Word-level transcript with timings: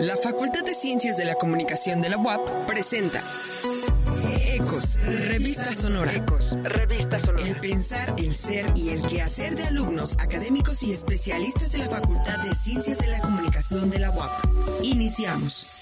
La 0.00 0.16
Facultad 0.16 0.64
de 0.64 0.72
Ciencias 0.72 1.18
de 1.18 1.26
la 1.26 1.34
Comunicación 1.34 2.00
de 2.00 2.08
la 2.08 2.16
UAP 2.16 2.66
presenta 2.66 3.22
Ecos, 4.46 4.98
Revista 5.04 5.74
Sonora. 5.74 6.14
Ecos, 6.14 6.56
Revista 6.62 7.20
Sonora. 7.20 7.46
El 7.46 7.56
pensar, 7.58 8.14
el 8.16 8.34
ser 8.34 8.72
y 8.74 8.88
el 8.88 9.02
quehacer 9.02 9.56
de 9.56 9.64
alumnos, 9.64 10.16
académicos 10.18 10.82
y 10.84 10.90
especialistas 10.90 11.72
de 11.72 11.78
la 11.78 11.90
Facultad 11.90 12.38
de 12.38 12.54
Ciencias 12.54 12.96
de 12.96 13.08
la 13.08 13.20
Comunicación 13.20 13.90
de 13.90 13.98
la 13.98 14.10
UAP. 14.10 14.30
Iniciamos. 14.82 15.79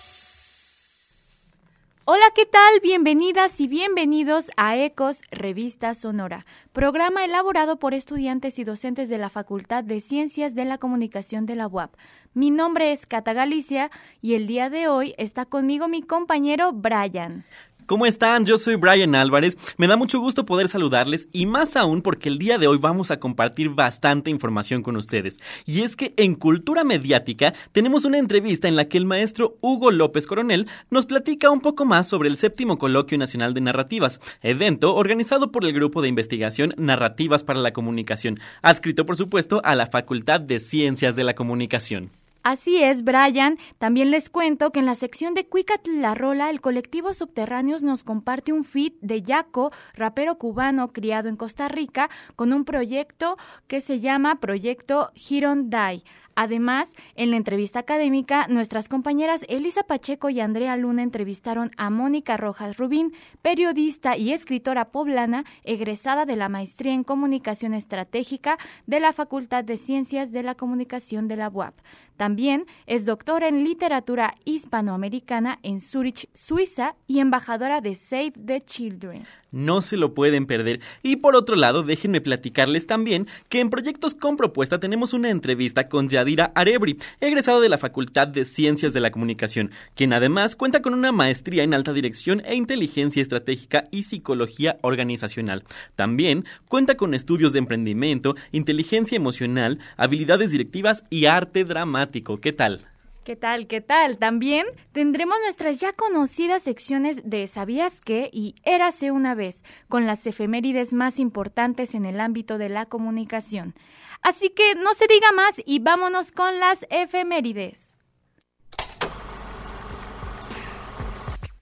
Hola, 2.11 2.25
¿qué 2.34 2.46
tal? 2.46 2.80
Bienvenidas 2.82 3.61
y 3.61 3.68
bienvenidos 3.68 4.50
a 4.57 4.79
Ecos 4.79 5.20
Revista 5.30 5.93
Sonora, 5.93 6.46
programa 6.72 7.22
elaborado 7.22 7.79
por 7.79 7.93
estudiantes 7.93 8.58
y 8.58 8.64
docentes 8.64 9.11
de 9.11 9.18
la 9.18 9.29
Facultad 9.29 9.84
de 9.84 10.00
Ciencias 10.00 10.54
de 10.54 10.64
la 10.64 10.79
Comunicación 10.79 11.44
de 11.44 11.54
la 11.54 11.66
UAP. 11.66 11.93
Mi 12.32 12.50
nombre 12.50 12.93
es 12.93 13.04
Cata 13.04 13.34
Galicia 13.34 13.90
y 14.22 14.32
el 14.32 14.46
día 14.46 14.71
de 14.71 14.89
hoy 14.89 15.14
está 15.18 15.44
conmigo 15.44 15.86
mi 15.86 16.00
compañero 16.00 16.72
Brian. 16.72 17.44
¿Cómo 17.88 18.04
están? 18.04 18.44
Yo 18.44 18.58
soy 18.58 18.74
Brian 18.74 19.14
Álvarez. 19.14 19.56
Me 19.78 19.86
da 19.86 19.96
mucho 19.96 20.20
gusto 20.20 20.44
poder 20.44 20.68
saludarles 20.68 21.26
y 21.32 21.46
más 21.46 21.74
aún 21.74 22.02
porque 22.02 22.28
el 22.28 22.38
día 22.38 22.58
de 22.58 22.66
hoy 22.66 22.76
vamos 22.76 23.11
a 23.11 23.18
compartir 23.18 23.70
bastante 23.70 24.28
información 24.28 24.82
con 24.82 24.94
ustedes. 24.96 25.40
Y 25.64 25.80
es 25.80 25.96
que 25.96 26.12
en 26.18 26.34
Cultura 26.34 26.84
Mediática 26.84 27.54
tenemos 27.72 28.04
una 28.04 28.18
entrevista 28.18 28.68
en 28.68 28.76
la 28.76 28.90
que 28.90 28.98
el 28.98 29.06
maestro 29.06 29.56
Hugo 29.62 29.90
López 29.90 30.26
Coronel 30.26 30.68
nos 30.90 31.06
platica 31.06 31.48
un 31.48 31.62
poco 31.62 31.86
más 31.86 32.06
sobre 32.06 32.28
el 32.28 32.36
séptimo 32.36 32.77
Coloquio 32.77 33.16
Nacional 33.16 33.55
de 33.55 33.62
Narrativas, 33.62 34.20
evento 34.42 34.94
organizado 34.94 35.50
por 35.50 35.64
el 35.64 35.72
Grupo 35.72 36.02
de 36.02 36.11
Investigación 36.11 36.75
Narrativas 36.77 37.42
para 37.42 37.61
la 37.61 37.72
Comunicación, 37.72 38.39
adscrito 38.61 39.06
por 39.06 39.16
supuesto 39.16 39.62
a 39.64 39.75
la 39.75 39.86
Facultad 39.86 40.41
de 40.41 40.58
Ciencias 40.58 41.16
de 41.16 41.25
la 41.25 41.34
Comunicación. 41.34 42.11
Así 42.48 42.83
es, 42.83 43.05
Brian. 43.05 43.58
También 43.77 44.11
les 44.11 44.30
cuento 44.30 44.70
que 44.70 44.78
en 44.78 44.86
la 44.86 44.94
sección 44.94 45.34
de 45.34 45.47
Cuicatl 45.47 46.00
La 46.00 46.14
Rola, 46.14 46.48
el 46.48 46.62
colectivo 46.62 47.12
Subterráneos 47.12 47.83
nos 47.83 48.05
comparte 48.05 48.55
un 48.55 48.64
feed 48.64 48.95
de 49.03 49.20
Yaco, 49.20 49.70
rapero 49.92 50.39
cubano 50.39 50.95
criado 50.95 51.28
en 51.28 51.36
Costa 51.36 51.69
Rica, 51.69 52.08
con 52.36 52.55
un 52.55 52.64
proyecto 52.64 53.36
que 53.67 53.83
se 53.83 54.00
llama 54.00 54.41
Proyecto 54.41 55.11
Hirondai. 55.14 56.03
Además, 56.41 56.95
en 57.17 57.33
la 57.33 57.36
entrevista 57.36 57.81
académica, 57.81 58.47
nuestras 58.47 58.89
compañeras 58.89 59.45
Elisa 59.48 59.83
Pacheco 59.83 60.30
y 60.30 60.39
Andrea 60.39 60.77
Luna 60.77 61.03
entrevistaron 61.03 61.73
a 61.77 61.91
Mónica 61.91 62.36
Rojas 62.36 62.77
Rubín, 62.77 63.12
periodista 63.42 64.17
y 64.17 64.33
escritora 64.33 64.92
poblana, 64.92 65.45
egresada 65.64 66.27
de 66.27 66.36
la 66.36 66.48
Maestría 66.48 66.92
en 66.92 67.03
Comunicación 67.03 67.75
Estratégica 67.75 68.56
de 68.86 69.01
la 69.01 69.12
Facultad 69.12 69.64
de 69.64 69.77
Ciencias 69.77 70.30
de 70.30 70.45
la 70.45 70.55
Comunicación 70.55 71.27
de 71.27 71.36
la 71.36 71.48
UAP. 71.48 71.75
También 72.19 72.66
es 72.88 73.06
doctora 73.06 73.47
en 73.47 73.62
literatura 73.62 74.34
hispanoamericana 74.44 75.61
en 75.62 75.80
Zurich, 75.80 76.28
Suiza, 76.34 76.97
y 77.06 77.20
embajadora 77.20 77.80
de 77.80 77.94
Save 77.94 78.33
the 78.44 78.61
Children. 78.61 79.22
No 79.52 79.80
se 79.80 79.97
lo 79.97 80.12
pueden 80.14 80.44
perder. 80.44 80.80
Y 81.02 81.16
por 81.16 81.36
otro 81.36 81.55
lado, 81.55 81.83
déjenme 81.83 82.20
platicarles 82.20 82.86
también 82.86 83.28
que 83.48 83.61
en 83.61 83.70
Proyectos 83.70 84.14
con 84.14 84.36
Propuesta 84.36 84.80
tenemos 84.80 85.14
una 85.14 85.30
entrevista 85.30 85.89
con 85.89 86.08
Yadira 86.08 86.52
Arebri, 86.56 86.98
egresada 87.20 87.61
de 87.61 87.69
la 87.69 87.78
Facultad 87.78 88.27
de 88.27 88.44
Ciencias 88.44 88.92
de 88.92 89.00
la 89.00 89.12
Comunicación, 89.12 89.70
quien 89.94 90.12
además 90.12 90.56
cuenta 90.56 90.83
con 90.83 90.94
una 90.94 91.12
maestría 91.12 91.62
en 91.62 91.72
alta 91.72 91.92
dirección 91.92 92.42
e 92.44 92.56
inteligencia 92.56 93.22
estratégica 93.22 93.86
y 93.92 94.02
psicología 94.02 94.77
organizacional. 94.83 95.62
También 95.94 96.44
cuenta 96.66 96.96
con 96.96 97.14
estudios 97.14 97.52
de 97.52 97.61
emprendimiento, 97.61 98.34
inteligencia 98.50 99.16
emocional, 99.16 99.78
habilidades 99.96 100.50
directivas 100.50 101.05
y 101.08 101.27
arte 101.27 101.64
dramático. 101.64 102.08
¿Qué 102.11 102.53
tal? 102.53 102.87
¿Qué 103.25 103.37
tal? 103.37 103.67
¿Qué 103.67 103.83
tal? 103.83 104.17
También 104.17 104.64
tendremos 104.92 105.37
nuestras 105.42 105.77
ya 105.78 105.92
conocidas 105.92 106.62
secciones 106.62 107.20
de 107.28 107.47
¿Sabías 107.47 108.01
qué? 108.01 108.31
y 108.33 108.55
Érase 108.64 109.11
una 109.11 109.34
vez, 109.34 109.64
con 109.89 110.06
las 110.06 110.27
efemérides 110.27 110.95
más 110.95 111.19
importantes 111.19 111.95
en 111.95 112.07
el 112.07 112.20
ámbito 112.20 112.57
de 112.57 112.70
la 112.70 112.86
comunicación. 112.86 113.74
Así 114.23 114.48
que 114.48 114.74
no 114.77 114.95
se 114.95 115.07
diga 115.07 115.30
más 115.33 115.61
y 115.67 115.79
vámonos 115.80 116.33
con 116.33 116.58
las 116.58 116.86
efemérides. 116.89 117.92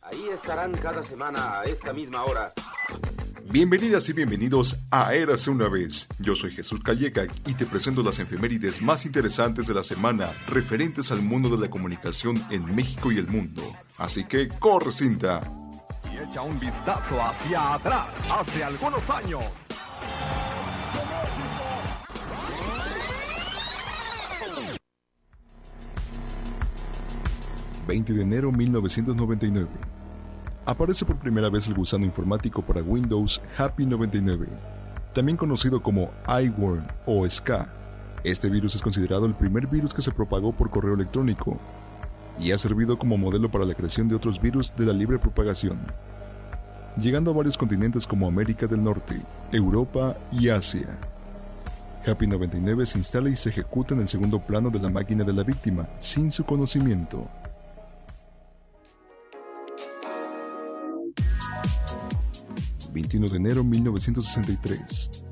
Ahí 0.02 0.28
estarán 0.32 0.72
cada 0.76 1.02
semana 1.02 1.60
a 1.60 1.64
esta 1.64 1.92
misma 1.92 2.24
hora. 2.24 2.52
Bienvenidas 3.58 4.06
y 4.10 4.12
bienvenidos 4.12 4.76
a 4.90 5.14
Érase 5.14 5.48
una 5.48 5.66
vez. 5.66 6.08
Yo 6.18 6.34
soy 6.34 6.50
Jesús 6.50 6.82
Calleca 6.82 7.24
y 7.46 7.54
te 7.54 7.64
presento 7.64 8.02
las 8.02 8.18
efemérides 8.18 8.82
más 8.82 9.06
interesantes 9.06 9.66
de 9.66 9.72
la 9.72 9.82
semana 9.82 10.30
referentes 10.46 11.10
al 11.10 11.22
mundo 11.22 11.48
de 11.48 11.62
la 11.62 11.70
comunicación 11.70 12.36
en 12.50 12.62
México 12.74 13.10
y 13.10 13.16
el 13.16 13.26
mundo. 13.28 13.62
Así 13.96 14.24
que 14.24 14.48
corre 14.48 14.92
cinta. 14.92 15.40
Y 16.12 16.18
echa 16.18 16.42
un 16.42 16.60
vistazo 16.60 17.22
hacia 17.22 17.72
atrás, 17.72 18.08
hace 18.30 18.62
algunos 18.62 19.00
años. 19.08 19.42
...20 27.88 28.04
de 28.04 28.22
enero 28.22 28.52
1999 28.52 29.95
aparece 30.66 31.04
por 31.04 31.16
primera 31.16 31.48
vez 31.48 31.68
el 31.68 31.74
gusano 31.74 32.04
informático 32.04 32.60
para 32.60 32.82
Windows 32.82 33.40
Happy 33.56 33.86
99, 33.86 34.48
también 35.14 35.38
conocido 35.38 35.80
como 35.80 36.10
iWorm 36.26 36.84
o 37.06 37.24
SCA. 37.28 37.68
Este 38.24 38.50
virus 38.50 38.74
es 38.74 38.82
considerado 38.82 39.26
el 39.26 39.34
primer 39.34 39.68
virus 39.68 39.94
que 39.94 40.02
se 40.02 40.10
propagó 40.10 40.52
por 40.52 40.68
correo 40.68 40.94
electrónico 40.94 41.56
y 42.40 42.50
ha 42.50 42.58
servido 42.58 42.98
como 42.98 43.16
modelo 43.16 43.48
para 43.48 43.64
la 43.64 43.74
creación 43.74 44.08
de 44.08 44.16
otros 44.16 44.40
virus 44.40 44.74
de 44.74 44.86
la 44.86 44.92
libre 44.92 45.20
propagación, 45.20 45.78
llegando 46.98 47.30
a 47.30 47.34
varios 47.34 47.56
continentes 47.56 48.04
como 48.04 48.26
América 48.26 48.66
del 48.66 48.82
Norte, 48.82 49.22
Europa 49.52 50.16
y 50.32 50.48
Asia. 50.48 50.98
Happy 52.04 52.26
99 52.26 52.86
se 52.86 52.98
instala 52.98 53.30
y 53.30 53.36
se 53.36 53.50
ejecuta 53.50 53.94
en 53.94 54.00
el 54.00 54.08
segundo 54.08 54.40
plano 54.40 54.70
de 54.70 54.80
la 54.80 54.90
máquina 54.90 55.22
de 55.22 55.32
la 55.32 55.44
víctima, 55.44 55.88
sin 55.98 56.32
su 56.32 56.44
conocimiento. 56.44 57.28
21 62.96 63.28
de 63.28 63.36
enero 63.36 63.62
de 63.62 63.68
1963. 63.68 65.24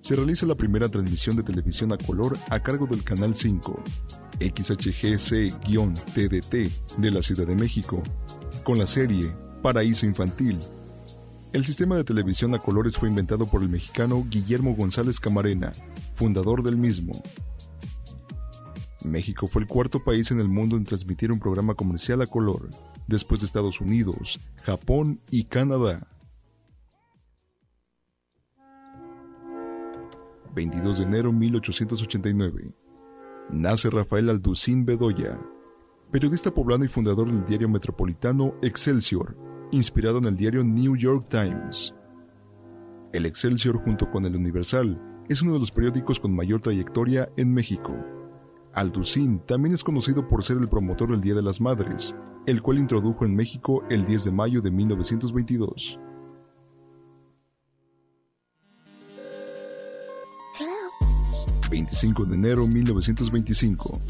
Se 0.00 0.16
realiza 0.16 0.46
la 0.46 0.54
primera 0.54 0.88
transmisión 0.88 1.36
de 1.36 1.42
televisión 1.42 1.92
a 1.92 1.98
color 1.98 2.38
a 2.48 2.62
cargo 2.62 2.86
del 2.86 3.04
Canal 3.04 3.36
5, 3.36 3.82
XHGC-TDT 4.40 6.70
de 6.96 7.10
la 7.10 7.20
Ciudad 7.20 7.46
de 7.46 7.54
México, 7.54 8.02
con 8.64 8.78
la 8.78 8.86
serie 8.86 9.30
Paraíso 9.62 10.06
Infantil. 10.06 10.58
El 11.52 11.66
sistema 11.66 11.96
de 11.96 12.04
televisión 12.04 12.54
a 12.54 12.60
colores 12.60 12.96
fue 12.96 13.10
inventado 13.10 13.46
por 13.46 13.62
el 13.62 13.68
mexicano 13.68 14.24
Guillermo 14.30 14.74
González 14.74 15.20
Camarena, 15.20 15.72
fundador 16.14 16.62
del 16.62 16.78
mismo. 16.78 17.12
México 19.04 19.46
fue 19.46 19.60
el 19.60 19.68
cuarto 19.68 20.02
país 20.02 20.30
en 20.30 20.40
el 20.40 20.48
mundo 20.48 20.78
en 20.78 20.84
transmitir 20.84 21.30
un 21.30 21.40
programa 21.40 21.74
comercial 21.74 22.22
a 22.22 22.26
color, 22.26 22.70
después 23.06 23.40
de 23.40 23.46
Estados 23.46 23.82
Unidos, 23.82 24.40
Japón 24.64 25.20
y 25.30 25.44
Canadá. 25.44 26.09
22 30.54 30.98
de 30.98 31.04
enero 31.04 31.30
de 31.30 31.36
1889. 31.38 32.74
Nace 33.50 33.90
Rafael 33.90 34.30
Alducín 34.30 34.84
Bedoya, 34.84 35.38
periodista 36.10 36.52
poblano 36.52 36.84
y 36.84 36.88
fundador 36.88 37.30
del 37.30 37.44
diario 37.44 37.68
metropolitano 37.68 38.54
Excelsior, 38.62 39.36
inspirado 39.70 40.18
en 40.18 40.24
el 40.24 40.36
diario 40.36 40.64
New 40.64 40.96
York 40.96 41.26
Times. 41.28 41.94
El 43.12 43.26
Excelsior, 43.26 43.82
junto 43.82 44.10
con 44.10 44.24
el 44.24 44.36
Universal, 44.36 45.00
es 45.28 45.42
uno 45.42 45.52
de 45.54 45.60
los 45.60 45.70
periódicos 45.70 46.18
con 46.18 46.34
mayor 46.34 46.60
trayectoria 46.60 47.30
en 47.36 47.52
México. 47.52 47.94
Alducín 48.72 49.40
también 49.46 49.74
es 49.74 49.84
conocido 49.84 50.28
por 50.28 50.44
ser 50.44 50.58
el 50.58 50.68
promotor 50.68 51.10
del 51.10 51.20
Día 51.20 51.34
de 51.34 51.42
las 51.42 51.60
Madres, 51.60 52.16
el 52.46 52.62
cual 52.62 52.78
introdujo 52.78 53.24
en 53.24 53.34
México 53.34 53.82
el 53.90 54.06
10 54.06 54.24
de 54.24 54.32
mayo 54.32 54.60
de 54.60 54.70
1922. 54.70 56.00
25 61.70 62.24
de 62.24 62.34
enero 62.34 62.66
de 62.66 62.74
1925. 62.74 64.00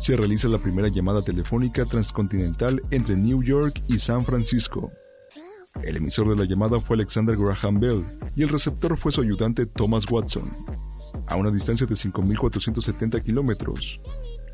Se 0.00 0.16
realiza 0.16 0.48
la 0.48 0.58
primera 0.58 0.88
llamada 0.88 1.22
telefónica 1.22 1.84
transcontinental 1.84 2.80
entre 2.90 3.16
New 3.16 3.42
York 3.42 3.82
y 3.88 3.98
San 3.98 4.24
Francisco. 4.24 4.92
El 5.82 5.96
emisor 5.96 6.28
de 6.28 6.36
la 6.36 6.44
llamada 6.44 6.80
fue 6.80 6.96
Alexander 6.96 7.36
Graham 7.36 7.80
Bell 7.80 8.04
y 8.36 8.42
el 8.42 8.48
receptor 8.48 8.96
fue 8.96 9.12
su 9.12 9.20
ayudante 9.20 9.66
Thomas 9.66 10.10
Watson. 10.10 10.50
A 11.26 11.36
una 11.36 11.50
distancia 11.50 11.86
de 11.86 11.94
5.470 11.94 13.22
kilómetros, 13.22 14.00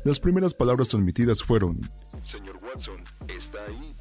las 0.03 0.19
primeras 0.19 0.53
palabras 0.53 0.89
transmitidas 0.89 1.43
fueron: 1.43 1.79
Señor 2.23 2.57
Watson, 2.63 3.01
¿está 3.27 3.59
ahí? 3.65 3.95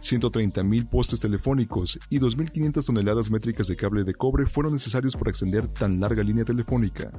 ¿Me 0.00 0.16
oye? 0.16 0.20
130.000 0.20 0.88
postes 0.88 1.20
telefónicos 1.20 1.98
y 2.08 2.18
2.500 2.18 2.86
toneladas 2.86 3.30
métricas 3.30 3.66
de 3.66 3.76
cable 3.76 4.04
de 4.04 4.14
cobre 4.14 4.46
fueron 4.46 4.72
necesarios 4.72 5.16
para 5.16 5.30
extender 5.30 5.68
tan 5.68 6.00
larga 6.00 6.22
línea 6.22 6.44
telefónica. 6.44 7.10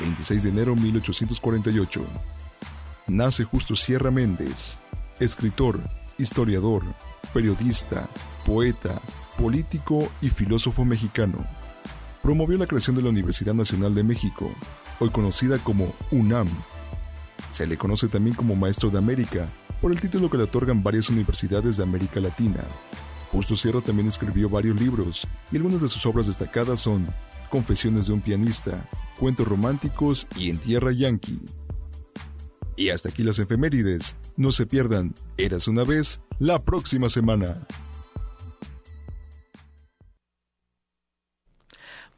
26 0.00 0.42
de 0.44 0.48
enero 0.48 0.74
de 0.74 0.80
1848. 0.80 2.04
Nace 3.08 3.44
Justo 3.44 3.74
Sierra 3.74 4.10
Méndez, 4.10 4.78
escritor, 5.18 5.80
historiador, 6.18 6.82
periodista, 7.32 8.06
poeta, 8.44 9.00
político 9.38 10.08
y 10.20 10.30
filósofo 10.30 10.84
mexicano. 10.84 11.38
Promovió 12.22 12.58
la 12.58 12.66
creación 12.66 12.96
de 12.96 13.02
la 13.02 13.08
Universidad 13.08 13.54
Nacional 13.54 13.94
de 13.94 14.04
México, 14.04 14.50
hoy 15.00 15.10
conocida 15.10 15.58
como 15.58 15.94
UNAM. 16.10 16.48
Se 17.58 17.66
le 17.66 17.76
conoce 17.76 18.06
también 18.06 18.36
como 18.36 18.54
Maestro 18.54 18.88
de 18.88 18.98
América, 18.98 19.48
por 19.80 19.90
el 19.90 19.98
título 19.98 20.30
que 20.30 20.36
le 20.36 20.44
otorgan 20.44 20.80
varias 20.80 21.10
universidades 21.10 21.76
de 21.76 21.82
América 21.82 22.20
Latina. 22.20 22.62
Justo 23.32 23.56
Sierra 23.56 23.80
también 23.80 24.06
escribió 24.06 24.48
varios 24.48 24.80
libros, 24.80 25.26
y 25.50 25.56
algunas 25.56 25.82
de 25.82 25.88
sus 25.88 26.06
obras 26.06 26.28
destacadas 26.28 26.78
son 26.78 27.08
Confesiones 27.50 28.06
de 28.06 28.12
un 28.12 28.20
pianista, 28.20 28.88
Cuentos 29.18 29.48
románticos 29.48 30.28
y 30.36 30.50
En 30.50 30.58
tierra 30.58 30.92
yankee. 30.92 31.40
Y 32.76 32.90
hasta 32.90 33.08
aquí 33.08 33.24
las 33.24 33.40
efemérides. 33.40 34.14
No 34.36 34.52
se 34.52 34.64
pierdan, 34.64 35.16
eras 35.36 35.66
una 35.66 35.82
vez, 35.82 36.20
la 36.38 36.62
próxima 36.62 37.08
semana. 37.08 37.66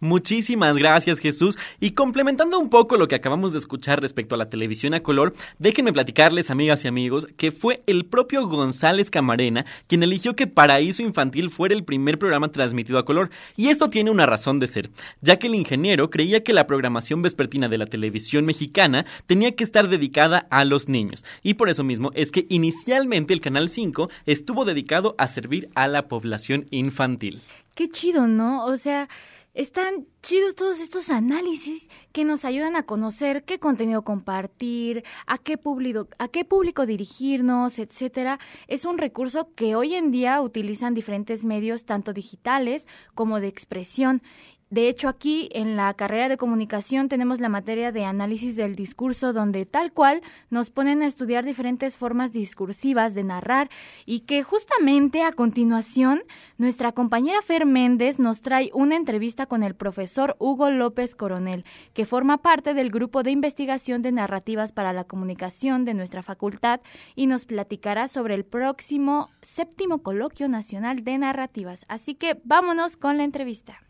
Muchísimas 0.00 0.76
gracias 0.76 1.18
Jesús. 1.18 1.58
Y 1.78 1.92
complementando 1.92 2.58
un 2.58 2.70
poco 2.70 2.96
lo 2.96 3.06
que 3.06 3.14
acabamos 3.14 3.52
de 3.52 3.58
escuchar 3.58 4.00
respecto 4.00 4.34
a 4.34 4.38
la 4.38 4.48
televisión 4.48 4.94
a 4.94 5.02
color, 5.02 5.34
déjenme 5.58 5.92
platicarles 5.92 6.50
amigas 6.50 6.84
y 6.84 6.88
amigos 6.88 7.28
que 7.36 7.52
fue 7.52 7.82
el 7.86 8.06
propio 8.06 8.46
González 8.48 9.10
Camarena 9.10 9.66
quien 9.86 10.02
eligió 10.02 10.34
que 10.36 10.46
Paraíso 10.46 11.02
Infantil 11.02 11.50
fuera 11.50 11.74
el 11.74 11.84
primer 11.84 12.18
programa 12.18 12.48
transmitido 12.48 12.98
a 12.98 13.04
color. 13.04 13.30
Y 13.56 13.68
esto 13.68 13.88
tiene 13.88 14.10
una 14.10 14.26
razón 14.26 14.58
de 14.58 14.66
ser, 14.66 14.90
ya 15.20 15.38
que 15.38 15.46
el 15.46 15.54
ingeniero 15.54 16.10
creía 16.10 16.42
que 16.42 16.52
la 16.52 16.66
programación 16.66 17.22
vespertina 17.22 17.68
de 17.68 17.78
la 17.78 17.86
televisión 17.86 18.44
mexicana 18.44 19.04
tenía 19.26 19.54
que 19.54 19.64
estar 19.64 19.88
dedicada 19.88 20.46
a 20.50 20.64
los 20.64 20.88
niños. 20.88 21.24
Y 21.42 21.54
por 21.54 21.68
eso 21.68 21.84
mismo 21.84 22.10
es 22.14 22.30
que 22.30 22.46
inicialmente 22.48 23.34
el 23.34 23.40
Canal 23.40 23.68
5 23.68 24.08
estuvo 24.26 24.64
dedicado 24.64 25.14
a 25.18 25.28
servir 25.28 25.68
a 25.74 25.88
la 25.88 26.08
población 26.08 26.66
infantil. 26.70 27.40
Qué 27.74 27.88
chido, 27.88 28.26
¿no? 28.26 28.64
O 28.64 28.76
sea... 28.76 29.08
Están 29.52 30.06
chidos 30.22 30.54
todos 30.54 30.78
estos 30.78 31.10
análisis 31.10 31.88
que 32.12 32.24
nos 32.24 32.44
ayudan 32.44 32.76
a 32.76 32.84
conocer 32.84 33.42
qué 33.42 33.58
contenido 33.58 34.02
compartir, 34.02 35.02
a 35.26 35.38
qué 35.38 35.58
público, 35.58 36.06
a 36.18 36.28
qué 36.28 36.44
público 36.44 36.86
dirigirnos, 36.86 37.80
etcétera. 37.80 38.38
Es 38.68 38.84
un 38.84 38.96
recurso 38.96 39.52
que 39.56 39.74
hoy 39.74 39.96
en 39.96 40.12
día 40.12 40.40
utilizan 40.40 40.94
diferentes 40.94 41.44
medios, 41.44 41.84
tanto 41.84 42.12
digitales 42.12 42.86
como 43.16 43.40
de 43.40 43.48
expresión, 43.48 44.22
de 44.70 44.88
hecho, 44.88 45.08
aquí 45.08 45.48
en 45.52 45.74
la 45.76 45.92
carrera 45.94 46.28
de 46.28 46.36
comunicación 46.36 47.08
tenemos 47.08 47.40
la 47.40 47.48
materia 47.48 47.90
de 47.90 48.04
análisis 48.04 48.54
del 48.54 48.76
discurso, 48.76 49.32
donde 49.32 49.66
tal 49.66 49.92
cual 49.92 50.22
nos 50.48 50.70
ponen 50.70 51.02
a 51.02 51.08
estudiar 51.08 51.44
diferentes 51.44 51.96
formas 51.96 52.30
discursivas 52.30 53.12
de 53.12 53.24
narrar 53.24 53.68
y 54.06 54.20
que 54.20 54.44
justamente 54.44 55.24
a 55.24 55.32
continuación 55.32 56.22
nuestra 56.56 56.92
compañera 56.92 57.42
Fer 57.42 57.66
Méndez 57.66 58.20
nos 58.20 58.42
trae 58.42 58.70
una 58.72 58.94
entrevista 58.94 59.46
con 59.46 59.64
el 59.64 59.74
profesor 59.74 60.36
Hugo 60.38 60.70
López 60.70 61.16
Coronel, 61.16 61.64
que 61.92 62.06
forma 62.06 62.38
parte 62.38 62.72
del 62.72 62.92
grupo 62.92 63.24
de 63.24 63.32
investigación 63.32 64.02
de 64.02 64.12
narrativas 64.12 64.70
para 64.70 64.92
la 64.92 65.02
comunicación 65.02 65.84
de 65.84 65.94
nuestra 65.94 66.22
facultad 66.22 66.80
y 67.16 67.26
nos 67.26 67.44
platicará 67.44 68.06
sobre 68.06 68.36
el 68.36 68.44
próximo 68.44 69.30
séptimo 69.42 70.04
coloquio 70.04 70.48
nacional 70.48 71.02
de 71.02 71.18
narrativas. 71.18 71.84
Así 71.88 72.14
que 72.14 72.40
vámonos 72.44 72.96
con 72.96 73.16
la 73.16 73.24
entrevista. 73.24 73.89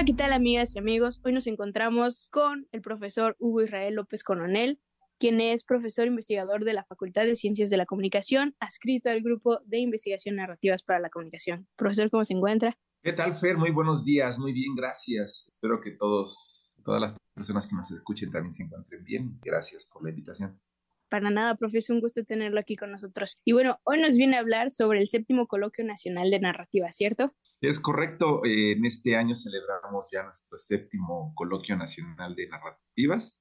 Hola, 0.00 0.04
¿qué 0.06 0.14
tal 0.14 0.32
amigas 0.32 0.74
y 0.74 0.78
amigos? 0.78 1.20
Hoy 1.24 1.32
nos 1.32 1.46
encontramos 1.46 2.28
con 2.30 2.66
el 2.72 2.80
profesor 2.80 3.36
Hugo 3.38 3.62
Israel 3.62 3.96
López 3.96 4.24
Coronel, 4.24 4.80
quien 5.18 5.42
es 5.42 5.64
profesor 5.64 6.06
investigador 6.06 6.64
de 6.64 6.72
la 6.72 6.84
Facultad 6.84 7.26
de 7.26 7.36
Ciencias 7.36 7.68
de 7.68 7.76
la 7.76 7.86
Comunicación, 7.86 8.54
adscrito 8.60 9.10
al 9.10 9.20
grupo 9.20 9.58
de 9.66 9.78
investigación 9.78 10.36
narrativas 10.36 10.82
para 10.82 11.00
la 11.00 11.10
comunicación. 11.10 11.66
Profesor, 11.76 12.08
¿cómo 12.08 12.24
se 12.24 12.34
encuentra? 12.34 12.78
¿Qué 13.02 13.12
tal, 13.12 13.34
Fer? 13.34 13.58
Muy 13.58 13.72
buenos 13.72 14.04
días, 14.04 14.38
muy 14.38 14.52
bien, 14.52 14.74
gracias. 14.74 15.48
Espero 15.52 15.80
que 15.80 15.90
todos, 15.90 16.76
todas 16.84 17.00
las 17.00 17.14
personas 17.40 17.66
que 17.66 17.74
nos 17.74 17.90
escuchen 17.90 18.30
también 18.30 18.52
se 18.52 18.64
encuentren 18.64 19.02
bien. 19.02 19.40
Gracias 19.42 19.86
por 19.86 20.04
la 20.04 20.10
invitación. 20.10 20.60
Para 21.08 21.30
nada, 21.30 21.56
profesor, 21.56 21.94
un 21.94 22.02
gusto 22.02 22.22
tenerlo 22.22 22.60
aquí 22.60 22.76
con 22.76 22.92
nosotros. 22.92 23.40
Y 23.46 23.52
bueno, 23.52 23.78
hoy 23.84 23.98
nos 23.98 24.18
viene 24.18 24.36
a 24.36 24.40
hablar 24.40 24.68
sobre 24.68 25.00
el 25.00 25.08
séptimo 25.08 25.46
coloquio 25.46 25.82
nacional 25.82 26.30
de 26.30 26.38
narrativa, 26.38 26.92
¿cierto? 26.92 27.34
Es 27.62 27.80
correcto, 27.80 28.44
eh, 28.44 28.72
en 28.72 28.84
este 28.84 29.16
año 29.16 29.34
celebramos 29.34 30.10
ya 30.12 30.22
nuestro 30.22 30.58
séptimo 30.58 31.32
coloquio 31.34 31.76
nacional 31.76 32.34
de 32.36 32.46
narrativas, 32.46 33.40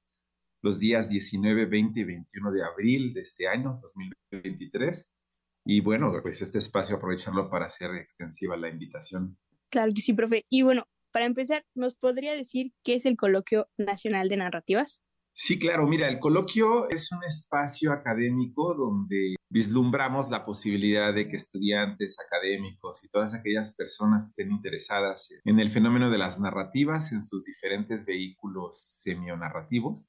los 0.62 0.80
días 0.80 1.10
19, 1.10 1.66
20 1.66 2.00
y 2.00 2.04
21 2.06 2.52
de 2.54 2.64
abril 2.64 3.14
de 3.14 3.20
este 3.20 3.50
año, 3.50 3.82
2023. 3.82 5.10
Y 5.66 5.82
bueno, 5.82 6.14
pues 6.22 6.42
este 6.42 6.60
espacio 6.60 6.96
aprovecharlo 6.96 7.50
para 7.50 7.66
hacer 7.66 7.94
extensiva 7.96 8.56
la 8.56 8.70
invitación. 8.70 9.38
Claro 9.70 9.92
que 9.94 10.02
sí, 10.02 10.14
profe. 10.14 10.46
Y 10.50 10.62
bueno, 10.62 10.88
para 11.12 11.26
empezar, 11.26 11.66
¿nos 11.76 11.96
podría 11.96 12.34
decir 12.34 12.74
qué 12.84 12.96
es 12.96 13.06
el 13.06 13.18
Coloquio 13.18 13.68
Nacional 13.78 14.30
de 14.30 14.38
Narrativas? 14.38 15.02
Sí, 15.32 15.60
claro, 15.60 15.88
mira, 15.88 16.10
el 16.10 16.20
coloquio 16.20 16.90
es 16.90 17.12
un 17.12 17.24
espacio 17.24 17.94
académico 17.94 18.74
donde 18.74 19.36
vislumbramos 19.50 20.30
la 20.30 20.44
posibilidad 20.44 21.14
de 21.14 21.30
que 21.30 21.38
estudiantes 21.38 22.18
académicos 22.20 23.04
y 23.04 23.10
todas 23.10 23.34
aquellas 23.34 23.74
personas 23.76 24.24
que 24.24 24.30
estén 24.30 24.52
interesadas 24.52 25.30
en 25.46 25.60
el 25.60 25.70
fenómeno 25.70 26.10
de 26.10 26.18
las 26.18 26.40
narrativas 26.40 27.12
en 27.12 27.22
sus 27.22 27.46
diferentes 27.46 28.06
vehículos 28.06 29.02
semionarrativos 29.02 30.08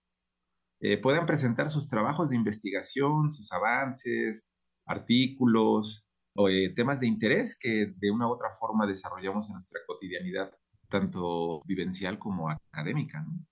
eh, 0.81 0.97
puedan 0.97 1.27
presentar 1.27 1.69
sus 1.69 1.89
trabajos 1.89 2.31
de 2.31 2.37
investigación, 2.37 3.31
sus 3.31 3.53
avances, 3.53 4.49
artículos 4.87 6.07
o 6.35 6.49
eh, 6.49 6.73
temas 6.75 7.01
de 7.01 7.07
interés 7.07 7.59
que 7.59 7.93
de 7.97 8.11
una 8.11 8.27
u 8.29 8.33
otra 8.33 8.51
forma 8.59 8.87
desarrollamos 8.87 9.47
en 9.49 9.55
nuestra 9.55 9.81
cotidianidad, 9.87 10.51
tanto 10.91 11.63
vivencial 11.65 12.19
como 12.19 12.51
académica. 12.51 13.23
¿no? 13.23 13.47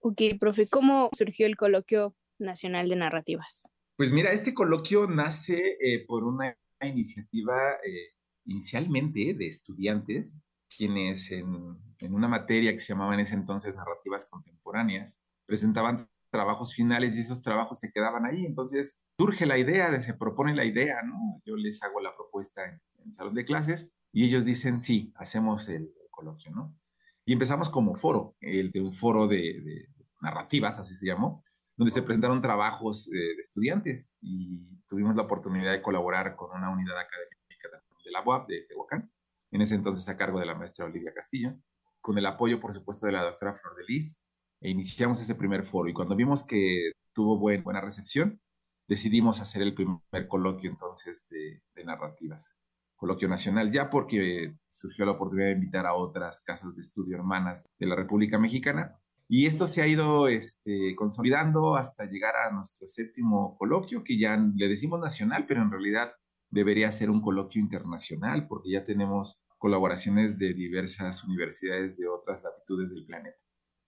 Ok, 0.00 0.22
profe, 0.38 0.66
¿cómo 0.66 1.10
surgió 1.12 1.46
el 1.46 1.56
Coloquio 1.56 2.14
Nacional 2.38 2.88
de 2.88 2.96
Narrativas? 2.96 3.68
Pues 3.96 4.12
mira, 4.12 4.32
este 4.32 4.54
coloquio 4.54 5.06
nace 5.06 5.76
eh, 5.80 6.06
por 6.06 6.24
una 6.24 6.56
iniciativa 6.80 7.54
eh, 7.84 8.14
inicialmente 8.46 9.34
de 9.34 9.46
estudiantes, 9.46 10.38
quienes 10.74 11.30
en, 11.32 11.76
en, 11.98 12.14
una 12.14 12.28
materia 12.28 12.72
que 12.72 12.78
se 12.78 12.94
llamaba 12.94 13.12
en 13.12 13.20
ese 13.20 13.34
entonces 13.34 13.76
Narrativas 13.76 14.24
Contemporáneas, 14.24 15.20
presentaban 15.44 16.08
trabajos 16.30 16.74
finales 16.74 17.14
y 17.14 17.20
esos 17.20 17.42
trabajos 17.42 17.78
se 17.80 17.92
quedaban 17.92 18.24
ahí. 18.24 18.46
Entonces 18.46 18.98
surge 19.18 19.44
la 19.44 19.58
idea, 19.58 20.00
se 20.00 20.14
propone 20.14 20.54
la 20.54 20.64
idea, 20.64 21.02
¿no? 21.02 21.42
Yo 21.44 21.56
les 21.56 21.82
hago 21.82 22.00
la 22.00 22.14
propuesta 22.16 22.64
en, 22.64 22.80
en 23.04 23.12
salón 23.12 23.34
de 23.34 23.44
clases 23.44 23.90
y 24.12 24.24
ellos 24.24 24.46
dicen, 24.46 24.80
sí, 24.80 25.12
hacemos 25.16 25.68
el 25.68 25.92
¿no? 26.22 26.76
Y 27.24 27.32
empezamos 27.32 27.68
como 27.70 27.94
foro, 27.94 28.36
el 28.40 28.70
de 28.70 28.80
un 28.80 28.92
foro 28.92 29.26
de, 29.26 29.36
de, 29.36 29.88
narrativas, 30.20 30.78
así 30.78 30.94
se 30.94 31.06
llamó, 31.06 31.44
donde 31.76 31.92
se 31.92 32.02
presentaron 32.02 32.42
trabajos 32.42 33.08
eh, 33.08 33.16
de 33.16 33.40
estudiantes 33.40 34.16
y 34.20 34.78
tuvimos 34.86 35.16
la 35.16 35.22
oportunidad 35.22 35.72
de 35.72 35.82
colaborar 35.82 36.36
con 36.36 36.50
una 36.56 36.70
unidad 36.70 36.98
académica 36.98 37.68
de 38.04 38.10
la 38.10 38.22
UAP 38.22 38.48
de 38.48 38.62
Tehuacán, 38.68 39.10
en 39.50 39.62
ese 39.62 39.74
entonces 39.74 40.08
a 40.08 40.16
cargo 40.16 40.38
de 40.38 40.46
la 40.46 40.54
maestra 40.54 40.84
Olivia 40.84 41.14
Castillo, 41.14 41.54
con 42.00 42.18
el 42.18 42.26
apoyo, 42.26 42.60
por 42.60 42.72
supuesto, 42.72 43.06
de 43.06 43.12
la 43.12 43.22
doctora 43.22 43.54
Flor 43.54 43.76
de 43.76 43.84
Lis, 43.84 44.18
e 44.60 44.70
iniciamos 44.70 45.20
ese 45.20 45.34
primer 45.34 45.64
foro. 45.64 45.88
Y 45.88 45.94
cuando 45.94 46.16
vimos 46.16 46.42
que 46.42 46.92
tuvo 47.14 47.38
buen, 47.38 47.62
buena 47.62 47.80
recepción, 47.80 48.40
decidimos 48.88 49.40
hacer 49.40 49.62
el 49.62 49.74
primer 49.74 50.28
coloquio 50.28 50.70
entonces 50.70 51.28
de, 51.30 51.62
de 51.74 51.84
narrativas 51.84 52.58
coloquio 53.00 53.28
nacional, 53.28 53.72
ya 53.72 53.88
porque 53.88 54.54
surgió 54.66 55.06
la 55.06 55.12
oportunidad 55.12 55.48
de 55.48 55.54
invitar 55.54 55.86
a 55.86 55.94
otras 55.94 56.42
casas 56.42 56.76
de 56.76 56.82
estudio 56.82 57.16
hermanas 57.16 57.66
de 57.78 57.86
la 57.86 57.96
República 57.96 58.38
Mexicana. 58.38 58.94
Y 59.26 59.46
esto 59.46 59.66
se 59.66 59.80
ha 59.80 59.86
ido 59.86 60.28
este, 60.28 60.94
consolidando 60.96 61.76
hasta 61.76 62.04
llegar 62.04 62.36
a 62.36 62.52
nuestro 62.52 62.86
séptimo 62.86 63.56
coloquio, 63.56 64.04
que 64.04 64.18
ya 64.18 64.36
le 64.36 64.68
decimos 64.68 65.00
nacional, 65.00 65.46
pero 65.48 65.62
en 65.62 65.70
realidad 65.70 66.12
debería 66.50 66.90
ser 66.90 67.08
un 67.08 67.22
coloquio 67.22 67.62
internacional, 67.62 68.46
porque 68.46 68.72
ya 68.72 68.84
tenemos 68.84 69.42
colaboraciones 69.56 70.38
de 70.38 70.52
diversas 70.52 71.24
universidades 71.24 71.96
de 71.96 72.06
otras 72.06 72.42
latitudes 72.42 72.90
del 72.90 73.06
planeta. 73.06 73.38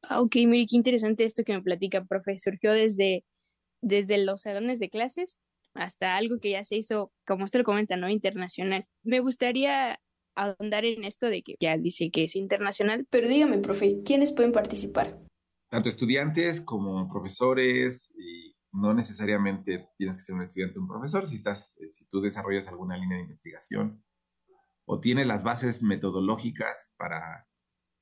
Ah, 0.08 0.22
ok, 0.22 0.36
mire, 0.46 0.64
qué 0.68 0.76
interesante 0.76 1.24
esto 1.24 1.44
que 1.44 1.52
me 1.52 1.62
platica, 1.62 2.02
profe. 2.04 2.38
Surgió 2.38 2.72
desde, 2.72 3.24
desde 3.82 4.24
los 4.24 4.42
salones 4.42 4.78
de 4.78 4.88
clases 4.88 5.38
hasta 5.74 6.16
algo 6.16 6.38
que 6.38 6.50
ya 6.50 6.64
se 6.64 6.76
hizo, 6.76 7.12
como 7.26 7.44
usted 7.44 7.60
lo 7.60 7.64
comenta, 7.64 7.96
¿no? 7.96 8.08
Internacional. 8.08 8.86
Me 9.02 9.20
gustaría 9.20 10.00
ahondar 10.34 10.84
en 10.84 11.04
esto 11.04 11.26
de 11.26 11.42
que 11.42 11.56
ya 11.60 11.76
dice 11.76 12.10
que 12.10 12.24
es 12.24 12.36
internacional, 12.36 13.06
pero 13.10 13.28
dígame, 13.28 13.58
profe, 13.58 14.02
¿quiénes 14.04 14.32
pueden 14.32 14.52
participar? 14.52 15.18
Tanto 15.68 15.88
estudiantes 15.88 16.60
como 16.60 17.08
profesores 17.08 18.12
y 18.16 18.54
no 18.72 18.94
necesariamente 18.94 19.88
tienes 19.96 20.16
que 20.16 20.22
ser 20.22 20.34
un 20.34 20.42
estudiante 20.42 20.78
o 20.78 20.82
un 20.82 20.88
profesor, 20.88 21.26
si, 21.26 21.36
estás, 21.36 21.76
eh, 21.80 21.90
si 21.90 22.06
tú 22.06 22.20
desarrollas 22.20 22.68
alguna 22.68 22.96
línea 22.96 23.16
de 23.16 23.24
investigación 23.24 24.02
o 24.86 25.00
tienes 25.00 25.26
las 25.26 25.44
bases 25.44 25.82
metodológicas 25.82 26.94
para 26.96 27.46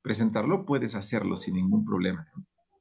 presentarlo, 0.02 0.64
puedes 0.64 0.94
hacerlo 0.94 1.36
sin 1.36 1.54
ningún 1.54 1.84
problema. 1.84 2.26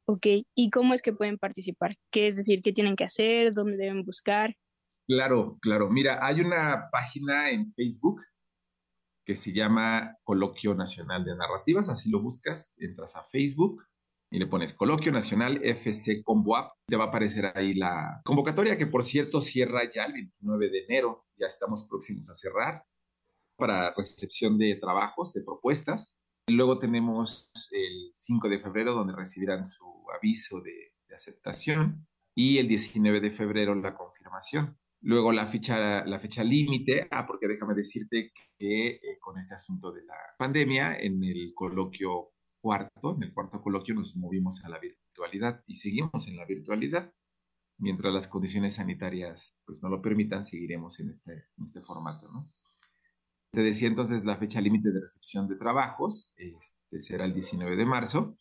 Ok, 0.05 0.25
¿y 0.55 0.69
cómo 0.72 0.93
es 0.93 1.01
que 1.01 1.13
pueden 1.13 1.38
participar? 1.38 1.98
¿Qué 2.12 2.27
es 2.27 2.36
decir, 2.36 2.62
qué 2.63 2.72
tienen 2.72 2.96
que 2.96 3.03
hacer? 3.03 3.53
¿Dónde 3.53 3.77
deben 3.77 4.03
buscar? 4.03 4.55
Claro, 5.10 5.58
claro. 5.60 5.89
Mira, 5.89 6.20
hay 6.22 6.39
una 6.39 6.88
página 6.92 7.50
en 7.50 7.74
Facebook 7.74 8.22
que 9.25 9.36
se 9.36 9.51
llama 9.51 10.16
Coloquio 10.24 10.75
Nacional 10.75 11.25
de 11.25 11.36
Narrativas, 11.36 11.89
así 11.89 12.12
lo 12.12 12.22
buscas, 12.22 12.72
entras 12.78 13.16
a 13.16 13.24
Facebook 13.24 13.84
y 14.30 14.38
le 14.38 14.46
pones 14.46 14.72
Coloquio 14.72 15.12
Nacional 15.12 15.62
FC 15.63 16.22
Comboap, 16.24 16.74
te 16.86 16.96
va 16.96 17.06
a 17.06 17.08
aparecer 17.08 17.51
ahí 17.56 17.74
la 17.74 18.22
convocatoria 18.24 18.78
que 18.78 18.86
por 18.86 19.04
cierto 19.04 19.42
cierra 19.42 19.89
ya 19.92 20.04
el 20.04 20.13
29 20.13 20.70
de 20.70 20.84
enero, 20.84 21.25
ya 21.39 21.48
estamos 21.48 21.88
próximos 21.89 22.30
a 22.30 22.36
cerrar 22.36 22.84
para 23.56 23.92
recepción 23.96 24.60
de 24.60 24.75
trabajos, 24.75 25.34
de 25.34 25.42
propuestas. 25.42 26.13
Luego 26.46 26.78
tenemos 26.78 27.50
el 27.72 28.12
5 28.13 28.48
de 28.48 28.60
febrero 28.60 28.94
donde 28.94 29.16
recibirán 29.16 29.66
su 29.66 30.06
aviso 30.16 30.62
de, 30.62 30.94
aceptación 31.16 32.08
y 32.36 32.60
el 32.60 32.68
19 32.68 33.20
de 33.20 33.32
febrero 33.32 33.74
la 33.74 33.96
confirmación. 33.96 34.78
Luego 35.01 35.32
la 35.32 35.46
fecha, 35.46 36.06
la 36.06 36.20
fecha 36.20 36.44
límite, 36.44 37.08
ah, 37.12 37.25
porque 37.25 37.48
déjame 37.48 37.74
decirte 37.74 38.32
que 38.58 38.88
eh, 38.88 39.18
con 39.20 39.38
este 39.38 39.53
asunto 39.53 39.91
de 39.91 40.03
la 40.03 40.15
pandemia, 40.38 40.98
en 41.00 41.24
el 41.24 41.53
coloquio 41.56 42.34
cuarto, 42.60 43.15
en 43.15 43.24
el 43.24 43.34
cuarto 43.34 43.62
coloquio 43.62 43.96
nos 43.96 44.15
movimos 44.18 44.63
a 44.65 44.70
la 44.70 44.79
virtualidad 44.79 45.63
y 45.68 45.75
seguimos 45.75 46.27
en 46.27 46.36
la 46.36 46.46
virtualidad. 46.46 47.13
Mientras 47.77 48.13
las 48.13 48.27
condiciones 48.27 48.75
sanitarias 48.75 49.58
pues 49.65 49.82
no 49.82 49.88
lo 49.88 50.01
permitan, 50.01 50.44
seguiremos 50.44 51.00
en 51.00 51.12
este, 51.12 51.32
en 51.32 51.65
este 51.65 51.79
formato, 51.82 52.27
¿no? 52.34 52.44
Te 53.51 53.62
decía 53.62 53.88
entonces 53.88 54.25
la 54.25 54.38
fecha 54.38 54.60
límite 54.62 54.91
de 54.91 55.00
recepción 55.00 55.48
de 55.48 55.56
trabajos, 55.56 56.34
este, 56.36 57.01
será 57.01 57.25
el 57.25 57.34
19 57.34 57.77
de 57.77 57.86
marzo, 57.86 58.38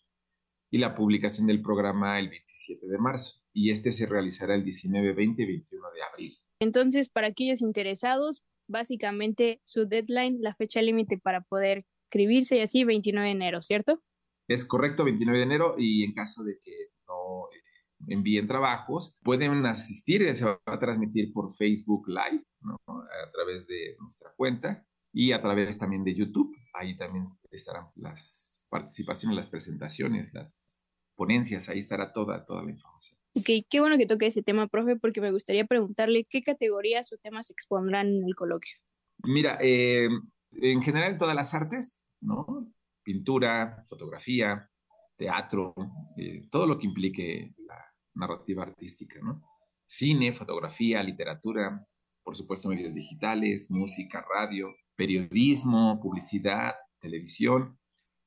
y 0.71 0.79
la 0.79 0.95
publicación 0.95 1.47
del 1.47 1.63
programa 1.63 2.19
el 2.19 2.29
27 2.29 2.87
de 2.87 2.99
marzo, 2.99 3.41
y 3.53 3.71
este 3.71 3.93
se 3.93 4.07
realizará 4.07 4.55
el 4.55 4.65
19, 4.65 5.15
20 5.15 5.43
y 5.43 5.47
21 5.47 5.91
de 5.95 6.03
abril. 6.03 6.39
Entonces, 6.61 7.09
para 7.09 7.29
aquellos 7.29 7.63
interesados, 7.63 8.43
básicamente 8.69 9.61
su 9.65 9.87
deadline, 9.87 10.39
la 10.41 10.55
fecha 10.55 10.83
límite 10.83 11.19
para 11.19 11.43
poder 11.43 11.85
inscribirse 12.07 12.57
y 12.57 12.61
así, 12.61 12.85
29 12.85 13.27
de 13.27 13.33
enero, 13.33 13.63
¿cierto? 13.63 14.03
Es 14.49 14.65
correcto, 14.65 15.05
29 15.05 15.39
de 15.39 15.45
enero, 15.45 15.75
y 15.79 16.05
en 16.05 16.15
caso 16.15 16.43
de 16.43 16.59
que 16.59 16.73
no 17.07 17.49
eh, 17.53 18.13
envíen 18.15 18.47
trabajos, 18.47 19.15
pueden 19.23 19.65
asistir, 19.67 20.35
se 20.35 20.45
va 20.45 20.61
a 20.65 20.79
transmitir 20.79 21.33
por 21.33 21.55
Facebook 21.55 22.09
Live, 22.09 22.45
¿no? 22.63 22.81
a 22.87 23.31
través 23.31 23.67
de 23.67 23.97
nuestra 24.01 24.33
cuenta 24.37 24.87
y 25.13 25.33
a 25.33 25.43
través 25.43 25.77
también 25.79 26.03
de 26.03 26.15
YouTube. 26.15 26.55
Ahí 26.75 26.97
también 26.97 27.25
estarán 27.51 27.89
las 27.97 28.67
participaciones, 28.71 29.37
las 29.37 29.49
presentaciones, 29.49 30.33
las 30.33 30.85
ponencias, 31.15 31.69
ahí 31.69 31.81
estará 31.81 32.13
toda, 32.13 32.45
toda 32.45 32.63
la 32.63 32.71
información. 32.71 33.18
Ok, 33.39 33.51
qué 33.71 33.79
bueno 33.79 33.97
que 33.97 34.07
toque 34.07 34.27
ese 34.27 34.43
tema, 34.43 34.67
profe, 34.67 34.97
porque 34.97 35.21
me 35.21 35.31
gustaría 35.31 35.65
preguntarle 35.65 36.27
qué 36.29 36.43
categorías 36.43 37.13
o 37.13 37.19
temas 37.19 37.47
se 37.47 37.53
expondrán 37.53 38.09
en 38.09 38.25
el 38.25 38.35
coloquio. 38.35 38.75
Mira, 39.23 39.59
eh, 39.61 40.09
en 40.51 40.83
general 40.83 41.19
todas 41.19 41.37
las 41.37 41.55
artes, 41.55 42.03
¿no? 42.21 42.73
Pintura, 43.05 43.85
fotografía, 43.89 44.69
teatro, 45.17 45.73
eh, 46.17 46.49
todo 46.51 46.67
lo 46.67 46.81
que 46.81 46.87
implique 46.87 47.55
la 47.59 47.81
narrativa 48.15 48.65
artística, 48.65 49.21
¿no? 49.23 49.41
Cine, 49.87 50.33
fotografía, 50.33 51.01
literatura, 51.05 51.87
por 52.25 52.35
supuesto 52.35 52.69
medios 52.69 52.93
digitales, 52.93 53.71
música, 53.71 54.27
radio, 54.35 54.75
periodismo, 54.97 56.01
publicidad, 56.01 56.75
televisión. 56.99 57.79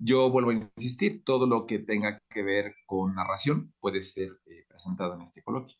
Yo 0.04 0.32
vuelvo 0.32 0.50
a 0.50 0.56
insistir, 0.56 1.24
todo 1.24 1.46
lo 1.46 1.68
que 1.68 1.78
tenga 1.78 2.20
que 2.28 2.42
ver 2.42 2.74
con 2.88 3.14
narración 3.14 3.72
puede 3.80 4.02
ser 4.02 4.30
eh, 4.48 4.66
presentado 4.68 5.14
en 5.14 5.22
este 5.22 5.44
coloquio. 5.44 5.78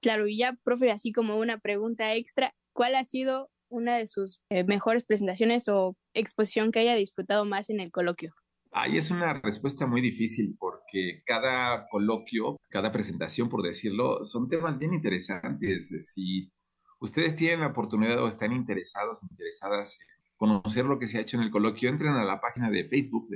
Claro, 0.00 0.28
y 0.28 0.38
ya, 0.38 0.56
profe, 0.62 0.92
así 0.92 1.10
como 1.10 1.38
una 1.38 1.58
pregunta 1.58 2.14
extra, 2.14 2.54
¿cuál 2.72 2.94
ha 2.94 3.04
sido 3.04 3.50
una 3.68 3.96
de 3.96 4.06
sus 4.06 4.40
eh, 4.48 4.62
mejores 4.62 5.04
presentaciones 5.04 5.66
o 5.66 5.96
exposición 6.12 6.70
que 6.70 6.78
haya 6.78 6.94
disfrutado 6.94 7.44
más 7.44 7.68
en 7.68 7.80
el 7.80 7.90
coloquio? 7.90 8.32
Ahí 8.70 8.96
es 8.96 9.10
una 9.10 9.40
respuesta 9.40 9.88
muy 9.88 10.00
difícil 10.00 10.54
porque 10.56 11.22
cada 11.26 11.88
coloquio, 11.88 12.60
cada 12.68 12.92
presentación, 12.92 13.48
por 13.48 13.62
decirlo, 13.62 14.22
son 14.22 14.46
temas 14.46 14.78
bien 14.78 14.94
interesantes. 14.94 15.92
Si 16.02 16.52
ustedes 17.00 17.34
tienen 17.34 17.60
la 17.60 17.68
oportunidad 17.68 18.22
o 18.22 18.28
están 18.28 18.52
interesados, 18.52 19.20
interesadas 19.28 19.98
en 20.00 20.06
conocer 20.36 20.84
lo 20.84 21.00
que 21.00 21.08
se 21.08 21.18
ha 21.18 21.22
hecho 21.22 21.38
en 21.38 21.42
el 21.42 21.50
coloquio, 21.50 21.88
entren 21.88 22.12
a 22.12 22.24
la 22.24 22.40
página 22.40 22.70
de 22.70 22.84
Facebook 22.84 23.28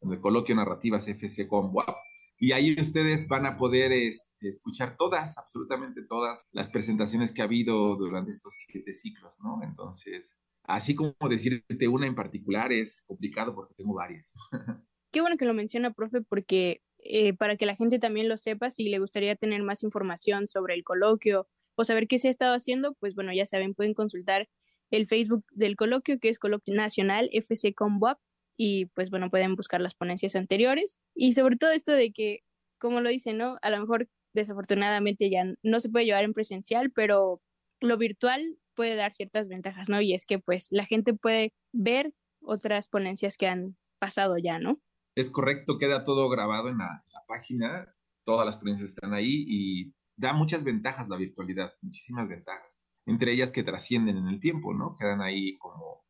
de 0.00 0.20
Coloquio 0.20 0.54
Narrativas 0.54 1.08
FC 1.08 1.46
con 1.46 1.70
WAP. 1.72 1.96
Y 2.40 2.52
ahí 2.52 2.76
ustedes 2.78 3.26
van 3.26 3.46
a 3.46 3.56
poder 3.56 3.92
escuchar 4.40 4.96
todas, 4.96 5.36
absolutamente 5.38 6.02
todas 6.08 6.44
las 6.52 6.70
presentaciones 6.70 7.32
que 7.32 7.42
ha 7.42 7.46
habido 7.46 7.96
durante 7.96 8.30
estos 8.30 8.54
siete 8.68 8.92
ciclos, 8.92 9.38
¿no? 9.42 9.60
Entonces, 9.62 10.36
así 10.62 10.94
como 10.94 11.14
decirte 11.28 11.88
una 11.88 12.06
en 12.06 12.14
particular 12.14 12.72
es 12.72 13.02
complicado 13.02 13.54
porque 13.54 13.74
tengo 13.74 13.94
varias. 13.94 14.34
Qué 15.10 15.20
bueno 15.20 15.36
que 15.36 15.46
lo 15.46 15.54
menciona, 15.54 15.92
profe, 15.92 16.20
porque 16.20 16.82
eh, 16.98 17.32
para 17.32 17.56
que 17.56 17.66
la 17.66 17.74
gente 17.74 17.98
también 17.98 18.28
lo 18.28 18.36
sepa, 18.36 18.70
si 18.70 18.88
le 18.88 18.98
gustaría 18.98 19.34
tener 19.34 19.62
más 19.62 19.82
información 19.82 20.46
sobre 20.46 20.74
el 20.74 20.84
coloquio 20.84 21.48
o 21.74 21.84
saber 21.84 22.08
qué 22.08 22.18
se 22.18 22.28
ha 22.28 22.30
estado 22.30 22.54
haciendo, 22.54 22.94
pues 22.94 23.14
bueno, 23.14 23.32
ya 23.32 23.46
saben, 23.46 23.74
pueden 23.74 23.94
consultar 23.94 24.48
el 24.90 25.06
Facebook 25.06 25.44
del 25.52 25.76
coloquio, 25.76 26.18
que 26.18 26.28
es 26.28 26.38
Coloquio 26.38 26.74
Nacional 26.74 27.28
FC 27.32 27.74
Comboap, 27.74 28.18
y 28.58 28.86
pues 28.86 29.08
bueno, 29.08 29.30
pueden 29.30 29.56
buscar 29.56 29.80
las 29.80 29.94
ponencias 29.94 30.36
anteriores. 30.36 30.98
Y 31.14 31.32
sobre 31.32 31.56
todo 31.56 31.70
esto 31.70 31.92
de 31.92 32.12
que, 32.12 32.40
como 32.78 33.00
lo 33.00 33.08
dicen, 33.08 33.38
¿no? 33.38 33.56
A 33.62 33.70
lo 33.70 33.80
mejor 33.80 34.08
desafortunadamente 34.34 35.30
ya 35.30 35.44
no 35.62 35.80
se 35.80 35.88
puede 35.88 36.04
llevar 36.04 36.24
en 36.24 36.34
presencial, 36.34 36.90
pero 36.90 37.40
lo 37.80 37.96
virtual 37.96 38.58
puede 38.74 38.96
dar 38.96 39.12
ciertas 39.12 39.48
ventajas, 39.48 39.88
¿no? 39.88 40.00
Y 40.00 40.12
es 40.12 40.26
que 40.26 40.38
pues 40.38 40.68
la 40.70 40.84
gente 40.84 41.14
puede 41.14 41.54
ver 41.72 42.12
otras 42.42 42.88
ponencias 42.88 43.36
que 43.36 43.46
han 43.46 43.76
pasado 43.98 44.36
ya, 44.36 44.58
¿no? 44.58 44.80
Es 45.14 45.30
correcto, 45.30 45.78
queda 45.78 46.04
todo 46.04 46.28
grabado 46.28 46.68
en 46.68 46.78
la, 46.78 47.04
la 47.12 47.24
página, 47.26 47.88
todas 48.24 48.44
las 48.44 48.58
ponencias 48.58 48.90
están 48.90 49.14
ahí 49.14 49.44
y 49.48 49.94
da 50.16 50.32
muchas 50.32 50.64
ventajas 50.64 51.08
la 51.08 51.16
virtualidad, 51.16 51.72
muchísimas 51.80 52.28
ventajas 52.28 52.82
entre 53.08 53.32
ellas 53.32 53.52
que 53.52 53.62
trascienden 53.62 54.18
en 54.18 54.28
el 54.28 54.38
tiempo, 54.38 54.74
¿no? 54.74 54.94
Quedan 54.94 55.22
ahí 55.22 55.56
como 55.56 56.04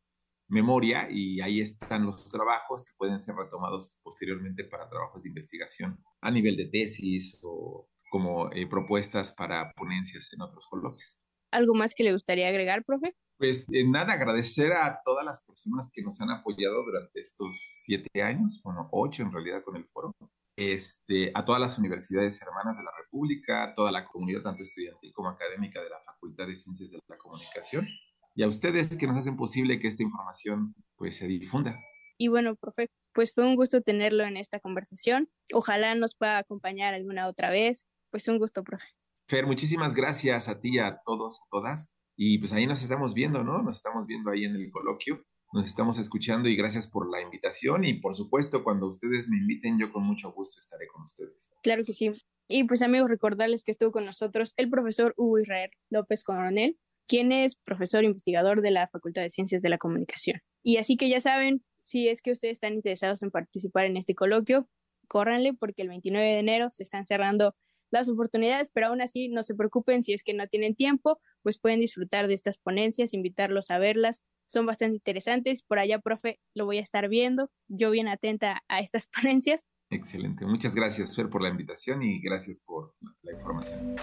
memoria 0.49 1.07
y 1.09 1.39
ahí 1.41 1.61
están 1.61 2.05
los 2.05 2.29
trabajos 2.29 2.83
que 2.83 2.91
pueden 2.97 3.19
ser 3.19 3.35
retomados 3.35 3.97
posteriormente 4.03 4.65
para 4.65 4.89
trabajos 4.89 5.23
de 5.23 5.29
investigación 5.29 6.03
a 6.21 6.31
nivel 6.31 6.57
de 6.57 6.65
tesis 6.65 7.37
o 7.41 7.87
como 8.09 8.51
eh, 8.51 8.67
propuestas 8.67 9.33
para 9.33 9.71
ponencias 9.73 10.33
en 10.33 10.41
otros 10.41 10.65
coloquios. 10.67 11.19
¿Algo 11.51 11.73
más 11.75 11.93
que 11.93 12.03
le 12.03 12.13
gustaría 12.13 12.47
agregar, 12.47 12.83
profe? 12.83 13.15
Pues 13.37 13.67
eh, 13.71 13.87
nada, 13.87 14.13
agradecer 14.13 14.73
a 14.73 15.01
todas 15.05 15.23
las 15.23 15.45
personas 15.45 15.89
que 15.93 16.01
nos 16.01 16.19
han 16.19 16.29
apoyado 16.29 16.83
durante 16.83 17.21
estos 17.21 17.57
siete 17.83 18.21
años, 18.21 18.59
bueno, 18.63 18.89
ocho 18.91 19.23
en 19.23 19.31
realidad 19.31 19.63
con 19.63 19.77
el 19.77 19.85
foro, 19.85 20.13
este, 20.57 21.31
a 21.33 21.45
todas 21.45 21.61
las 21.61 21.77
universidades 21.77 22.41
hermanas 22.41 22.75
de 22.77 22.83
la 22.83 22.91
República, 23.01 23.63
a 23.63 23.73
toda 23.73 23.91
la 23.91 24.05
comunidad, 24.05 24.41
tanto 24.41 24.63
estudiantil 24.63 25.13
como 25.13 25.29
académica 25.29 25.81
de 25.81 25.89
la 25.89 26.01
Facultad 26.01 26.47
de 26.47 26.55
Ciencias 26.55 26.91
de 26.91 26.99
la 27.07 27.17
Comunicación, 27.17 27.87
y 28.35 28.43
a 28.43 28.47
ustedes 28.47 28.97
que 28.97 29.07
nos 29.07 29.17
hacen 29.17 29.37
posible 29.37 29.79
que 29.79 29.87
esta 29.87 30.03
información 30.03 30.75
pues, 30.95 31.17
se 31.17 31.27
difunda. 31.27 31.75
Y 32.17 32.27
bueno, 32.27 32.55
profe, 32.55 32.89
pues 33.13 33.33
fue 33.33 33.45
un 33.45 33.55
gusto 33.55 33.81
tenerlo 33.81 34.23
en 34.23 34.37
esta 34.37 34.59
conversación. 34.59 35.29
Ojalá 35.53 35.95
nos 35.95 36.15
pueda 36.15 36.37
acompañar 36.37 36.93
alguna 36.93 37.27
otra 37.27 37.49
vez. 37.49 37.87
Pues 38.11 38.27
un 38.27 38.39
gusto, 38.39 38.63
profe. 38.63 38.87
Fer, 39.27 39.45
muchísimas 39.45 39.93
gracias 39.93 40.49
a 40.49 40.59
ti, 40.59 40.79
a 40.79 40.99
todos, 41.05 41.39
a 41.39 41.45
todas. 41.51 41.87
Y 42.17 42.39
pues 42.39 42.51
ahí 42.51 42.67
nos 42.67 42.81
estamos 42.81 43.13
viendo, 43.13 43.43
¿no? 43.43 43.61
Nos 43.61 43.77
estamos 43.77 44.05
viendo 44.07 44.31
ahí 44.31 44.43
en 44.43 44.55
el 44.55 44.69
coloquio 44.71 45.23
nos 45.51 45.67
estamos 45.67 45.97
escuchando 45.97 46.47
y 46.47 46.55
gracias 46.55 46.87
por 46.87 47.09
la 47.09 47.21
invitación 47.21 47.83
y 47.83 47.95
por 47.95 48.15
supuesto 48.15 48.63
cuando 48.63 48.87
ustedes 48.87 49.27
me 49.29 49.37
inviten 49.37 49.79
yo 49.79 49.91
con 49.91 50.03
mucho 50.03 50.31
gusto 50.31 50.59
estaré 50.59 50.87
con 50.87 51.03
ustedes. 51.03 51.51
Claro 51.63 51.83
que 51.83 51.93
sí. 51.93 52.11
Y 52.47 52.63
pues 52.65 52.81
amigos, 52.81 53.09
recordarles 53.09 53.63
que 53.63 53.71
estuvo 53.71 53.91
con 53.91 54.05
nosotros 54.05 54.53
el 54.57 54.69
profesor 54.69 55.13
Hugo 55.17 55.39
Israel 55.39 55.71
López 55.89 56.23
Coronel, 56.23 56.77
quien 57.09 57.33
es 57.33 57.55
profesor 57.55 58.05
investigador 58.05 58.61
de 58.61 58.71
la 58.71 58.87
Facultad 58.87 59.23
de 59.23 59.29
Ciencias 59.29 59.61
de 59.61 59.69
la 59.69 59.77
Comunicación. 59.77 60.39
Y 60.63 60.77
así 60.77 60.95
que 60.95 61.09
ya 61.09 61.19
saben, 61.19 61.63
si 61.83 62.07
es 62.07 62.21
que 62.21 62.31
ustedes 62.31 62.53
están 62.53 62.73
interesados 62.73 63.23
en 63.23 63.31
participar 63.31 63.85
en 63.85 63.97
este 63.97 64.15
coloquio, 64.15 64.69
córranle 65.07 65.53
porque 65.53 65.81
el 65.81 65.89
29 65.89 66.25
de 66.25 66.39
enero 66.39 66.69
se 66.71 66.83
están 66.83 67.05
cerrando 67.05 67.55
las 67.91 68.07
oportunidades, 68.07 68.69
pero 68.71 68.87
aún 68.87 69.01
así 69.01 69.27
no 69.27 69.41
se 69.41 69.55
preocupen 69.55 70.03
si 70.03 70.13
es 70.13 70.23
que 70.23 70.35
no 70.35 70.47
tienen 70.47 70.75
tiempo, 70.75 71.19
pues 71.41 71.57
pueden 71.59 71.79
disfrutar 71.79 72.27
de 72.27 72.35
estas 72.35 72.59
ponencias, 72.59 73.15
invitarlos 73.15 73.71
a 73.71 73.79
verlas 73.79 74.23
son 74.49 74.65
bastante 74.65 74.95
interesantes. 74.95 75.61
Por 75.63 75.79
allá, 75.79 75.99
profe, 75.99 76.39
lo 76.55 76.65
voy 76.65 76.79
a 76.79 76.81
estar 76.81 77.07
viendo. 77.07 77.51
Yo 77.67 77.91
bien 77.91 78.07
atenta 78.07 78.63
a 78.67 78.79
estas 78.79 79.07
ponencias. 79.21 79.69
Excelente. 79.91 80.45
Muchas 80.45 80.75
gracias, 80.75 81.15
Fer, 81.15 81.29
por 81.29 81.41
la 81.41 81.49
invitación 81.49 82.03
y 82.03 82.19
gracias 82.19 82.59
por 82.59 82.95
la 83.21 83.33
información. 83.33 83.95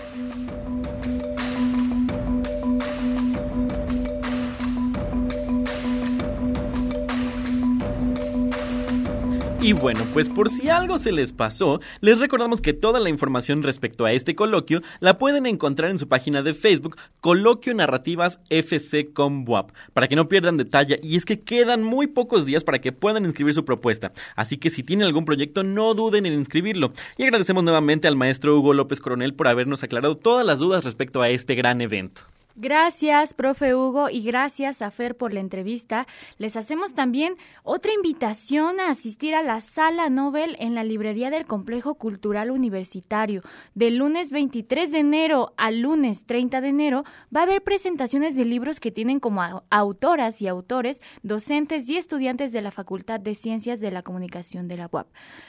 Y 9.67 9.73
bueno, 9.73 10.07
pues 10.13 10.29
por 10.29 10.49
si 10.49 10.69
algo 10.69 10.97
se 10.97 11.11
les 11.11 11.33
pasó, 11.33 11.81
les 12.01 12.21
recordamos 12.21 12.61
que 12.61 12.73
toda 12.73 13.01
la 13.01 13.09
información 13.09 13.65
respecto 13.65 14.05
a 14.05 14.13
este 14.13 14.37
coloquio 14.37 14.81
la 15.01 15.19
pueden 15.19 15.45
encontrar 15.45 15.91
en 15.91 15.99
su 15.99 16.07
página 16.07 16.45
de 16.45 16.55
Facebook, 16.55 16.97
Coloquio 17.21 17.75
Narrativas 17.75 18.39
FC 18.49 19.13
Comwap, 19.13 19.73
para 19.93 20.07
que 20.07 20.15
no 20.15 20.29
pierdan 20.29 20.57
detalle. 20.57 21.01
Y 21.03 21.17
es 21.17 21.25
que 21.25 21.41
quedan 21.41 21.83
muy 21.83 22.07
pocos 22.07 22.47
días 22.47 22.63
para 22.63 22.81
que 22.81 22.93
puedan 22.93 23.25
inscribir 23.25 23.55
su 23.55 23.65
propuesta. 23.65 24.13
Así 24.37 24.57
que 24.57 24.71
si 24.71 24.85
tienen 24.85 25.05
algún 25.05 25.25
proyecto, 25.25 25.65
no 25.65 25.95
duden 25.95 26.27
en 26.27 26.35
inscribirlo. 26.35 26.93
Y 27.19 27.25
agradecemos 27.25 27.65
nuevamente 27.65 28.07
al 28.07 28.15
maestro 28.15 28.57
Hugo 28.57 28.73
López 28.73 29.01
Coronel 29.01 29.35
por 29.35 29.49
habernos 29.49 29.83
aclarado 29.83 30.17
todas 30.17 30.47
las 30.47 30.61
dudas 30.61 30.85
respecto 30.85 31.23
a 31.23 31.29
este 31.29 31.57
gran 31.57 31.81
evento. 31.81 32.23
Gracias, 32.59 33.35
profe 33.35 33.75
Hugo, 33.75 34.09
y 34.09 34.23
gracias 34.23 34.81
a 34.81 34.91
Fer 34.91 35.15
por 35.15 35.35
la 35.35 35.41
entrevista. 35.41 36.07
Les 36.39 36.57
hacemos 36.57 36.95
también 36.95 37.37
otra 37.65 37.93
invitación 37.93 38.81
a 38.81 38.89
asistir 38.89 39.35
a 39.35 39.43
la 39.43 39.61
Sala 39.61 40.09
Nobel 40.09 40.57
en 40.59 40.75
la 40.75 40.83
librería 40.83 41.29
del 41.29 41.45
Complejo 41.45 41.97
Cultural 41.97 42.51
Universitario. 42.51 43.43
Del 43.75 43.99
lunes 43.99 44.31
23 44.31 44.91
de 44.91 44.99
enero 45.01 45.53
al 45.59 45.81
lunes 45.81 46.25
30 46.25 46.63
de 46.63 46.69
enero 46.69 47.05
va 47.35 47.41
a 47.41 47.43
haber 47.43 47.63
presentaciones 47.63 48.35
de 48.37 48.47
libros 48.47 48.81
que 48.81 48.91
tienen 48.91 49.21
como 49.21 49.63
autoras 49.69 50.41
y 50.41 50.49
autores, 50.49 51.03
docentes 51.23 51.87
y 51.91 51.99
estudiantes 51.99 52.53
de 52.53 52.63
la 52.63 52.71
Facultad 52.71 53.21
de 53.21 53.35
Ciencias 53.35 53.81
de 53.81 53.91
la 53.91 54.01
Comunicación 54.01 54.67
de 54.67 54.79
la 54.79 54.89
UAP. 54.91 55.09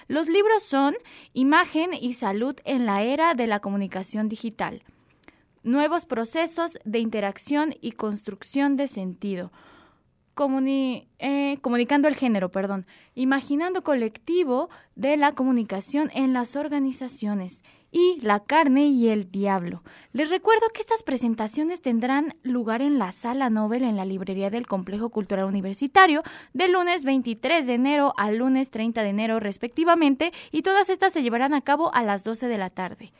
Los 0.10 0.28
libros 0.28 0.62
son 0.62 0.94
Imagen 1.32 1.92
y 1.94 2.16
Salud 2.16 2.58
en 2.66 2.86
la 2.86 3.04
Era 3.04 3.34
de 3.34 3.48
la 3.48 3.62
Comunicación 3.62 4.28
Digital 4.28 4.84
nuevos 5.64 6.06
procesos 6.06 6.80
de 6.86 7.00
interacción 7.00 7.76
y 7.82 7.92
construcción 7.92 8.76
de 8.76 8.88
sentido. 8.88 9.52
Eh, 11.20 11.58
comunicando 11.62 12.08
el 12.08 12.16
género, 12.16 12.50
perdón, 12.50 12.86
imaginando 13.16 13.84
colectivo 13.84 14.70
de 14.96 15.18
la 15.18 15.32
comunicación 15.32 16.12
en 16.14 16.34
las 16.34 16.56
organizaciones 16.56 17.64
y 17.92 18.20
la 18.22 18.42
carne 18.42 18.88
y 18.88 19.08
el 19.08 19.32
diablo. 19.32 19.82
Les 20.14 20.30
recuerdo 20.30 20.68
que 20.74 20.82
estas 20.82 21.02
presentaciones 21.02 21.82
tendrán 21.82 22.34
lugar 22.44 22.84
en 22.84 23.00
la 23.00 23.12
sala 23.12 23.50
Nobel 23.50 23.84
en 23.84 23.96
la 23.96 24.06
librería 24.06 24.52
del 24.52 24.68
Complejo 24.68 25.10
Cultural 25.10 25.46
Universitario 25.46 26.22
del 26.54 26.74
lunes 26.74 27.04
23 27.04 27.66
de 27.66 27.74
enero 27.74 28.14
al 28.18 28.38
lunes 28.38 28.70
30 28.70 29.02
de 29.02 29.10
enero 29.10 29.40
respectivamente 29.40 30.34
y 30.52 30.62
todas 30.62 30.90
estas 30.90 31.14
se 31.14 31.24
llevarán 31.24 31.56
a 31.56 31.62
cabo 31.62 31.92
a 31.96 32.04
las 32.04 32.24
12 32.24 32.48
de 32.48 32.58
la 32.58 32.70
tarde. 32.70 33.12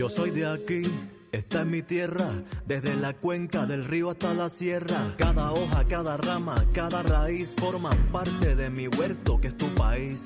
Yo 0.00 0.08
soy 0.08 0.30
de 0.30 0.46
aquí, 0.46 0.82
esta 1.30 1.60
es 1.60 1.66
mi 1.66 1.82
tierra, 1.82 2.26
desde 2.66 2.96
la 2.96 3.12
cuenca 3.12 3.66
del 3.66 3.84
río 3.84 4.08
hasta 4.08 4.32
la 4.32 4.48
sierra. 4.48 5.14
Cada 5.18 5.52
hoja, 5.52 5.84
cada 5.84 6.16
rama, 6.16 6.64
cada 6.72 7.02
raíz 7.02 7.54
forman 7.54 7.98
parte 8.10 8.56
de 8.56 8.70
mi 8.70 8.88
huerto 8.88 9.38
que 9.38 9.48
es 9.48 9.58
tu 9.58 9.66
país. 9.74 10.24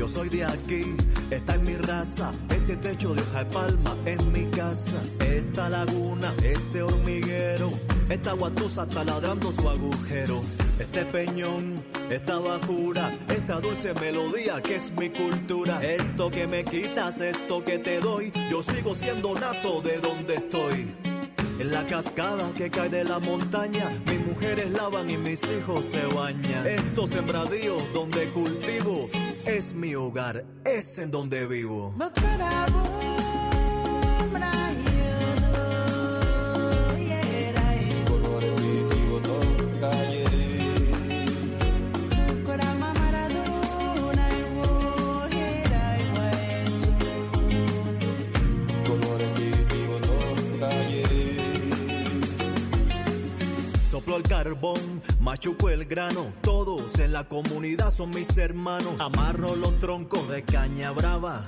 Yo 0.00 0.08
soy 0.08 0.30
de 0.30 0.42
aquí, 0.42 0.80
esta 1.30 1.56
es 1.56 1.60
mi 1.60 1.74
raza, 1.74 2.32
este 2.48 2.74
techo 2.76 3.12
de 3.12 3.20
hoja 3.20 3.44
de 3.44 3.50
palma 3.50 3.94
es 4.06 4.24
mi 4.24 4.46
casa, 4.46 4.98
esta 5.18 5.68
laguna, 5.68 6.32
este 6.42 6.80
hormiguero, 6.80 7.70
esta 8.08 8.32
guatusa 8.32 8.84
está 8.84 9.04
ladrando 9.04 9.52
su 9.52 9.68
agujero, 9.68 10.40
este 10.78 11.04
peñón, 11.04 11.84
esta 12.08 12.38
bajura, 12.38 13.14
esta 13.28 13.60
dulce 13.60 13.92
melodía 13.92 14.62
que 14.62 14.76
es 14.76 14.90
mi 14.92 15.10
cultura, 15.10 15.84
esto 15.84 16.30
que 16.30 16.46
me 16.46 16.64
quitas, 16.64 17.20
esto 17.20 17.62
que 17.62 17.78
te 17.78 18.00
doy, 18.00 18.32
yo 18.50 18.62
sigo 18.62 18.94
siendo 18.94 19.34
nato 19.34 19.82
de 19.82 19.98
donde 19.98 20.36
estoy. 20.36 20.94
En 21.58 21.72
la 21.72 21.86
cascada 21.86 22.50
que 22.56 22.70
cae 22.70 22.88
de 22.88 23.04
la 23.04 23.18
montaña, 23.18 23.90
mis 24.06 24.26
mujeres 24.26 24.70
lavan 24.70 25.10
y 25.10 25.18
mis 25.18 25.42
hijos 25.42 25.84
se 25.84 26.06
bañan. 26.06 26.66
Estos 26.66 27.10
sembradíos 27.10 27.84
donde 27.92 28.30
cultivo 28.30 29.10
es 29.46 29.74
mi 29.74 29.94
hogar, 29.94 30.44
es 30.64 30.98
en 30.98 31.10
donde 31.10 31.46
vivo. 31.46 31.94
El 54.16 54.22
carbón, 54.22 55.02
machuco 55.20 55.68
el 55.70 55.84
grano, 55.84 56.32
todos 56.42 56.98
en 56.98 57.12
la 57.12 57.24
comunidad 57.24 57.90
son 57.90 58.10
mis 58.10 58.36
hermanos. 58.38 59.00
Amarro 59.00 59.56
los 59.56 59.78
troncos 59.78 60.28
de 60.28 60.42
caña 60.42 60.90
brava. 60.90 61.46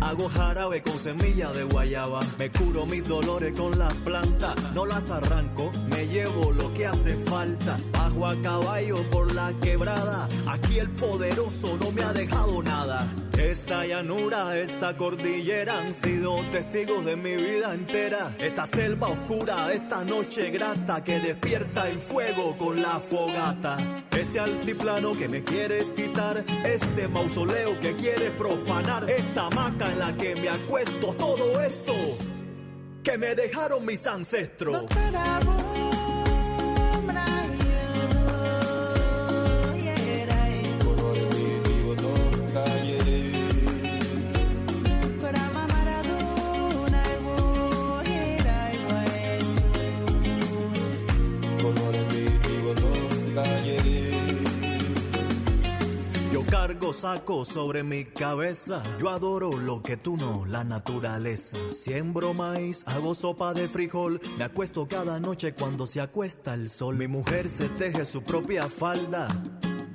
Hago 0.00 0.28
jarabe 0.28 0.82
con 0.82 0.98
semilla 0.98 1.52
de 1.52 1.62
guayaba. 1.62 2.20
Me 2.38 2.50
curo 2.50 2.86
mis 2.86 3.06
dolores 3.06 3.58
con 3.58 3.78
las 3.78 3.94
plantas. 3.94 4.56
No 4.74 4.84
las 4.84 5.10
arranco, 5.10 5.70
me 5.90 6.06
llevo 6.08 6.50
lo 6.50 6.74
que 6.74 6.86
hace 6.86 7.16
falta. 7.16 7.78
Bajo 7.92 8.26
a 8.26 8.34
caballo 8.42 8.96
por 9.10 9.32
la 9.32 9.52
quebrada. 9.62 10.28
Aquí 10.48 10.80
el 10.80 10.90
poderoso 10.90 11.76
no 11.76 11.92
me 11.92 12.02
ha 12.02 12.12
dejado 12.12 12.62
nada. 12.62 13.06
Esta 13.42 13.84
llanura, 13.84 14.56
esta 14.56 14.96
cordillera 14.96 15.80
han 15.80 15.92
sido 15.92 16.48
testigos 16.50 17.04
de 17.04 17.16
mi 17.16 17.36
vida 17.36 17.74
entera. 17.74 18.34
Esta 18.38 18.66
selva 18.66 19.08
oscura, 19.08 19.72
esta 19.72 20.04
noche 20.04 20.50
grata 20.50 21.02
que 21.02 21.18
despierta 21.18 21.88
el 21.90 22.00
fuego 22.00 22.56
con 22.56 22.80
la 22.80 23.00
fogata. 23.00 24.04
Este 24.12 24.38
altiplano 24.38 25.12
que 25.12 25.28
me 25.28 25.42
quieres 25.42 25.90
quitar, 25.90 26.44
este 26.64 27.08
mausoleo 27.08 27.78
que 27.80 27.96
quieres 27.96 28.30
profanar, 28.30 29.10
esta 29.10 29.48
hamaca 29.48 29.90
en 29.90 29.98
la 29.98 30.14
que 30.14 30.36
me 30.36 30.48
acuesto, 30.48 31.12
todo 31.12 31.60
esto 31.60 31.94
que 33.02 33.18
me 33.18 33.34
dejaron 33.34 33.84
mis 33.84 34.06
ancestros. 34.06 34.84
Yo 56.32 56.42
cargo 56.46 56.94
saco 56.94 57.44
sobre 57.44 57.82
mi 57.82 58.06
cabeza. 58.06 58.82
Yo 58.98 59.10
adoro 59.10 59.50
lo 59.52 59.82
que 59.82 59.98
tú 59.98 60.16
no, 60.16 60.46
la 60.46 60.64
naturaleza. 60.64 61.58
Siembro 61.74 62.32
maíz, 62.32 62.84
hago 62.86 63.14
sopa 63.14 63.52
de 63.52 63.68
frijol. 63.68 64.18
Me 64.38 64.44
acuesto 64.44 64.88
cada 64.88 65.20
noche 65.20 65.52
cuando 65.52 65.86
se 65.86 66.00
acuesta 66.00 66.54
el 66.54 66.70
sol. 66.70 66.96
Mi 66.96 67.06
mujer 67.06 67.50
se 67.50 67.68
teje 67.68 68.06
su 68.06 68.22
propia 68.22 68.70
falda. 68.70 69.28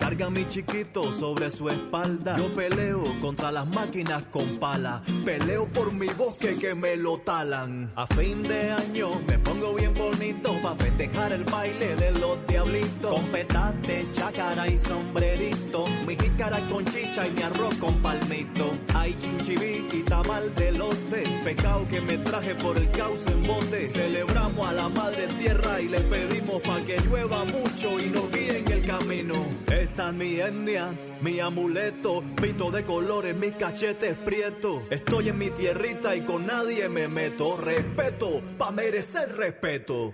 Carga 0.07 0.29
mi 0.29 0.47
chiquito 0.47 1.11
sobre 1.11 1.51
su 1.51 1.67
espalda. 1.67 2.37
Yo 2.37 2.47
peleo 2.55 3.03
contra 3.19 3.51
las 3.51 3.67
máquinas 3.75 4.23
con 4.31 4.57
pala. 4.57 5.01
Peleo 5.25 5.67
por 5.67 5.91
mi 5.91 6.07
bosque 6.07 6.55
que 6.55 6.73
me 6.75 6.95
lo 6.95 7.17
talan. 7.17 7.91
A 7.93 8.07
fin 8.07 8.41
de 8.41 8.71
año 8.71 9.09
me 9.27 9.37
pongo 9.37 9.75
bien 9.75 9.93
bonito 9.93 10.61
pa' 10.61 10.75
festejar 10.75 11.33
el 11.33 11.43
baile 11.43 11.93
de 11.97 12.11
los 12.11 12.37
diablitos. 12.47 13.15
Con 13.15 13.25
petate, 13.25 14.07
chácara 14.13 14.69
y 14.69 14.77
sombrerito. 14.77 15.83
Mi 16.07 16.15
jícara 16.15 16.65
con 16.69 16.85
chicha 16.85 17.27
y 17.27 17.31
mi 17.31 17.41
arroz 17.41 17.75
con 17.75 17.93
palmito. 18.01 18.77
Hay 18.95 19.13
chinchibí 19.19 19.89
y 19.91 20.03
tamal 20.03 20.55
de 20.55 20.71
lote. 20.71 21.23
Pecado 21.43 21.85
que 21.85 21.99
me 21.99 22.17
traje 22.19 22.55
por 22.55 22.77
el 22.77 22.89
cauce 22.91 23.29
en 23.29 23.45
bote. 23.45 23.89
Celebramos 23.89 24.65
a 24.67 24.71
la 24.71 24.87
madre 24.87 25.27
tierra 25.37 25.81
y 25.81 25.89
le 25.89 25.99
pedimos 25.99 26.61
pa' 26.61 26.79
que 26.79 26.97
llueva 27.01 27.43
mucho 27.43 27.99
y 27.99 28.09
nos 28.09 28.31
guíe 28.31 28.59
en 28.59 28.71
el 28.71 28.85
camino. 28.85 29.33
Esta 29.67 29.96
mi 30.05 30.39
etnia, 30.39 30.93
mi 31.21 31.39
amuleto, 31.39 32.23
pito 32.39 32.69
de 32.69 32.83
colores, 32.83 33.35
mis 33.35 33.53
cachetes 33.53 34.15
prietos. 34.15 34.83
Estoy 34.91 35.29
en 35.29 35.37
mi 35.37 35.49
tierrita 35.49 36.15
y 36.15 36.21
con 36.21 36.45
nadie 36.45 36.87
me 36.87 37.07
meto. 37.07 37.57
Respeto, 37.57 38.41
pa' 38.57 38.71
merecer 38.71 39.35
respeto. 39.35 40.13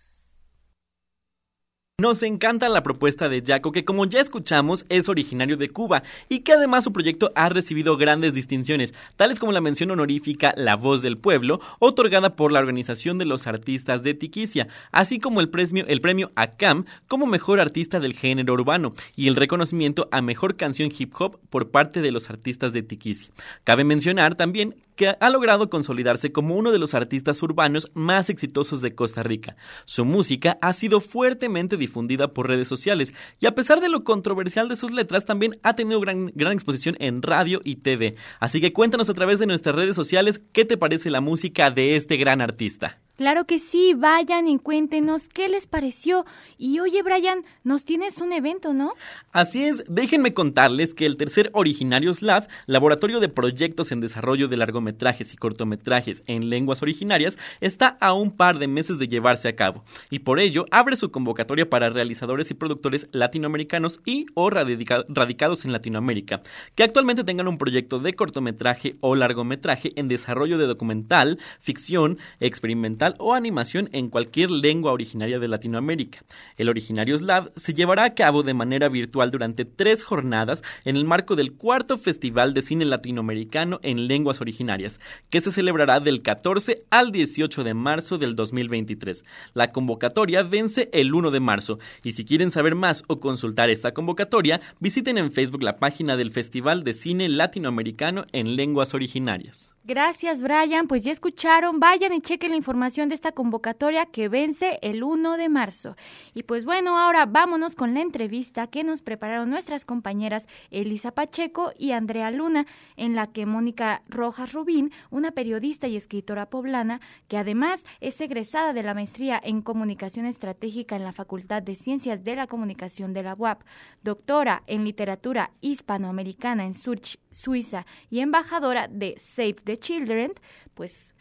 Nos 2.01 2.23
encanta 2.23 2.67
la 2.67 2.81
propuesta 2.81 3.29
de 3.29 3.43
Jaco, 3.45 3.71
que 3.71 3.85
como 3.85 4.07
ya 4.07 4.21
escuchamos 4.21 4.87
es 4.89 5.07
originario 5.07 5.55
de 5.55 5.69
Cuba 5.69 6.01
y 6.29 6.39
que 6.39 6.53
además 6.53 6.83
su 6.83 6.91
proyecto 6.91 7.31
ha 7.35 7.47
recibido 7.49 7.95
grandes 7.95 8.33
distinciones, 8.33 8.95
tales 9.17 9.39
como 9.39 9.51
la 9.51 9.61
mención 9.61 9.91
honorífica 9.91 10.51
La 10.57 10.75
Voz 10.75 11.03
del 11.03 11.19
Pueblo, 11.19 11.61
otorgada 11.77 12.35
por 12.35 12.51
la 12.51 12.57
Organización 12.57 13.19
de 13.19 13.25
los 13.25 13.45
Artistas 13.45 14.01
de 14.01 14.15
Tiquicia, 14.15 14.67
así 14.91 15.19
como 15.19 15.41
el 15.41 15.49
premio, 15.49 15.85
el 15.87 16.01
premio 16.01 16.31
ACAM 16.33 16.85
como 17.07 17.27
Mejor 17.27 17.59
Artista 17.59 17.99
del 17.99 18.15
Género 18.15 18.53
Urbano 18.53 18.93
y 19.15 19.27
el 19.27 19.35
reconocimiento 19.35 20.09
a 20.11 20.23
Mejor 20.23 20.55
Canción 20.55 20.91
Hip 20.97 21.13
Hop 21.19 21.39
por 21.51 21.69
parte 21.69 22.01
de 22.01 22.09
los 22.09 22.31
artistas 22.31 22.73
de 22.73 22.81
Tiquicia. 22.81 23.31
Cabe 23.63 23.83
mencionar 23.83 24.33
también 24.33 24.75
ha 25.07 25.29
logrado 25.29 25.69
consolidarse 25.69 26.31
como 26.31 26.55
uno 26.55 26.71
de 26.71 26.79
los 26.79 26.93
artistas 26.93 27.41
urbanos 27.43 27.91
más 27.93 28.29
exitosos 28.29 28.81
de 28.81 28.95
Costa 28.95 29.23
Rica. 29.23 29.55
Su 29.85 30.05
música 30.05 30.57
ha 30.61 30.73
sido 30.73 31.01
fuertemente 31.01 31.77
difundida 31.77 32.33
por 32.33 32.47
redes 32.47 32.67
sociales 32.67 33.13
y 33.39 33.45
a 33.45 33.55
pesar 33.55 33.81
de 33.81 33.89
lo 33.89 34.03
controversial 34.03 34.69
de 34.69 34.75
sus 34.75 34.91
letras, 34.91 35.25
también 35.25 35.57
ha 35.63 35.75
tenido 35.75 35.99
gran, 35.99 36.31
gran 36.35 36.53
exposición 36.53 36.95
en 36.99 37.21
radio 37.21 37.61
y 37.63 37.77
TV. 37.77 38.15
Así 38.39 38.61
que 38.61 38.73
cuéntanos 38.73 39.09
a 39.09 39.13
través 39.13 39.39
de 39.39 39.47
nuestras 39.47 39.75
redes 39.75 39.95
sociales 39.95 40.41
qué 40.51 40.65
te 40.65 40.77
parece 40.77 41.09
la 41.09 41.21
música 41.21 41.71
de 41.71 41.95
este 41.95 42.17
gran 42.17 42.41
artista. 42.41 42.99
Claro 43.21 43.45
que 43.45 43.59
sí, 43.59 43.93
vayan 43.93 44.47
y 44.47 44.57
cuéntenos 44.57 45.29
qué 45.29 45.47
les 45.47 45.67
pareció. 45.67 46.25
Y 46.57 46.79
oye, 46.79 47.03
Brian, 47.03 47.45
nos 47.63 47.85
tienes 47.85 48.17
un 48.17 48.33
evento, 48.33 48.73
¿no? 48.73 48.93
Así 49.31 49.63
es, 49.63 49.83
déjenme 49.87 50.33
contarles 50.33 50.95
que 50.95 51.05
el 51.05 51.17
tercer 51.17 51.51
Originarios 51.53 52.23
Lab, 52.23 52.47
Laboratorio 52.65 53.19
de 53.19 53.29
Proyectos 53.29 53.91
en 53.91 54.01
Desarrollo 54.01 54.47
de 54.47 54.57
Largometrajes 54.57 55.35
y 55.35 55.37
Cortometrajes 55.37 56.23
en 56.25 56.49
Lenguas 56.49 56.81
Originarias, 56.81 57.37
está 57.59 57.95
a 58.01 58.13
un 58.13 58.31
par 58.31 58.57
de 58.57 58.67
meses 58.67 58.97
de 58.97 59.07
llevarse 59.07 59.47
a 59.49 59.55
cabo. 59.55 59.83
Y 60.09 60.17
por 60.17 60.39
ello, 60.39 60.65
abre 60.71 60.95
su 60.95 61.11
convocatoria 61.11 61.69
para 61.69 61.91
realizadores 61.91 62.49
y 62.49 62.55
productores 62.55 63.07
latinoamericanos 63.11 63.99
y 64.03 64.25
o 64.33 64.49
radica 64.49 65.05
radicados 65.07 65.63
en 65.63 65.73
Latinoamérica, 65.73 66.41
que 66.73 66.81
actualmente 66.81 67.23
tengan 67.23 67.47
un 67.47 67.59
proyecto 67.59 67.99
de 67.99 68.15
cortometraje 68.15 68.95
o 68.99 69.15
largometraje 69.15 69.93
en 69.95 70.07
desarrollo 70.07 70.57
de 70.57 70.65
documental, 70.65 71.37
ficción, 71.59 72.17
experimental 72.39 73.10
o 73.19 73.33
animación 73.33 73.89
en 73.91 74.09
cualquier 74.09 74.51
lengua 74.51 74.91
originaria 74.91 75.39
de 75.39 75.47
Latinoamérica. 75.47 76.23
El 76.57 76.69
Originarios 76.69 77.21
Lab 77.21 77.51
se 77.55 77.73
llevará 77.73 78.03
a 78.03 78.13
cabo 78.13 78.43
de 78.43 78.53
manera 78.53 78.89
virtual 78.89 79.31
durante 79.31 79.65
tres 79.65 80.03
jornadas 80.03 80.63
en 80.85 80.95
el 80.95 81.05
marco 81.05 81.35
del 81.35 81.53
cuarto 81.53 81.97
Festival 81.97 82.53
de 82.53 82.61
Cine 82.61 82.85
Latinoamericano 82.85 83.79
en 83.83 84.07
Lenguas 84.07 84.41
Originarias, 84.41 84.99
que 85.29 85.41
se 85.41 85.51
celebrará 85.51 85.99
del 85.99 86.21
14 86.21 86.79
al 86.89 87.11
18 87.11 87.63
de 87.63 87.73
marzo 87.73 88.17
del 88.17 88.35
2023. 88.35 89.23
La 89.53 89.71
convocatoria 89.71 90.43
vence 90.43 90.89
el 90.93 91.13
1 91.13 91.31
de 91.31 91.39
marzo 91.39 91.79
y 92.03 92.13
si 92.13 92.25
quieren 92.25 92.51
saber 92.51 92.75
más 92.75 93.03
o 93.07 93.19
consultar 93.19 93.69
esta 93.69 93.93
convocatoria, 93.93 94.61
visiten 94.79 95.17
en 95.17 95.31
Facebook 95.31 95.63
la 95.63 95.77
página 95.77 96.17
del 96.17 96.31
Festival 96.31 96.83
de 96.83 96.93
Cine 96.93 97.29
Latinoamericano 97.29 98.25
en 98.31 98.55
Lenguas 98.55 98.93
Originarias. 98.93 99.71
Gracias, 99.83 100.43
Brian. 100.43 100.87
Pues 100.87 101.03
ya 101.03 101.11
escucharon, 101.11 101.79
vayan 101.79 102.13
y 102.13 102.21
chequen 102.21 102.51
la 102.51 102.57
información 102.57 103.00
de 103.09 103.15
esta 103.15 103.31
convocatoria 103.31 104.05
que 104.05 104.29
vence 104.29 104.79
el 104.81 105.03
1 105.03 105.37
de 105.37 105.49
marzo. 105.49 105.95
Y 106.33 106.43
pues 106.43 106.65
bueno, 106.65 106.97
ahora 106.97 107.25
vámonos 107.25 107.75
con 107.75 107.93
la 107.93 108.01
entrevista 108.01 108.67
que 108.67 108.83
nos 108.83 109.01
prepararon 109.01 109.49
nuestras 109.49 109.85
compañeras 109.85 110.47
Elisa 110.69 111.11
Pacheco 111.11 111.71
y 111.77 111.91
Andrea 111.91 112.31
Luna, 112.31 112.65
en 112.97 113.15
la 113.15 113.27
que 113.27 113.45
Mónica 113.45 114.01
Rojas 114.07 114.53
Rubín, 114.53 114.91
una 115.09 115.31
periodista 115.31 115.87
y 115.87 115.95
escritora 115.95 116.49
poblana, 116.49 117.01
que 117.27 117.37
además 117.37 117.85
es 117.99 118.19
egresada 118.21 118.73
de 118.73 118.83
la 118.83 118.93
maestría 118.93 119.39
en 119.43 119.61
comunicación 119.61 120.25
estratégica 120.25 120.95
en 120.95 121.03
la 121.03 121.11
Facultad 121.11 121.61
de 121.61 121.75
Ciencias 121.75 122.23
de 122.23 122.35
la 122.35 122.47
Comunicación 122.47 123.13
de 123.13 123.23
la 123.23 123.33
UAP, 123.33 123.61
doctora 124.03 124.63
en 124.67 124.83
literatura 124.83 125.51
hispanoamericana 125.61 126.65
en 126.65 126.73
Zurich, 126.73 127.19
Suiza 127.31 127.85
y 128.09 128.19
embajadora 128.19 128.87
de 128.87 129.15
Save 129.17 129.55
the 129.63 129.77
Children, 129.77 130.33
pues 130.73 131.13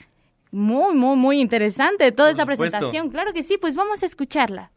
muy, 0.51 0.95
muy, 0.95 1.17
muy 1.17 1.41
interesante 1.41 2.13
toda 2.13 2.31
esta 2.31 2.43
supuesto. 2.43 2.63
presentación. 2.63 3.11
Claro 3.11 3.33
que 3.33 3.43
sí, 3.43 3.59
pues 3.59 3.75
vamos 3.75 4.03
a 4.03 4.07
escucharla. 4.07 4.73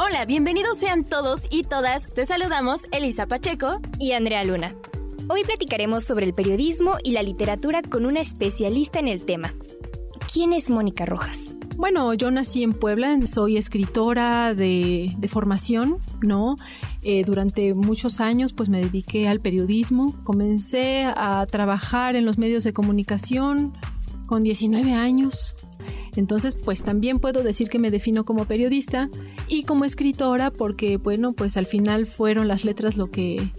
Hola, 0.00 0.24
bienvenidos 0.24 0.78
sean 0.78 1.04
todos 1.04 1.46
y 1.50 1.64
todas. 1.64 2.08
Te 2.08 2.24
saludamos 2.24 2.86
Elisa 2.92 3.26
Pacheco 3.26 3.80
y 3.98 4.12
Andrea 4.12 4.42
Luna. 4.42 4.74
Hoy 5.28 5.44
platicaremos 5.44 6.04
sobre 6.04 6.24
el 6.24 6.32
periodismo 6.32 6.96
y 7.04 7.10
la 7.10 7.22
literatura 7.22 7.82
con 7.82 8.06
una 8.06 8.20
especialista 8.20 8.98
en 9.00 9.08
el 9.08 9.24
tema. 9.26 9.52
¿Quién 10.32 10.52
es 10.52 10.68
Mónica 10.70 11.06
Rojas? 11.06 11.52
Bueno, 11.76 12.12
yo 12.14 12.30
nací 12.30 12.62
en 12.62 12.72
Puebla, 12.72 13.18
soy 13.26 13.56
escritora 13.56 14.54
de, 14.54 15.16
formación, 15.28 15.98
¿no? 16.22 16.56
Eh, 17.02 17.24
durante 17.24 17.72
muchos 17.74 18.20
años 18.20 18.52
pues 18.52 18.68
me 18.68 18.80
dediqué 18.80 19.28
al 19.28 19.40
periodismo, 19.40 20.14
comencé 20.24 21.04
a 21.04 21.46
trabajar 21.46 22.16
en 22.16 22.24
los 22.24 22.36
medios 22.36 22.64
de 22.64 22.72
comunicación 22.72 23.72
con 24.26 24.42
19 24.42 24.92
años, 24.92 25.56
entonces, 26.18 26.56
pues 26.56 26.82
también 26.82 27.20
puedo 27.20 27.44
decir 27.44 27.68
que 27.68 27.78
me 27.78 27.92
defino 27.92 28.24
como 28.24 28.44
periodista 28.44 29.08
y 29.46 29.62
como 29.62 29.84
escritora 29.84 30.50
porque, 30.50 30.96
bueno, 30.96 31.32
pues 31.32 31.56
al 31.56 31.64
final 31.64 32.06
fueron 32.06 32.48
las 32.48 32.64
letras 32.64 32.96
lo 32.96 33.08
que, 33.08 33.52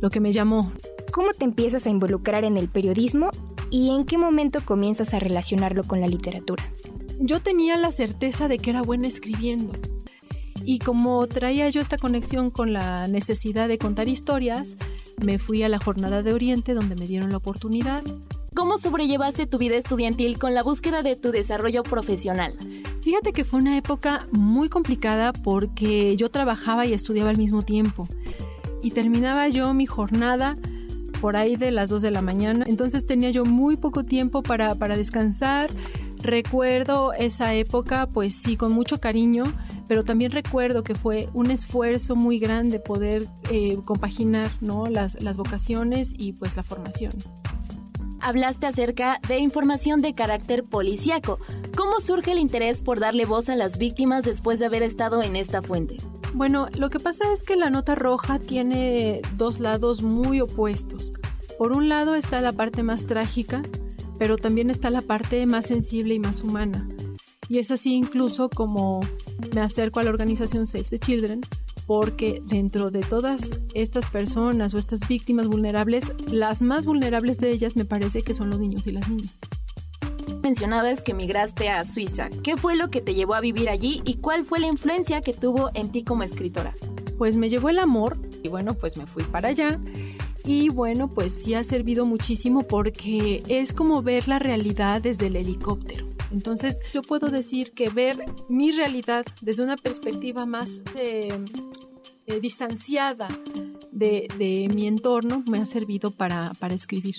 lo 0.00 0.08
que 0.08 0.20
me 0.20 0.32
llamó. 0.32 0.72
¿Cómo 1.12 1.34
te 1.34 1.44
empiezas 1.44 1.86
a 1.86 1.90
involucrar 1.90 2.44
en 2.44 2.56
el 2.56 2.68
periodismo 2.68 3.30
y 3.76 3.90
en 3.90 4.06
qué 4.06 4.16
momento 4.16 4.64
comienzas 4.64 5.12
a 5.12 5.18
relacionarlo 5.18 5.84
con 5.84 6.00
la 6.00 6.08
literatura? 6.08 6.64
Yo 7.20 7.42
tenía 7.42 7.76
la 7.76 7.90
certeza 7.90 8.48
de 8.48 8.56
que 8.56 8.70
era 8.70 8.80
buena 8.80 9.06
escribiendo. 9.06 9.74
Y 10.64 10.78
como 10.78 11.26
traía 11.26 11.68
yo 11.68 11.82
esta 11.82 11.98
conexión 11.98 12.50
con 12.50 12.72
la 12.72 13.06
necesidad 13.06 13.68
de 13.68 13.76
contar 13.76 14.08
historias, 14.08 14.78
me 15.22 15.38
fui 15.38 15.62
a 15.62 15.68
la 15.68 15.78
Jornada 15.78 16.22
de 16.22 16.32
Oriente 16.32 16.72
donde 16.72 16.96
me 16.96 17.06
dieron 17.06 17.30
la 17.32 17.36
oportunidad. 17.36 18.02
¿Cómo 18.54 18.78
sobrellevaste 18.78 19.46
tu 19.46 19.58
vida 19.58 19.76
estudiantil 19.76 20.38
con 20.38 20.54
la 20.54 20.62
búsqueda 20.62 21.02
de 21.02 21.14
tu 21.14 21.30
desarrollo 21.30 21.82
profesional? 21.82 22.54
Fíjate 23.02 23.34
que 23.34 23.44
fue 23.44 23.60
una 23.60 23.76
época 23.76 24.26
muy 24.32 24.70
complicada 24.70 25.34
porque 25.34 26.16
yo 26.16 26.30
trabajaba 26.30 26.86
y 26.86 26.94
estudiaba 26.94 27.28
al 27.28 27.36
mismo 27.36 27.60
tiempo. 27.60 28.08
Y 28.82 28.92
terminaba 28.92 29.50
yo 29.50 29.74
mi 29.74 29.84
jornada 29.84 30.56
por 31.20 31.36
ahí 31.36 31.56
de 31.56 31.70
las 31.70 31.90
2 31.90 32.02
de 32.02 32.10
la 32.10 32.22
mañana. 32.22 32.64
Entonces 32.68 33.06
tenía 33.06 33.30
yo 33.30 33.44
muy 33.44 33.76
poco 33.76 34.04
tiempo 34.04 34.42
para, 34.42 34.74
para 34.74 34.96
descansar. 34.96 35.70
Recuerdo 36.22 37.12
esa 37.12 37.54
época, 37.54 38.06
pues 38.06 38.34
sí, 38.34 38.56
con 38.56 38.72
mucho 38.72 38.98
cariño, 38.98 39.44
pero 39.86 40.02
también 40.04 40.32
recuerdo 40.32 40.82
que 40.82 40.94
fue 40.94 41.28
un 41.34 41.50
esfuerzo 41.50 42.16
muy 42.16 42.38
grande 42.38 42.78
poder 42.80 43.26
eh, 43.50 43.78
compaginar 43.84 44.50
¿no? 44.60 44.86
las, 44.88 45.22
las 45.22 45.36
vocaciones 45.36 46.12
y 46.16 46.32
pues 46.32 46.56
la 46.56 46.62
formación 46.62 47.12
hablaste 48.26 48.66
acerca 48.66 49.20
de 49.28 49.38
información 49.38 50.02
de 50.02 50.14
carácter 50.14 50.64
policíaco. 50.64 51.38
¿Cómo 51.76 52.00
surge 52.00 52.32
el 52.32 52.38
interés 52.38 52.80
por 52.80 52.98
darle 52.98 53.24
voz 53.24 53.48
a 53.48 53.54
las 53.54 53.78
víctimas 53.78 54.24
después 54.24 54.58
de 54.58 54.66
haber 54.66 54.82
estado 54.82 55.22
en 55.22 55.36
esta 55.36 55.62
fuente? 55.62 55.98
Bueno, 56.36 56.68
lo 56.76 56.90
que 56.90 57.00
pasa 57.00 57.32
es 57.32 57.42
que 57.42 57.56
la 57.56 57.70
nota 57.70 57.94
roja 57.94 58.38
tiene 58.38 59.22
dos 59.38 59.58
lados 59.58 60.02
muy 60.02 60.42
opuestos. 60.42 61.14
Por 61.56 61.72
un 61.72 61.88
lado 61.88 62.14
está 62.14 62.42
la 62.42 62.52
parte 62.52 62.82
más 62.82 63.06
trágica, 63.06 63.62
pero 64.18 64.36
también 64.36 64.68
está 64.68 64.90
la 64.90 65.00
parte 65.00 65.46
más 65.46 65.64
sensible 65.64 66.12
y 66.12 66.18
más 66.18 66.42
humana. 66.42 66.86
Y 67.48 67.58
es 67.58 67.70
así 67.70 67.94
incluso 67.94 68.50
como 68.50 69.00
me 69.54 69.62
acerco 69.62 69.98
a 69.98 70.02
la 70.02 70.10
organización 70.10 70.66
Save 70.66 70.84
the 70.84 70.98
Children, 70.98 71.40
porque 71.86 72.42
dentro 72.44 72.90
de 72.90 73.00
todas 73.00 73.58
estas 73.72 74.04
personas 74.04 74.74
o 74.74 74.78
estas 74.78 75.08
víctimas 75.08 75.48
vulnerables, 75.48 76.12
las 76.30 76.60
más 76.60 76.84
vulnerables 76.84 77.38
de 77.38 77.50
ellas 77.50 77.76
me 77.76 77.86
parece 77.86 78.20
que 78.20 78.34
son 78.34 78.50
los 78.50 78.60
niños 78.60 78.86
y 78.86 78.92
las 78.92 79.08
niñas 79.08 79.34
mencionabas 80.42 81.02
que 81.02 81.14
migraste 81.14 81.68
a 81.68 81.84
Suiza. 81.84 82.28
¿Qué 82.42 82.56
fue 82.56 82.76
lo 82.76 82.90
que 82.90 83.00
te 83.00 83.14
llevó 83.14 83.34
a 83.34 83.40
vivir 83.40 83.68
allí 83.68 84.02
y 84.04 84.14
cuál 84.14 84.44
fue 84.44 84.60
la 84.60 84.66
influencia 84.66 85.20
que 85.20 85.32
tuvo 85.32 85.70
en 85.74 85.90
ti 85.90 86.04
como 86.04 86.22
escritora? 86.22 86.74
Pues 87.18 87.36
me 87.36 87.48
llevó 87.48 87.68
el 87.68 87.78
amor 87.78 88.18
y 88.42 88.48
bueno, 88.48 88.74
pues 88.74 88.96
me 88.96 89.06
fui 89.06 89.24
para 89.24 89.48
allá. 89.48 89.80
Y 90.44 90.68
bueno, 90.68 91.10
pues 91.10 91.32
sí 91.32 91.54
ha 91.54 91.64
servido 91.64 92.06
muchísimo 92.06 92.62
porque 92.62 93.42
es 93.48 93.72
como 93.72 94.02
ver 94.02 94.28
la 94.28 94.38
realidad 94.38 95.02
desde 95.02 95.26
el 95.26 95.36
helicóptero. 95.36 96.06
Entonces 96.30 96.76
yo 96.92 97.02
puedo 97.02 97.28
decir 97.28 97.72
que 97.72 97.88
ver 97.88 98.24
mi 98.48 98.70
realidad 98.70 99.26
desde 99.40 99.64
una 99.64 99.76
perspectiva 99.76 100.46
más 100.46 100.80
eh, 100.96 101.36
eh, 102.26 102.40
distanciada 102.40 103.28
de, 103.90 104.68
mi 104.72 104.86
entorno 104.86 105.42
me 105.48 105.58
ha 105.58 105.66
servido 105.66 106.10
para 106.10 106.52
escribir. 106.70 107.16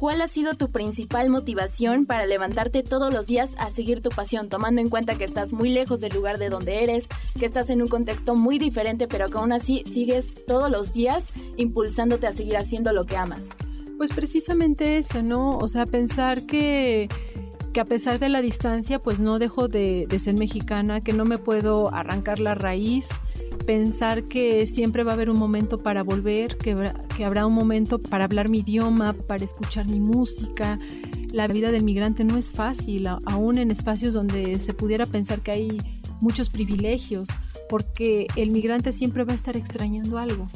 ¿Cuál 0.00 0.22
ha 0.22 0.28
sido 0.28 0.54
tu 0.54 0.70
principal 0.70 1.28
motivación 1.28 2.06
para 2.06 2.24
levantarte 2.24 2.82
todos 2.82 3.12
los 3.12 3.26
días 3.26 3.54
a 3.58 3.68
seguir 3.68 4.00
tu 4.00 4.08
pasión, 4.08 4.48
tomando 4.48 4.80
en 4.80 4.88
cuenta 4.88 5.18
que 5.18 5.24
estás 5.24 5.52
muy 5.52 5.68
lejos 5.68 6.00
del 6.00 6.14
lugar 6.14 6.38
de 6.38 6.48
donde 6.48 6.82
eres, 6.82 7.06
que 7.38 7.44
estás 7.44 7.68
en 7.68 7.82
un 7.82 7.88
contexto 7.88 8.34
muy 8.34 8.58
diferente, 8.58 9.08
pero 9.08 9.28
que 9.28 9.36
aún 9.36 9.52
así 9.52 9.84
sigues 9.92 10.24
todos 10.46 10.70
los 10.70 10.94
días 10.94 11.24
impulsándote 11.58 12.26
a 12.26 12.32
seguir 12.32 12.56
haciendo 12.56 12.94
lo 12.94 13.04
que 13.04 13.18
amas? 13.18 13.50
Pues 13.98 14.10
precisamente 14.14 14.96
eso, 14.96 15.22
¿no? 15.22 15.58
O 15.58 15.68
sea, 15.68 15.84
pensar 15.84 16.46
que 16.46 17.10
que 17.74 17.80
a 17.80 17.84
pesar 17.84 18.18
de 18.18 18.28
la 18.28 18.42
distancia, 18.42 18.98
pues 18.98 19.20
no 19.20 19.38
dejo 19.38 19.68
de, 19.68 20.06
de, 20.08 20.18
ser 20.18 20.34
mexicana, 20.34 21.00
que 21.00 21.12
no 21.12 21.24
me 21.24 21.38
puedo 21.38 21.94
arrancar 21.94 22.40
la 22.40 22.56
raíz, 22.56 23.08
pensar 23.66 24.24
que 24.24 24.66
siempre 24.66 25.04
va 25.04 25.12
a 25.12 25.14
haber 25.14 25.30
un 25.30 25.38
momento 25.38 25.78
para 25.78 26.02
volver, 26.02 26.56
que, 26.58 26.72
habrá 27.24 27.46
un 27.46 27.54
momento 27.54 27.98
para 27.98 28.24
hablar 28.24 28.48
mi 28.48 28.58
idioma, 28.58 29.12
para 29.12 29.44
escuchar 29.44 29.86
mi 29.86 30.00
música. 30.00 30.78
La 31.32 31.46
vida 31.46 31.70
del 31.70 31.84
migrante 31.84 32.24
no 32.24 32.36
es 32.36 32.50
fácil, 32.50 33.06
aún 33.06 33.58
en 33.58 33.70
espacios 33.70 34.14
donde 34.14 34.58
se 34.58 34.74
pudiera 34.74 35.06
pensar 35.06 35.40
que 35.40 35.52
hay 35.52 35.78
muchos 36.20 36.50
privilegios, 36.50 37.28
porque 37.68 38.26
el 38.36 38.50
migrante 38.50 38.92
siempre 38.92 39.24
va 39.24 39.32
a 39.32 39.36
estar 39.36 39.56
extrañando 39.56 40.18
algo. 40.18 40.48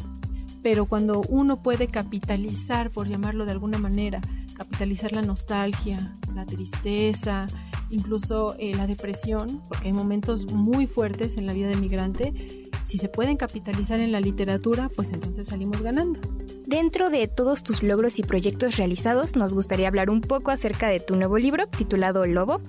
Pero 0.62 0.86
cuando 0.86 1.20
uno 1.28 1.62
puede 1.62 1.88
capitalizar, 1.88 2.90
por 2.90 3.08
llamarlo 3.08 3.44
de 3.44 3.52
alguna 3.52 3.78
manera, 3.78 4.20
capitalizar 4.54 5.12
la 5.12 5.22
nostalgia, 5.22 6.14
la 6.34 6.46
tristeza, 6.46 7.46
incluso 7.90 8.56
eh, 8.58 8.74
la 8.74 8.86
depresión, 8.86 9.60
porque 9.68 9.88
hay 9.88 9.92
momentos 9.92 10.46
muy 10.46 10.86
fuertes 10.86 11.36
en 11.36 11.46
la 11.46 11.52
vida 11.52 11.68
del 11.68 11.80
migrante, 11.80 12.63
si 12.84 12.98
se 12.98 13.08
pueden 13.08 13.36
capitalizar 13.36 14.00
en 14.00 14.12
la 14.12 14.20
literatura, 14.20 14.88
pues 14.94 15.10
entonces 15.12 15.46
salimos 15.48 15.82
ganando. 15.82 16.20
Dentro 16.66 17.10
de 17.10 17.28
todos 17.28 17.62
tus 17.62 17.82
logros 17.82 18.18
y 18.18 18.22
proyectos 18.22 18.76
realizados, 18.76 19.36
nos 19.36 19.52
gustaría 19.52 19.88
hablar 19.88 20.08
un 20.08 20.20
poco 20.20 20.50
acerca 20.50 20.88
de 20.88 21.00
tu 21.00 21.16
nuevo 21.16 21.36
libro 21.38 21.66
titulado 21.66 22.24
Lobo. 22.26 22.60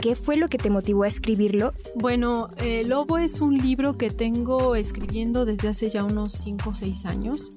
¿Qué 0.00 0.14
fue 0.14 0.36
lo 0.36 0.48
que 0.48 0.58
te 0.58 0.70
motivó 0.70 1.04
a 1.04 1.08
escribirlo? 1.08 1.72
Bueno, 1.96 2.50
eh, 2.58 2.84
Lobo 2.86 3.18
es 3.18 3.40
un 3.40 3.58
libro 3.58 3.96
que 3.96 4.10
tengo 4.10 4.76
escribiendo 4.76 5.44
desde 5.44 5.68
hace 5.68 5.90
ya 5.90 6.04
unos 6.04 6.32
5 6.32 6.70
o 6.70 6.74
6 6.74 7.06
años. 7.06 7.52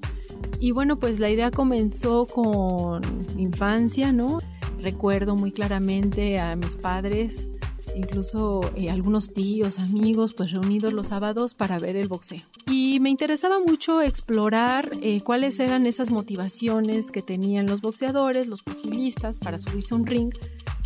Y 0.58 0.72
bueno, 0.72 0.98
pues 0.98 1.20
la 1.20 1.30
idea 1.30 1.50
comenzó 1.50 2.26
con 2.26 3.02
mi 3.36 3.42
infancia, 3.42 4.12
¿no? 4.12 4.38
Recuerdo 4.80 5.36
muy 5.36 5.52
claramente 5.52 6.38
a 6.38 6.56
mis 6.56 6.76
padres 6.76 7.48
incluso 7.94 8.60
eh, 8.76 8.90
algunos 8.90 9.32
tíos, 9.32 9.78
amigos, 9.78 10.34
pues 10.34 10.52
reunidos 10.52 10.92
los 10.92 11.08
sábados 11.08 11.54
para 11.54 11.78
ver 11.78 11.96
el 11.96 12.08
boxeo. 12.08 12.42
Y 12.66 13.00
me 13.00 13.10
interesaba 13.10 13.60
mucho 13.60 14.02
explorar 14.02 14.90
eh, 15.02 15.20
cuáles 15.22 15.58
eran 15.60 15.86
esas 15.86 16.10
motivaciones 16.10 17.10
que 17.10 17.22
tenían 17.22 17.66
los 17.66 17.80
boxeadores, 17.80 18.46
los 18.46 18.62
pugilistas 18.62 19.38
para 19.38 19.58
subirse 19.58 19.94
a 19.94 19.98
un 19.98 20.06
ring 20.06 20.32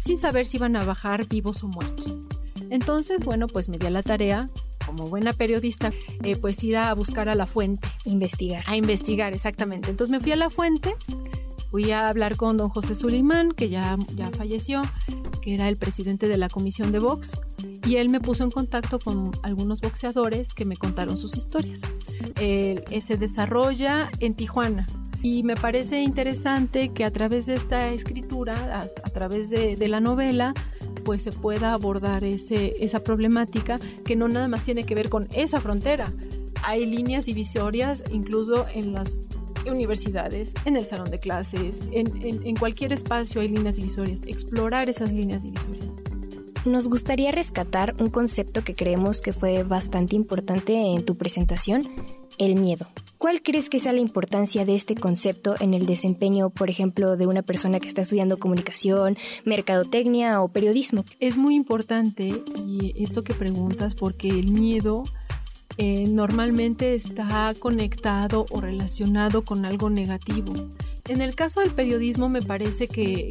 sin 0.03 0.18
saber 0.18 0.47
si 0.47 0.57
iban 0.59 0.77
a 0.77 0.85
bajar 0.85 1.27
vivos 1.27 1.62
o 1.64 1.68
muertos. 1.68 2.16
Entonces, 2.71 3.25
bueno, 3.25 3.47
pues 3.47 3.68
me 3.68 3.79
di 3.79 3.87
a 3.87 3.90
la 3.90 4.03
tarea 4.03 4.49
como 4.88 5.07
buena 5.07 5.35
periodista, 5.35 5.92
eh, 6.23 6.35
pues 6.37 6.64
ir 6.64 6.79
a 6.79 6.94
buscar 6.94 7.29
a 7.29 7.35
la 7.35 7.47
fuente. 7.47 7.87
Investigar. 8.07 8.62
A 8.66 8.77
investigar, 8.77 9.35
exactamente. 9.35 9.90
Entonces 9.90 10.11
me 10.11 10.18
fui 10.18 10.33
a 10.33 10.37
la 10.37 10.49
fuente, 10.49 10.94
fui 11.70 11.90
a 11.92 12.09
hablar 12.09 12.37
con 12.37 12.57
don 12.57 12.68
José 12.68 12.94
Sulimán, 12.94 13.52
que 13.52 13.68
ya, 13.68 13.96
ya 14.14 14.31
falleció, 14.31 14.83
que 15.42 15.54
era 15.54 15.68
el 15.68 15.76
presidente 15.76 16.28
de 16.28 16.38
la 16.38 16.48
comisión 16.48 16.92
de 16.92 16.98
box, 16.98 17.33
y 17.87 17.96
él 17.96 18.09
me 18.09 18.20
puso 18.20 18.44
en 18.44 18.50
contacto 18.50 18.98
con 18.98 19.33
algunos 19.42 19.81
boxeadores 19.81 20.54
que 20.54 20.64
me 20.64 20.76
contaron 20.76 21.18
sus 21.18 21.37
historias. 21.37 21.83
Eh, 22.40 22.85
se 23.00 23.16
desarrolla 23.16 24.11
en 24.20 24.35
Tijuana. 24.35 24.87
Y 25.22 25.42
me 25.42 25.57
parece 25.57 26.02
interesante 26.02 26.90
que 26.90 27.04
a 27.04 27.11
través 27.11 27.46
de 27.46 27.54
esta 27.54 27.88
escritura, 27.90 28.88
a, 29.02 29.11
través 29.11 29.50
de, 29.50 29.88
la 29.88 30.00
novela, 30.00 30.54
pues 31.04 31.22
se 31.22 31.33
pueda 31.33 31.72
abordar 31.72 32.22
ese, 32.22 32.76
esa 32.78 33.00
problemática 33.00 33.81
que 34.04 34.14
no 34.14 34.28
nada 34.28 34.46
más 34.46 34.62
tiene 34.62 34.85
que 34.85 34.94
ver 34.94 35.09
con 35.09 35.26
esa 35.35 35.61
frontera. 35.61 36.12
Hay 36.62 36.87
líneas 36.87 37.26
divisorias 37.26 38.04
incluso 38.12 38.66
en 38.72 38.92
las 38.92 39.24
universidades, 39.70 40.52
en 40.64 40.76
el 40.76 40.87
salón 40.87 41.11
de 41.11 41.18
clases, 41.18 41.78
en, 41.92 42.57
cualquier 42.57 42.92
espacio 42.92 43.40
hay 43.40 43.48
líneas 43.48 43.76
divisorias, 43.76 44.20
explorar 44.26 44.88
esas 44.88 45.12
líneas 45.12 45.42
divisorias. 45.42 45.87
Nos 46.64 46.88
gustaría 46.88 47.31
rescatar 47.31 47.94
un 48.00 48.11
concepto 48.11 48.64
que 48.64 48.74
creemos 48.74 49.20
que 49.20 49.33
fue 49.33 49.62
bastante 49.62 50.16
importante 50.16 50.74
en 50.74 51.04
tu 51.04 51.16
presentación, 51.16 51.88
el 52.37 52.57
miedo. 52.57 52.87
¿Cuál 53.16 53.42
crees 53.42 53.68
que 53.68 53.81
sea 53.81 53.92
la 53.92 54.00
importancia 54.00 54.64
de 54.64 54.76
este 54.76 54.94
concepto 54.94 55.57
en 55.61 55.74
el 55.74 55.87
desempeño, 55.87 56.50
por 56.50 56.70
ejemplo, 56.70 57.16
de 57.16 57.26
una 57.26 57.42
persona 57.42 57.81
que 57.81 57.88
está 57.88 58.02
estudiando 58.02 58.38
comunicación, 58.38 59.16
mercadotecnia 59.44 60.40
o 60.40 60.48
periodismo? 60.48 61.04
Es 61.18 61.37
muy 61.37 61.57
importante 61.57 62.42
y 62.64 62.94
esto 63.02 63.22
que 63.22 63.35
preguntas 63.35 63.94
porque 63.94 64.28
el 64.28 64.52
miedo 64.52 65.04
eh, 65.78 66.04
normalmente 66.06 66.94
está 66.94 67.54
conectado 67.58 68.44
o 68.50 68.60
relacionado 68.60 69.44
con 69.44 69.64
algo 69.64 69.88
negativo. 69.88 70.52
En 71.06 71.22
el 71.22 71.34
caso 71.34 71.60
del 71.60 71.70
periodismo 71.70 72.28
me 72.28 72.42
parece 72.42 72.86
que, 72.88 73.30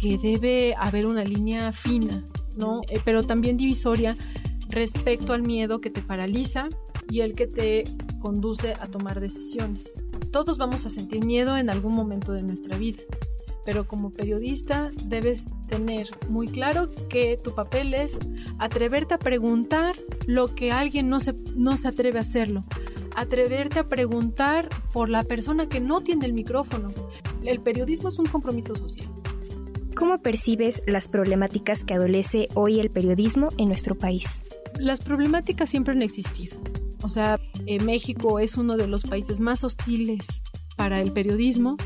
que 0.00 0.16
debe 0.16 0.74
haber 0.78 1.06
una 1.06 1.24
línea 1.24 1.72
fina 1.72 2.24
¿no? 2.58 2.82
Eh, 2.88 3.00
pero 3.04 3.22
también 3.22 3.56
divisoria 3.56 4.16
respecto 4.68 5.32
al 5.32 5.42
miedo 5.42 5.80
que 5.80 5.88
te 5.88 6.02
paraliza 6.02 6.68
y 7.08 7.20
el 7.20 7.34
que 7.34 7.46
te 7.46 7.84
conduce 8.20 8.74
a 8.74 8.88
tomar 8.88 9.20
decisiones. 9.20 9.98
Todos 10.30 10.58
vamos 10.58 10.84
a 10.84 10.90
sentir 10.90 11.24
miedo 11.24 11.56
en 11.56 11.70
algún 11.70 11.94
momento 11.94 12.32
de 12.32 12.42
nuestra 12.42 12.76
vida, 12.76 13.02
pero 13.68 13.86
como 13.86 14.08
periodista 14.08 14.88
debes 15.04 15.44
tener 15.68 16.08
muy 16.30 16.48
claro 16.48 16.88
que 17.10 17.36
tu 17.36 17.54
papel 17.54 17.92
es 17.92 18.18
atreverte 18.58 19.12
a 19.12 19.18
preguntar 19.18 19.94
lo 20.26 20.48
que 20.48 20.72
alguien 20.72 21.10
no 21.10 21.20
se, 21.20 21.34
no 21.54 21.76
se 21.76 21.88
atreve 21.88 22.16
a 22.16 22.22
hacerlo, 22.22 22.64
atreverte 23.14 23.80
a 23.80 23.86
preguntar 23.86 24.70
por 24.90 25.10
la 25.10 25.22
persona 25.22 25.68
que 25.68 25.80
no 25.80 26.00
tiene 26.00 26.24
el 26.24 26.32
micrófono. 26.32 26.94
El 27.44 27.60
periodismo 27.60 28.08
es 28.08 28.18
un 28.18 28.24
compromiso 28.24 28.74
social. 28.74 29.10
¿Cómo 29.94 30.16
percibes 30.22 30.82
las 30.86 31.08
problemáticas 31.08 31.84
que 31.84 31.92
adolece 31.92 32.48
hoy 32.54 32.80
el 32.80 32.88
periodismo 32.88 33.50
en 33.58 33.68
nuestro 33.68 33.98
país? 33.98 34.44
Las 34.78 35.02
problemáticas 35.02 35.68
siempre 35.68 35.92
han 35.92 36.00
existido. 36.00 36.56
O 37.02 37.10
sea, 37.10 37.38
eh, 37.66 37.80
México 37.80 38.38
es 38.38 38.56
uno 38.56 38.78
de 38.78 38.86
los 38.86 39.02
países 39.02 39.40
más 39.40 39.62
hostiles 39.62 40.40
para 40.78 41.02
el 41.02 41.10
periodismo 41.10 41.76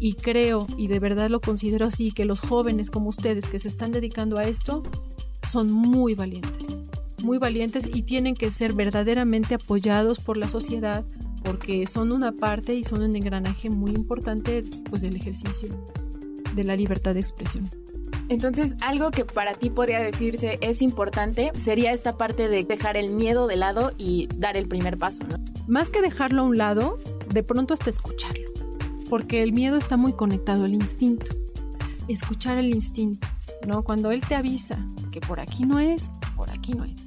y 0.00 0.14
creo, 0.14 0.66
y 0.76 0.88
de 0.88 0.98
verdad 0.98 1.30
lo 1.30 1.40
considero 1.40 1.86
así, 1.86 2.10
que 2.10 2.24
los 2.24 2.40
jóvenes 2.40 2.90
como 2.90 3.08
ustedes 3.08 3.48
que 3.48 3.60
se 3.60 3.68
están 3.68 3.92
dedicando 3.92 4.36
a 4.36 4.42
esto 4.42 4.82
son 5.48 5.70
muy 5.70 6.14
valientes, 6.14 6.74
muy 7.22 7.38
valientes 7.38 7.88
y 7.92 8.02
tienen 8.02 8.34
que 8.34 8.50
ser 8.50 8.72
verdaderamente 8.72 9.54
apoyados 9.54 10.18
por 10.18 10.36
la 10.36 10.48
sociedad 10.48 11.04
porque 11.44 11.86
son 11.86 12.10
una 12.10 12.32
parte 12.32 12.74
y 12.74 12.82
son 12.84 13.02
un 13.02 13.14
engranaje 13.14 13.70
muy 13.70 13.92
importante 13.92 14.64
pues 14.90 15.02
del 15.02 15.14
ejercicio 15.16 15.68
de 16.56 16.64
la 16.64 16.74
libertad 16.74 17.14
de 17.14 17.20
expresión. 17.20 17.70
Entonces, 18.28 18.76
algo 18.80 19.10
que 19.10 19.24
para 19.24 19.54
ti 19.54 19.70
podría 19.70 20.00
decirse 20.00 20.58
es 20.60 20.82
importante 20.82 21.52
sería 21.60 21.92
esta 21.92 22.16
parte 22.16 22.48
de 22.48 22.64
dejar 22.64 22.96
el 22.96 23.12
miedo 23.12 23.46
de 23.46 23.56
lado 23.56 23.92
y 23.98 24.28
dar 24.36 24.56
el 24.56 24.68
primer 24.68 24.96
paso, 24.96 25.24
¿no? 25.24 25.36
Más 25.66 25.90
que 25.90 26.02
dejarlo 26.02 26.42
a 26.42 26.44
un 26.44 26.56
lado, 26.56 26.98
de 27.28 27.42
pronto 27.42 27.74
hasta 27.74 27.90
escucharlo, 27.90 28.50
porque 29.10 29.42
el 29.42 29.52
miedo 29.52 29.76
está 29.76 29.96
muy 29.96 30.12
conectado 30.12 30.64
al 30.64 30.74
instinto. 30.74 31.34
Escuchar 32.08 32.58
el 32.58 32.74
instinto, 32.74 33.28
¿no? 33.66 33.82
Cuando 33.82 34.10
él 34.10 34.22
te 34.26 34.34
avisa 34.34 34.78
que 35.10 35.20
por 35.20 35.40
aquí 35.40 35.64
no 35.64 35.78
es, 35.78 36.10
por 36.36 36.50
aquí 36.50 36.72
no 36.72 36.84
es. 36.84 36.98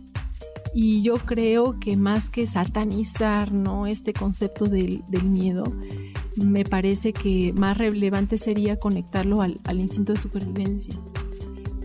Y 0.73 1.01
yo 1.01 1.15
creo 1.15 1.79
que 1.79 1.95
más 1.95 2.29
que 2.29 2.47
satanizar, 2.47 3.51
¿no? 3.51 3.87
Este 3.87 4.13
concepto 4.13 4.65
del, 4.65 5.03
del 5.07 5.23
miedo, 5.23 5.63
me 6.35 6.65
parece 6.65 7.13
que 7.13 7.53
más 7.53 7.77
relevante 7.77 8.37
sería 8.37 8.77
conectarlo 8.77 9.41
al, 9.41 9.79
instinto 9.79 10.13
de 10.13 10.19
supervivencia, 10.19 10.95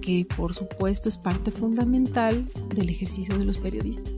que 0.03 0.27
por 0.37 0.55
supuesto 0.55 1.09
es 1.09 1.19
parte 1.19 1.51
fundamental 1.51 2.47
del 2.75 2.89
ejercicio 2.89 3.39
de 3.39 3.45
los 3.45 3.59
periodistas. 3.59 4.13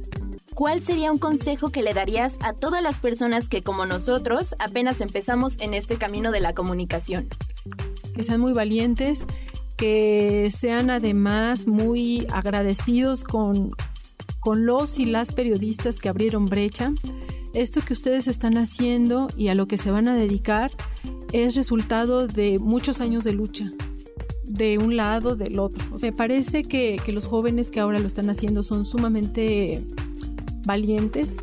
¿Cuál 0.55 0.83
sería 0.83 1.11
un 1.11 1.18
consejo 1.18 1.71
que 1.71 1.83
le 1.83 1.95
darías 1.95 2.38
a 2.42 2.53
todas 2.53 2.83
las 2.83 2.99
personas 2.99 3.49
que 3.49 3.62
como 3.62 3.87
nosotros 3.87 4.55
apenas 4.59 5.01
empezamos 5.01 5.59
en 5.61 5.73
este 5.73 5.97
camino 5.97 6.31
de 6.31 6.40
la 6.40 6.55
comunicación? 6.55 7.29
Que 8.14 8.23
sean 8.23 8.40
muy 8.40 8.53
valientes, 8.53 9.27
que 9.77 10.51
sean 10.51 10.90
además 10.90 11.66
muy 11.66 12.27
agradecidos 12.31 13.25
con, 13.25 13.71
con 14.40 14.66
los 14.66 14.99
y 14.99 15.07
las 15.07 15.33
periodistas 15.33 15.99
que 15.99 16.11
abrieron 16.11 16.45
brecha, 16.45 16.92
esto 17.54 17.80
que 17.80 17.92
ustedes 17.92 18.28
están 18.28 18.56
haciendo 18.56 19.28
y 19.36 19.48
a 19.48 19.54
lo 19.54 19.66
que 19.66 19.78
se 19.78 19.90
van 19.90 20.08
a 20.08 20.14
dedicar 20.14 20.70
es 21.32 21.54
resultado 21.54 22.26
de 22.26 22.58
muchos 22.58 23.00
años 23.00 23.24
de 23.24 23.32
lucha, 23.32 23.70
de 24.44 24.78
un 24.78 24.96
lado, 24.96 25.36
del 25.36 25.58
otro. 25.58 25.84
me 26.02 26.12
parece 26.12 26.62
que, 26.62 27.00
que 27.04 27.12
los 27.12 27.26
jóvenes 27.26 27.70
que 27.70 27.80
ahora 27.80 27.98
lo 27.98 28.06
están 28.06 28.30
haciendo 28.30 28.62
son 28.62 28.84
sumamente 28.84 29.82
valientes. 30.64 31.36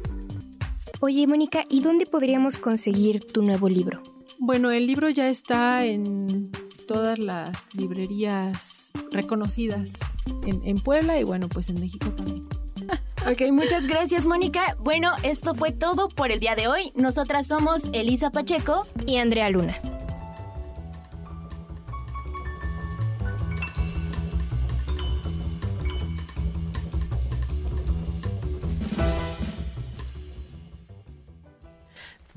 Oye, 0.99 1.25
Mónica, 1.27 1.65
¿y 1.69 1.81
dónde 1.81 2.05
podríamos 2.05 2.57
conseguir 2.57 3.25
tu 3.25 3.41
nuevo 3.41 3.69
libro? 3.69 4.01
Bueno, 4.37 4.71
el 4.71 4.87
libro 4.87 5.09
ya 5.09 5.29
está 5.29 5.85
en 5.85 6.51
todas 6.87 7.19
las 7.19 7.73
librerías 7.75 8.91
reconocidas 9.11 9.93
en, 10.45 10.61
en 10.63 10.77
Puebla 10.77 11.19
y 11.19 11.23
bueno, 11.23 11.47
pues 11.49 11.69
en 11.69 11.79
México 11.79 12.09
también. 12.11 12.47
Ok, 13.27 13.51
muchas 13.51 13.86
gracias, 13.86 14.25
Mónica. 14.25 14.77
Bueno, 14.79 15.12
esto 15.23 15.53
fue 15.53 15.71
todo 15.71 16.10
por 16.10 16.32
el 16.32 16.39
día 16.39 16.55
de 16.55 16.67
hoy. 16.67 16.91
Nosotras 16.95 17.47
somos 17.47 17.82
Elisa 17.91 18.32
Pacheco 18.32 18.86
y 19.05 19.17
Andrea 19.17 19.49
Luna. 19.49 19.75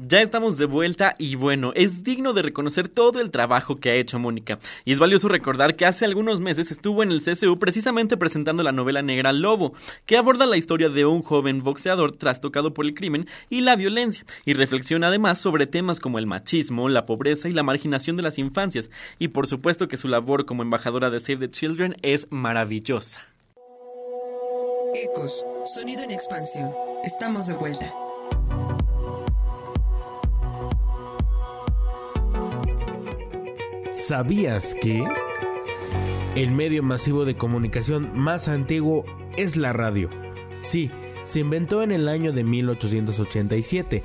Ya 0.05 0.21
estamos 0.21 0.59
de 0.59 0.65
vuelta 0.65 1.15
y 1.17 1.37
bueno, 1.37 1.71
es 1.77 2.03
digno 2.03 2.33
de 2.33 2.43
reconocer 2.43 2.89
todo 2.89 3.21
el 3.21 3.31
trabajo 3.31 3.79
que 3.79 3.91
ha 3.91 3.95
hecho 3.95 4.19
Mónica. 4.19 4.59
Y 4.85 4.93
es 4.93 4.99
valioso 4.99 5.29
recordar 5.29 5.77
que 5.77 5.87
hace 5.87 6.05
algunos 6.05 6.41
meses 6.41 6.73
estuvo 6.73 7.05
en 7.05 7.13
el 7.13 7.23
CCU 7.23 7.61
precisamente 7.61 8.17
presentando 8.17 8.65
la 8.65 8.73
novela 8.73 9.03
negra 9.03 9.33
Lobo, 9.33 9.75
que 10.05 10.17
aborda 10.17 10.45
la 10.47 10.57
historia 10.57 10.89
de 10.89 11.07
un 11.07 11.23
joven 11.23 11.63
boxeador 11.63 12.17
trastocado 12.17 12.75
por 12.75 12.85
el 12.85 12.95
crimen 12.95 13.29
y 13.49 13.61
la 13.61 13.77
violencia, 13.77 14.25
y 14.45 14.55
reflexiona 14.55 15.07
además 15.07 15.39
sobre 15.39 15.69
temas 15.69 16.01
como 16.01 16.19
el 16.19 16.27
machismo, 16.27 16.89
la 16.89 17.07
pobreza 17.07 17.49
y 17.49 17.53
la 17.53 17.63
marginación 17.63 18.17
de 18.17 18.23
las 18.23 18.39
infancias. 18.39 18.91
Y 19.21 19.29
por 19.29 19.47
supuesto 19.47 19.87
que 19.87 19.97
su 19.97 20.09
labor 20.09 20.47
como 20.47 20.63
embajadora 20.63 21.11
de 21.11 21.21
Save 21.21 21.47
the 21.47 21.51
Children 21.51 21.97
es 22.03 22.27
maravillosa. 22.31 23.21
Ecos, 24.95 25.47
sonido 25.65 26.03
en 26.03 26.11
expansión. 26.11 26.73
Estamos 27.05 27.47
de 27.47 27.55
vuelta. 27.55 28.02
¿Sabías 34.03 34.75
que? 34.75 35.05
El 36.35 36.51
medio 36.51 36.83
masivo 36.83 37.25
de 37.25 37.37
comunicación 37.37 38.11
más 38.17 38.49
antiguo 38.49 39.05
es 39.37 39.57
la 39.57 39.73
radio. 39.73 40.11
Sí, 40.61 40.91
se 41.23 41.39
inventó 41.39 41.85
en 41.85 41.93
el 41.93 42.09
año 42.09 42.33
de 42.33 42.43
1887, 42.43 44.03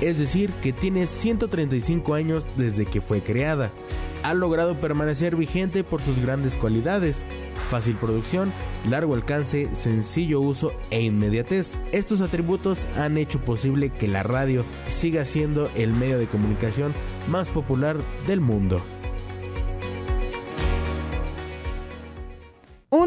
es 0.00 0.18
decir, 0.18 0.50
que 0.54 0.72
tiene 0.72 1.06
135 1.06 2.14
años 2.14 2.44
desde 2.56 2.86
que 2.86 3.00
fue 3.00 3.22
creada. 3.22 3.70
Ha 4.24 4.34
logrado 4.34 4.80
permanecer 4.80 5.36
vigente 5.36 5.84
por 5.84 6.02
sus 6.02 6.18
grandes 6.18 6.56
cualidades, 6.56 7.24
fácil 7.70 7.94
producción, 7.94 8.52
largo 8.88 9.14
alcance, 9.14 9.72
sencillo 9.76 10.40
uso 10.40 10.72
e 10.90 11.02
inmediatez. 11.02 11.78
Estos 11.92 12.20
atributos 12.20 12.88
han 12.96 13.16
hecho 13.16 13.38
posible 13.38 13.90
que 13.90 14.08
la 14.08 14.24
radio 14.24 14.64
siga 14.88 15.24
siendo 15.24 15.70
el 15.76 15.92
medio 15.92 16.18
de 16.18 16.26
comunicación 16.26 16.92
más 17.28 17.48
popular 17.50 17.96
del 18.26 18.40
mundo. 18.40 18.82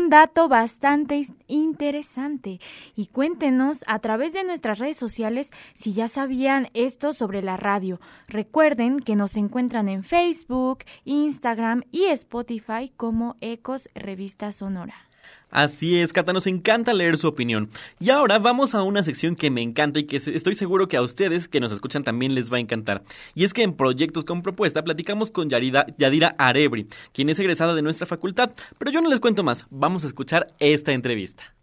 Dato 0.09 0.47
bastante 0.47 1.21
interesante 1.45 2.59
y 2.95 3.05
cuéntenos 3.05 3.83
a 3.85 3.99
través 3.99 4.33
de 4.33 4.43
nuestras 4.43 4.79
redes 4.79 4.97
sociales 4.97 5.51
si 5.75 5.93
ya 5.93 6.07
sabían 6.07 6.69
esto 6.73 7.13
sobre 7.13 7.43
la 7.43 7.57
radio. 7.57 8.01
Recuerden 8.27 9.01
que 9.01 9.15
nos 9.15 9.37
encuentran 9.37 9.87
en 9.87 10.03
Facebook, 10.03 10.79
Instagram 11.05 11.83
y 11.91 12.05
Spotify 12.05 12.91
como 12.97 13.35
Ecos 13.39 13.87
Revista 13.93 14.51
Sonora. 14.51 15.08
Así 15.51 15.97
es, 15.97 16.13
Cata, 16.13 16.31
nos 16.31 16.45
encanta 16.45 16.93
leer 16.93 17.17
su 17.17 17.27
opinión. 17.27 17.69
Y 17.99 18.11
ahora 18.11 18.37
vamos 18.37 18.75
a 18.75 18.83
una 18.83 19.01
sección 19.01 19.35
que 19.35 19.49
me 19.49 19.63
encanta 19.63 19.99
y 19.99 20.03
que 20.03 20.17
estoy 20.17 20.53
seguro 20.53 20.87
que 20.87 20.97
a 20.97 21.01
ustedes 21.01 21.47
que 21.47 21.59
nos 21.59 21.71
escuchan 21.71 22.03
también 22.03 22.35
les 22.35 22.53
va 22.53 22.57
a 22.57 22.59
encantar. 22.59 23.03
Y 23.33 23.45
es 23.45 23.53
que 23.53 23.63
en 23.63 23.73
Proyectos 23.73 24.25
con 24.25 24.43
Propuesta 24.43 24.83
platicamos 24.83 25.31
con 25.31 25.49
Yadira 25.49 26.35
Arebri, 26.37 26.87
quien 27.13 27.29
es 27.29 27.39
egresada 27.39 27.73
de 27.73 27.81
nuestra 27.81 28.05
facultad. 28.05 28.51
Pero 28.77 28.91
yo 28.91 29.01
no 29.01 29.09
les 29.09 29.19
cuento 29.19 29.43
más, 29.43 29.65
vamos 29.71 30.03
a 30.03 30.07
escuchar 30.07 30.47
esta 30.59 30.91
entrevista. 30.91 31.55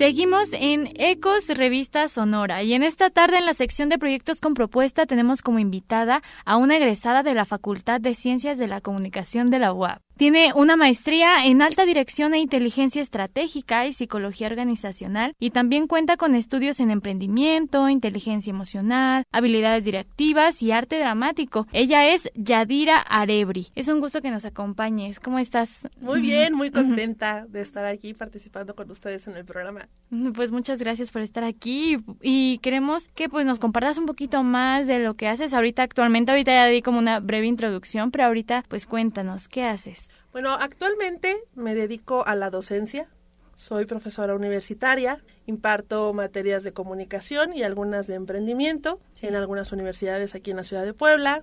Seguimos 0.00 0.54
en 0.54 0.94
Ecos 0.96 1.48
Revista 1.48 2.08
Sonora 2.08 2.62
y 2.62 2.72
en 2.72 2.82
esta 2.82 3.10
tarde 3.10 3.36
en 3.36 3.44
la 3.44 3.52
sección 3.52 3.90
de 3.90 3.98
proyectos 3.98 4.40
con 4.40 4.54
propuesta 4.54 5.04
tenemos 5.04 5.42
como 5.42 5.58
invitada 5.58 6.22
a 6.46 6.56
una 6.56 6.78
egresada 6.78 7.22
de 7.22 7.34
la 7.34 7.44
Facultad 7.44 8.00
de 8.00 8.14
Ciencias 8.14 8.56
de 8.56 8.66
la 8.66 8.80
Comunicación 8.80 9.50
de 9.50 9.58
la 9.58 9.74
UAP. 9.74 10.00
Tiene 10.20 10.52
una 10.54 10.76
maestría 10.76 11.46
en 11.46 11.62
alta 11.62 11.86
dirección 11.86 12.34
e 12.34 12.40
inteligencia 12.40 13.00
estratégica 13.00 13.86
y 13.86 13.94
psicología 13.94 14.48
organizacional 14.48 15.32
y 15.40 15.48
también 15.48 15.86
cuenta 15.86 16.18
con 16.18 16.34
estudios 16.34 16.78
en 16.80 16.90
emprendimiento, 16.90 17.88
inteligencia 17.88 18.50
emocional, 18.50 19.24
habilidades 19.32 19.84
directivas 19.84 20.60
y 20.60 20.72
arte 20.72 20.98
dramático. 20.98 21.66
Ella 21.72 22.06
es 22.06 22.28
Yadira 22.34 22.98
Arebri. 22.98 23.68
Es 23.74 23.88
un 23.88 24.00
gusto 24.00 24.20
que 24.20 24.30
nos 24.30 24.44
acompañes. 24.44 25.20
¿Cómo 25.20 25.38
estás? 25.38 25.70
Muy 26.02 26.20
bien, 26.20 26.52
muy 26.52 26.70
contenta 26.70 27.46
de 27.48 27.62
estar 27.62 27.86
aquí 27.86 28.12
participando 28.12 28.74
con 28.74 28.90
ustedes 28.90 29.26
en 29.26 29.36
el 29.36 29.46
programa. 29.46 29.88
Pues 30.34 30.52
muchas 30.52 30.80
gracias 30.80 31.10
por 31.10 31.22
estar 31.22 31.44
aquí 31.44 31.96
y 32.20 32.58
queremos 32.58 33.08
que 33.08 33.30
pues 33.30 33.46
nos 33.46 33.58
compartas 33.58 33.96
un 33.96 34.04
poquito 34.04 34.42
más 34.42 34.86
de 34.86 34.98
lo 34.98 35.14
que 35.14 35.28
haces 35.28 35.54
ahorita 35.54 35.82
actualmente. 35.82 36.30
Ahorita 36.30 36.52
ya 36.52 36.66
di 36.66 36.82
como 36.82 36.98
una 36.98 37.20
breve 37.20 37.46
introducción, 37.46 38.10
pero 38.10 38.24
ahorita 38.26 38.66
pues 38.68 38.84
cuéntanos, 38.84 39.48
¿qué 39.48 39.64
haces? 39.64 40.09
Bueno, 40.32 40.52
actualmente 40.52 41.42
me 41.54 41.74
dedico 41.74 42.24
a 42.24 42.36
la 42.36 42.50
docencia. 42.50 43.08
Soy 43.56 43.84
profesora 43.84 44.34
universitaria, 44.34 45.22
imparto 45.46 46.14
materias 46.14 46.62
de 46.62 46.72
comunicación 46.72 47.52
y 47.52 47.64
algunas 47.64 48.06
de 48.06 48.14
emprendimiento 48.14 49.00
en 49.22 49.34
algunas 49.34 49.72
universidades 49.72 50.34
aquí 50.34 50.52
en 50.52 50.58
la 50.58 50.62
ciudad 50.62 50.84
de 50.84 50.94
Puebla. 50.94 51.42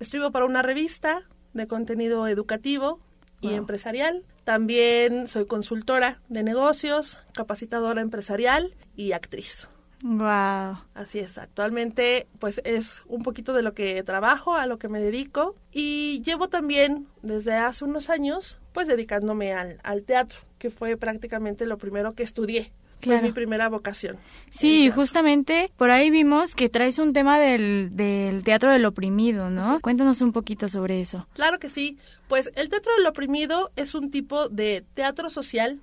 Escribo 0.00 0.32
para 0.32 0.46
una 0.46 0.62
revista 0.62 1.28
de 1.52 1.66
contenido 1.66 2.26
educativo 2.26 3.00
y 3.42 3.52
empresarial. 3.52 4.24
También 4.44 5.28
soy 5.28 5.46
consultora 5.46 6.22
de 6.28 6.42
negocios, 6.42 7.18
capacitadora 7.34 8.00
empresarial 8.00 8.74
y 8.96 9.12
actriz. 9.12 9.68
Wow. 10.02 10.78
Así 10.94 11.20
es, 11.20 11.38
actualmente 11.38 12.26
pues 12.40 12.60
es 12.64 13.02
un 13.06 13.22
poquito 13.22 13.52
de 13.52 13.62
lo 13.62 13.72
que 13.72 14.02
trabajo, 14.02 14.54
a 14.54 14.66
lo 14.66 14.78
que 14.78 14.88
me 14.88 15.00
dedico 15.00 15.54
y 15.72 16.20
llevo 16.22 16.48
también 16.48 17.06
desde 17.22 17.54
hace 17.54 17.84
unos 17.84 18.10
años 18.10 18.58
pues 18.72 18.88
dedicándome 18.88 19.52
al, 19.52 19.78
al 19.84 20.02
teatro, 20.02 20.40
que 20.58 20.70
fue 20.70 20.96
prácticamente 20.96 21.66
lo 21.66 21.78
primero 21.78 22.14
que 22.14 22.24
estudié. 22.24 22.72
Fue 23.04 23.20
mi 23.20 23.32
primera 23.32 23.68
vocación. 23.68 24.16
Sí, 24.50 24.88
justamente 24.88 25.72
por 25.76 25.90
ahí 25.90 26.08
vimos 26.08 26.54
que 26.54 26.68
traes 26.68 27.00
un 27.00 27.12
tema 27.12 27.40
del, 27.40 27.90
del 27.96 28.44
teatro 28.44 28.70
del 28.70 28.84
oprimido, 28.84 29.50
¿no? 29.50 29.80
Cuéntanos 29.80 30.20
un 30.20 30.30
poquito 30.32 30.68
sobre 30.68 31.00
eso. 31.00 31.26
Claro 31.34 31.58
que 31.58 31.68
sí. 31.68 31.98
Pues 32.28 32.52
el 32.54 32.68
teatro 32.68 32.92
del 32.96 33.06
oprimido 33.06 33.72
es 33.74 33.96
un 33.96 34.12
tipo 34.12 34.48
de 34.48 34.84
teatro 34.94 35.30
social 35.30 35.80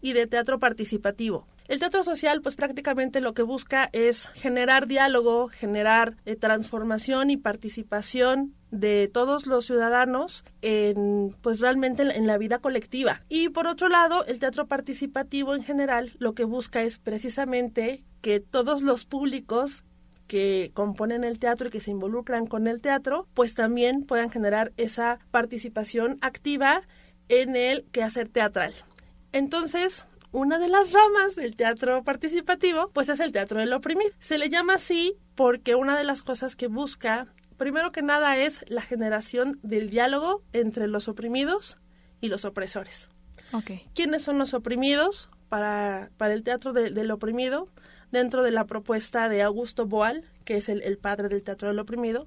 y 0.00 0.12
de 0.12 0.28
teatro 0.28 0.60
participativo. 0.60 1.44
El 1.70 1.78
teatro 1.78 2.02
social, 2.02 2.40
pues 2.42 2.56
prácticamente 2.56 3.20
lo 3.20 3.32
que 3.32 3.42
busca 3.42 3.90
es 3.92 4.26
generar 4.34 4.88
diálogo, 4.88 5.46
generar 5.46 6.16
eh, 6.24 6.34
transformación 6.34 7.30
y 7.30 7.36
participación 7.36 8.56
de 8.72 9.06
todos 9.06 9.46
los 9.46 9.66
ciudadanos 9.66 10.44
en 10.62 11.36
pues 11.42 11.60
realmente 11.60 12.02
en 12.02 12.26
la 12.26 12.38
vida 12.38 12.58
colectiva. 12.58 13.22
Y 13.28 13.50
por 13.50 13.68
otro 13.68 13.88
lado, 13.88 14.26
el 14.26 14.40
teatro 14.40 14.66
participativo 14.66 15.54
en 15.54 15.62
general 15.62 16.10
lo 16.18 16.34
que 16.34 16.42
busca 16.42 16.82
es 16.82 16.98
precisamente 16.98 18.02
que 18.20 18.40
todos 18.40 18.82
los 18.82 19.04
públicos 19.04 19.84
que 20.26 20.72
componen 20.74 21.22
el 21.22 21.38
teatro 21.38 21.68
y 21.68 21.70
que 21.70 21.80
se 21.80 21.92
involucran 21.92 22.48
con 22.48 22.66
el 22.66 22.80
teatro, 22.80 23.28
pues 23.32 23.54
también 23.54 24.02
puedan 24.02 24.30
generar 24.30 24.72
esa 24.76 25.20
participación 25.30 26.18
activa 26.20 26.82
en 27.28 27.54
el 27.54 27.84
quehacer 27.92 28.28
teatral. 28.28 28.74
Entonces, 29.30 30.04
una 30.32 30.58
de 30.58 30.68
las 30.68 30.92
ramas 30.92 31.34
del 31.34 31.56
teatro 31.56 32.02
participativo, 32.02 32.90
pues 32.92 33.08
es 33.08 33.20
el 33.20 33.32
teatro 33.32 33.60
del 33.60 33.72
oprimido. 33.72 34.10
Se 34.20 34.38
le 34.38 34.48
llama 34.48 34.74
así 34.74 35.16
porque 35.34 35.74
una 35.74 35.96
de 35.98 36.04
las 36.04 36.22
cosas 36.22 36.56
que 36.56 36.68
busca, 36.68 37.26
primero 37.56 37.92
que 37.92 38.02
nada, 38.02 38.36
es 38.36 38.64
la 38.68 38.82
generación 38.82 39.58
del 39.62 39.90
diálogo 39.90 40.42
entre 40.52 40.86
los 40.86 41.08
oprimidos 41.08 41.78
y 42.20 42.28
los 42.28 42.44
opresores. 42.44 43.08
Okay. 43.52 43.86
¿Quiénes 43.94 44.22
son 44.22 44.38
los 44.38 44.54
oprimidos 44.54 45.28
para, 45.48 46.10
para 46.16 46.34
el 46.34 46.42
teatro 46.42 46.72
del 46.72 47.10
oprimido? 47.10 47.68
Dentro 48.12 48.42
de 48.42 48.50
la 48.50 48.66
propuesta 48.66 49.28
de 49.28 49.40
Augusto 49.42 49.86
Boal, 49.86 50.24
que 50.44 50.56
es 50.56 50.68
el, 50.68 50.82
el 50.82 50.98
padre 50.98 51.28
del 51.28 51.44
teatro 51.44 51.68
del 51.68 51.78
oprimido, 51.78 52.26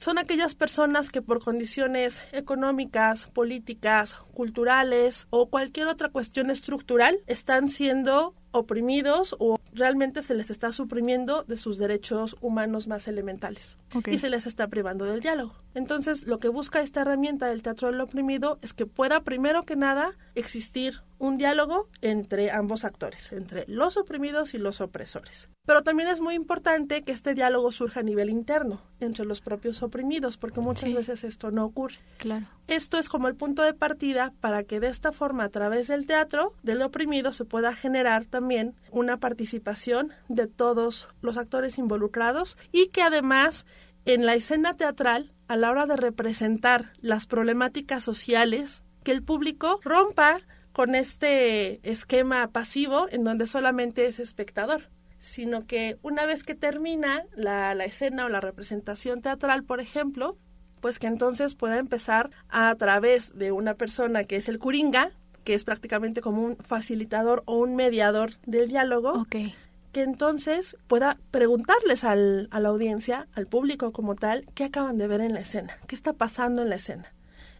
son 0.00 0.18
aquellas 0.18 0.54
personas 0.54 1.10
que 1.10 1.20
por 1.20 1.44
condiciones 1.44 2.22
económicas, 2.32 3.26
políticas, 3.26 4.16
culturales 4.32 5.26
o 5.28 5.50
cualquier 5.50 5.88
otra 5.88 6.08
cuestión 6.08 6.50
estructural 6.50 7.20
están 7.26 7.68
siendo 7.68 8.34
oprimidos 8.50 9.36
o 9.38 9.60
realmente 9.74 10.22
se 10.22 10.34
les 10.34 10.50
está 10.50 10.72
suprimiendo 10.72 11.44
de 11.44 11.58
sus 11.58 11.76
derechos 11.76 12.34
humanos 12.40 12.88
más 12.88 13.06
elementales 13.08 13.76
y 14.06 14.18
se 14.18 14.30
les 14.30 14.46
está 14.46 14.68
privando 14.68 15.04
del 15.04 15.20
diálogo. 15.20 15.54
Entonces, 15.74 16.26
lo 16.26 16.38
que 16.38 16.48
busca 16.48 16.80
esta 16.80 17.02
herramienta 17.02 17.48
del 17.48 17.62
teatro 17.62 17.88
del 17.92 18.00
oprimido 18.00 18.58
es 18.62 18.72
que 18.72 18.86
pueda 18.86 19.20
primero 19.20 19.64
que 19.64 19.76
nada 19.76 20.16
existir 20.34 21.02
un 21.20 21.36
diálogo 21.36 21.88
entre 22.00 22.50
ambos 22.50 22.84
actores, 22.84 23.30
entre 23.32 23.64
los 23.68 23.96
oprimidos 23.96 24.54
y 24.54 24.58
los 24.58 24.80
opresores. 24.80 25.50
Pero 25.66 25.82
también 25.82 26.08
es 26.08 26.20
muy 26.20 26.34
importante 26.34 27.02
que 27.02 27.12
este 27.12 27.34
diálogo 27.34 27.70
surja 27.70 28.00
a 28.00 28.02
nivel 28.02 28.30
interno, 28.30 28.82
entre 29.00 29.26
los 29.26 29.42
propios 29.42 29.82
oprimidos, 29.82 30.38
porque 30.38 30.60
muchas 30.60 30.92
veces 30.92 31.22
esto 31.22 31.50
no 31.50 31.66
ocurre. 31.66 31.98
Claro. 32.16 32.46
Esto 32.66 32.98
es 32.98 33.08
como 33.08 33.28
el 33.28 33.36
punto 33.36 33.62
de 33.62 33.74
partida 33.74 34.32
para 34.40 34.64
que 34.64 34.80
de 34.80 34.88
esta 34.88 35.12
forma, 35.12 35.44
a 35.44 35.50
través 35.50 35.88
del 35.88 36.06
teatro 36.06 36.54
del 36.62 36.80
oprimido, 36.82 37.32
se 37.32 37.44
pueda 37.44 37.74
generar 37.74 38.24
también 38.24 38.74
una 38.90 39.18
participación 39.18 40.12
de 40.28 40.46
todos 40.46 41.08
los 41.20 41.36
actores 41.36 41.78
involucrados 41.78 42.56
y 42.72 42.88
que 42.88 43.02
además 43.02 43.66
en 44.06 44.24
la 44.24 44.34
escena 44.34 44.74
teatral, 44.74 45.34
a 45.48 45.56
la 45.56 45.70
hora 45.70 45.84
de 45.84 45.96
representar 45.96 46.92
las 47.00 47.26
problemáticas 47.26 48.02
sociales, 48.02 48.82
que 49.04 49.12
el 49.12 49.22
público 49.22 49.80
rompa 49.84 50.40
con 50.72 50.94
este 50.94 51.80
esquema 51.88 52.48
pasivo 52.48 53.06
en 53.10 53.24
donde 53.24 53.46
solamente 53.46 54.06
es 54.06 54.18
espectador, 54.20 54.88
sino 55.18 55.66
que 55.66 55.98
una 56.02 56.26
vez 56.26 56.44
que 56.44 56.54
termina 56.54 57.24
la, 57.34 57.74
la 57.74 57.84
escena 57.84 58.26
o 58.26 58.28
la 58.28 58.40
representación 58.40 59.20
teatral, 59.20 59.64
por 59.64 59.80
ejemplo, 59.80 60.38
pues 60.80 60.98
que 60.98 61.06
entonces 61.06 61.54
pueda 61.54 61.78
empezar 61.78 62.30
a, 62.48 62.74
través 62.76 63.36
de 63.36 63.52
una 63.52 63.74
persona 63.74 64.24
que 64.24 64.36
es 64.36 64.48
el 64.48 64.58
curinga, 64.58 65.12
que 65.44 65.54
es 65.54 65.64
prácticamente 65.64 66.20
como 66.20 66.42
un 66.42 66.56
facilitador 66.56 67.42
o 67.46 67.58
un 67.58 67.76
mediador 67.76 68.34
del 68.46 68.68
diálogo, 68.68 69.26
que 69.30 70.02
entonces 70.02 70.76
pueda 70.86 71.18
preguntarles 71.30 72.04
al, 72.04 72.48
a 72.50 72.60
la 72.60 72.68
audiencia, 72.68 73.26
al 73.34 73.46
público 73.46 73.92
como 73.92 74.14
tal, 74.14 74.46
qué 74.54 74.64
acaban 74.64 74.96
de 74.96 75.06
ver 75.06 75.20
en 75.20 75.34
la 75.34 75.40
escena, 75.40 75.76
qué 75.86 75.94
está 75.94 76.12
pasando 76.12 76.62
en 76.62 76.70
la 76.70 76.76
escena. 76.76 77.12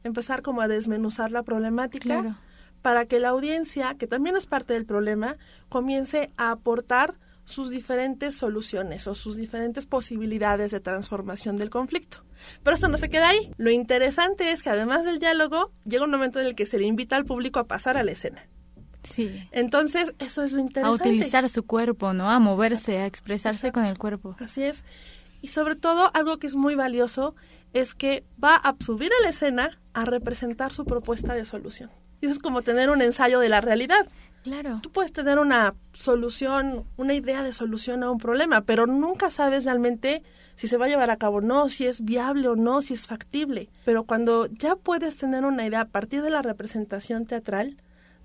Empezar 0.02 0.42
como 0.42 0.62
a 0.62 0.68
desmenuzar 0.68 1.30
la 1.32 1.42
problemática 1.42 2.38
para 2.82 3.06
que 3.06 3.20
la 3.20 3.30
audiencia, 3.30 3.94
que 3.94 4.06
también 4.06 4.36
es 4.36 4.46
parte 4.46 4.72
del 4.74 4.86
problema, 4.86 5.36
comience 5.68 6.30
a 6.36 6.50
aportar 6.50 7.18
sus 7.44 7.68
diferentes 7.68 8.36
soluciones 8.36 9.06
o 9.08 9.14
sus 9.14 9.36
diferentes 9.36 9.84
posibilidades 9.84 10.70
de 10.70 10.80
transformación 10.80 11.56
del 11.56 11.68
conflicto. 11.68 12.24
Pero 12.62 12.74
esto 12.74 12.88
no 12.88 12.96
se 12.96 13.08
queda 13.08 13.30
ahí. 13.30 13.50
Lo 13.58 13.70
interesante 13.70 14.52
es 14.52 14.62
que 14.62 14.70
además 14.70 15.04
del 15.04 15.18
diálogo, 15.18 15.72
llega 15.84 16.04
un 16.04 16.10
momento 16.10 16.40
en 16.40 16.46
el 16.46 16.54
que 16.54 16.66
se 16.66 16.78
le 16.78 16.86
invita 16.86 17.16
al 17.16 17.24
público 17.24 17.58
a 17.58 17.66
pasar 17.66 17.96
a 17.96 18.04
la 18.04 18.12
escena. 18.12 18.46
Sí. 19.02 19.48
Entonces, 19.50 20.14
eso 20.18 20.42
es 20.42 20.52
lo 20.52 20.60
interesante. 20.60 21.02
A 21.02 21.06
utilizar 21.06 21.48
su 21.48 21.64
cuerpo, 21.64 22.12
¿no? 22.12 22.30
A 22.30 22.38
moverse, 22.38 22.98
a 22.98 23.06
expresarse 23.06 23.72
con 23.72 23.84
el 23.84 23.98
cuerpo. 23.98 24.36
Así 24.38 24.62
es. 24.62 24.84
Y 25.42 25.48
sobre 25.48 25.74
todo, 25.74 26.10
algo 26.14 26.38
que 26.38 26.46
es 26.46 26.54
muy 26.54 26.74
valioso 26.74 27.34
es 27.72 27.94
que 27.94 28.24
va 28.42 28.56
a 28.56 28.76
subir 28.78 29.10
a 29.12 29.22
la 29.22 29.30
escena 29.30 29.80
a 29.94 30.04
representar 30.04 30.72
su 30.72 30.84
propuesta 30.84 31.34
de 31.34 31.44
solución. 31.44 31.90
Y 32.20 32.26
eso 32.26 32.34
es 32.34 32.38
como 32.38 32.62
tener 32.62 32.90
un 32.90 33.02
ensayo 33.02 33.40
de 33.40 33.48
la 33.48 33.60
realidad. 33.60 34.06
Claro. 34.42 34.80
Tú 34.82 34.90
puedes 34.90 35.12
tener 35.12 35.38
una 35.38 35.74
solución, 35.92 36.84
una 36.96 37.14
idea 37.14 37.42
de 37.42 37.52
solución 37.52 38.02
a 38.02 38.10
un 38.10 38.18
problema, 38.18 38.62
pero 38.62 38.86
nunca 38.86 39.30
sabes 39.30 39.64
realmente 39.64 40.22
si 40.56 40.66
se 40.66 40.76
va 40.76 40.86
a 40.86 40.88
llevar 40.88 41.10
a 41.10 41.16
cabo 41.16 41.38
o 41.38 41.40
no, 41.40 41.68
si 41.68 41.86
es 41.86 42.04
viable 42.04 42.48
o 42.48 42.56
no, 42.56 42.82
si 42.82 42.94
es 42.94 43.06
factible. 43.06 43.68
Pero 43.84 44.04
cuando 44.04 44.46
ya 44.46 44.76
puedes 44.76 45.16
tener 45.16 45.44
una 45.44 45.66
idea 45.66 45.82
a 45.82 45.88
partir 45.88 46.22
de 46.22 46.30
la 46.30 46.42
representación 46.42 47.26
teatral 47.26 47.76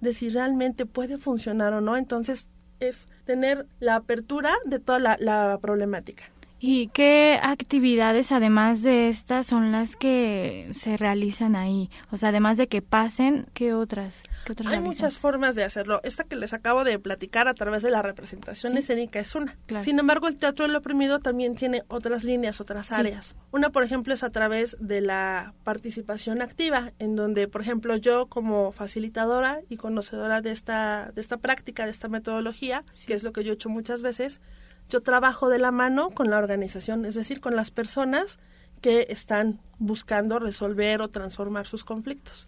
de 0.01 0.13
si 0.13 0.29
realmente 0.29 0.85
puede 0.85 1.17
funcionar 1.17 1.73
o 1.73 1.81
no, 1.81 1.97
entonces 1.97 2.47
es 2.79 3.07
tener 3.25 3.67
la 3.79 3.95
apertura 3.95 4.53
de 4.65 4.79
toda 4.79 4.99
la, 4.99 5.17
la 5.19 5.57
problemática. 5.61 6.25
¿Y 6.59 6.87
qué 6.87 7.39
actividades, 7.43 8.31
además 8.31 8.81
de 8.81 9.09
estas, 9.09 9.47
son 9.47 9.71
las 9.71 9.95
que 9.95 10.69
se 10.71 10.97
realizan 10.97 11.55
ahí? 11.55 11.89
O 12.11 12.17
sea, 12.17 12.29
además 12.29 12.57
de 12.57 12.67
que 12.67 12.81
pasen, 12.81 13.45
¿qué 13.53 13.73
otras? 13.73 14.23
Hay 14.65 14.79
muchas 14.79 15.17
formas 15.17 15.55
de 15.55 15.63
hacerlo. 15.63 15.99
Esta 16.03 16.23
que 16.23 16.35
les 16.35 16.53
acabo 16.53 16.83
de 16.83 16.97
platicar 16.97 17.47
a 17.47 17.53
través 17.53 17.83
de 17.83 17.91
la 17.91 18.01
representación 18.01 18.77
escénica 18.77 19.19
es 19.19 19.35
una. 19.35 19.57
Sin 19.81 19.99
embargo, 19.99 20.27
el 20.27 20.37
teatro 20.37 20.65
del 20.65 20.75
oprimido 20.75 21.19
también 21.19 21.55
tiene 21.55 21.83
otras 21.87 22.23
líneas, 22.23 22.61
otras 22.61 22.91
áreas. 22.91 23.35
Una, 23.51 23.69
por 23.69 23.83
ejemplo, 23.83 24.13
es 24.13 24.23
a 24.23 24.29
través 24.29 24.77
de 24.79 25.01
la 25.01 25.53
participación 25.63 26.41
activa, 26.41 26.93
en 26.99 27.15
donde, 27.15 27.47
por 27.47 27.61
ejemplo, 27.61 27.97
yo 27.97 28.27
como 28.27 28.71
facilitadora 28.71 29.59
y 29.69 29.77
conocedora 29.77 30.41
de 30.41 30.51
esta, 30.51 31.11
de 31.13 31.21
esta 31.21 31.37
práctica, 31.37 31.85
de 31.85 31.91
esta 31.91 32.07
metodología, 32.07 32.83
que 33.05 33.13
es 33.13 33.23
lo 33.23 33.33
que 33.33 33.43
yo 33.43 33.51
he 33.51 33.55
hecho 33.55 33.69
muchas 33.69 34.01
veces, 34.01 34.41
yo 34.89 35.01
trabajo 35.01 35.49
de 35.49 35.59
la 35.59 35.71
mano 35.71 36.11
con 36.11 36.29
la 36.29 36.37
organización, 36.37 37.05
es 37.05 37.15
decir, 37.15 37.41
con 37.41 37.55
las 37.55 37.71
personas 37.71 38.39
que 38.81 39.07
están 39.09 39.59
buscando 39.79 40.37
resolver 40.37 41.01
o 41.01 41.09
transformar 41.09 41.65
sus 41.65 41.83
conflictos. 41.83 42.45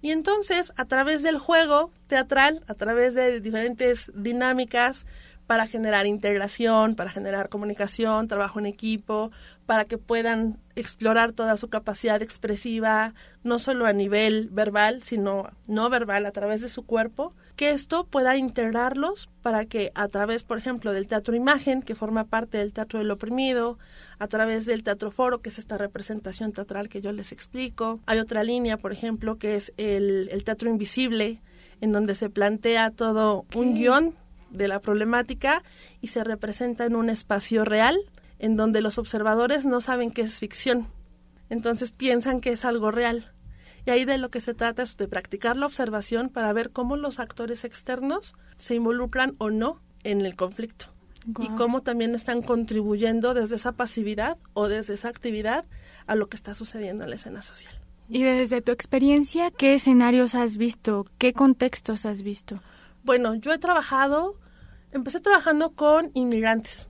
Y 0.00 0.10
entonces, 0.10 0.72
a 0.76 0.86
través 0.86 1.22
del 1.22 1.38
juego 1.38 1.90
teatral, 2.06 2.64
a 2.68 2.74
través 2.74 3.14
de 3.14 3.40
diferentes 3.40 4.10
dinámicas, 4.14 5.04
para 5.46 5.66
generar 5.66 6.06
integración, 6.06 6.94
para 6.94 7.10
generar 7.10 7.48
comunicación, 7.48 8.28
trabajo 8.28 8.58
en 8.58 8.66
equipo, 8.66 9.30
para 9.66 9.84
que 9.84 9.98
puedan 9.98 10.58
explorar 10.76 11.32
toda 11.32 11.56
su 11.56 11.68
capacidad 11.68 12.20
expresiva, 12.22 13.14
no 13.42 13.58
solo 13.58 13.86
a 13.86 13.92
nivel 13.92 14.48
verbal, 14.50 15.02
sino 15.02 15.50
no 15.66 15.90
verbal, 15.90 16.26
a 16.26 16.32
través 16.32 16.60
de 16.60 16.68
su 16.68 16.84
cuerpo, 16.84 17.32
que 17.56 17.70
esto 17.70 18.04
pueda 18.04 18.36
integrarlos 18.36 19.28
para 19.42 19.64
que 19.66 19.92
a 19.94 20.08
través, 20.08 20.42
por 20.42 20.58
ejemplo, 20.58 20.92
del 20.92 21.06
teatro 21.06 21.36
imagen, 21.36 21.82
que 21.82 21.94
forma 21.94 22.24
parte 22.24 22.58
del 22.58 22.72
teatro 22.72 22.98
del 22.98 23.10
oprimido, 23.10 23.78
a 24.18 24.26
través 24.26 24.66
del 24.66 24.82
teatro 24.82 25.10
foro, 25.10 25.40
que 25.40 25.50
es 25.50 25.58
esta 25.58 25.78
representación 25.78 26.52
teatral 26.52 26.88
que 26.88 27.00
yo 27.00 27.12
les 27.12 27.32
explico, 27.32 28.00
hay 28.06 28.18
otra 28.18 28.42
línea, 28.42 28.76
por 28.76 28.92
ejemplo, 28.92 29.36
que 29.36 29.56
es 29.56 29.72
el, 29.76 30.42
teatro 30.44 30.68
invisible, 30.68 31.40
en 31.80 31.92
donde 31.92 32.14
se 32.14 32.30
plantea 32.30 32.90
todo 32.90 33.44
un 33.54 33.74
guion 33.74 34.14
de 34.54 34.68
la 34.68 34.80
problemática 34.80 35.62
y 36.00 36.08
se 36.08 36.24
representa 36.24 36.86
en 36.86 36.96
un 36.96 37.10
espacio 37.10 37.64
real 37.64 37.98
en 38.38 38.56
donde 38.56 38.80
los 38.80 38.98
observadores 38.98 39.64
no 39.64 39.80
saben 39.80 40.10
que 40.10 40.22
es 40.22 40.38
ficción. 40.38 40.88
Entonces 41.50 41.92
piensan 41.92 42.40
que 42.40 42.52
es 42.52 42.64
algo 42.64 42.90
real. 42.90 43.32
Y 43.86 43.90
ahí 43.90 44.04
de 44.04 44.18
lo 44.18 44.30
que 44.30 44.40
se 44.40 44.54
trata 44.54 44.82
es 44.82 44.96
de 44.96 45.08
practicar 45.08 45.56
la 45.56 45.66
observación 45.66 46.30
para 46.30 46.52
ver 46.52 46.70
cómo 46.70 46.96
los 46.96 47.20
actores 47.20 47.64
externos 47.64 48.34
se 48.56 48.74
involucran 48.74 49.34
o 49.38 49.50
no 49.50 49.80
en 50.02 50.22
el 50.22 50.36
conflicto. 50.36 50.86
Y 51.40 51.48
cómo 51.50 51.82
también 51.82 52.14
están 52.14 52.42
contribuyendo 52.42 53.32
desde 53.32 53.56
esa 53.56 53.72
pasividad 53.72 54.36
o 54.52 54.68
desde 54.68 54.94
esa 54.94 55.08
actividad 55.08 55.64
a 56.06 56.16
lo 56.16 56.28
que 56.28 56.36
está 56.36 56.54
sucediendo 56.54 57.04
en 57.04 57.10
la 57.10 57.16
escena 57.16 57.40
social. 57.40 57.72
Y 58.10 58.22
desde 58.22 58.60
tu 58.60 58.72
experiencia, 58.72 59.50
¿qué 59.50 59.74
escenarios 59.74 60.34
has 60.34 60.58
visto? 60.58 61.06
¿Qué 61.16 61.32
contextos 61.32 62.04
has 62.04 62.22
visto? 62.22 62.60
Bueno, 63.04 63.34
yo 63.34 63.52
he 63.52 63.58
trabajado 63.58 64.36
Empecé 64.94 65.20
trabajando 65.20 65.70
con 65.72 66.12
inmigrantes. 66.14 66.86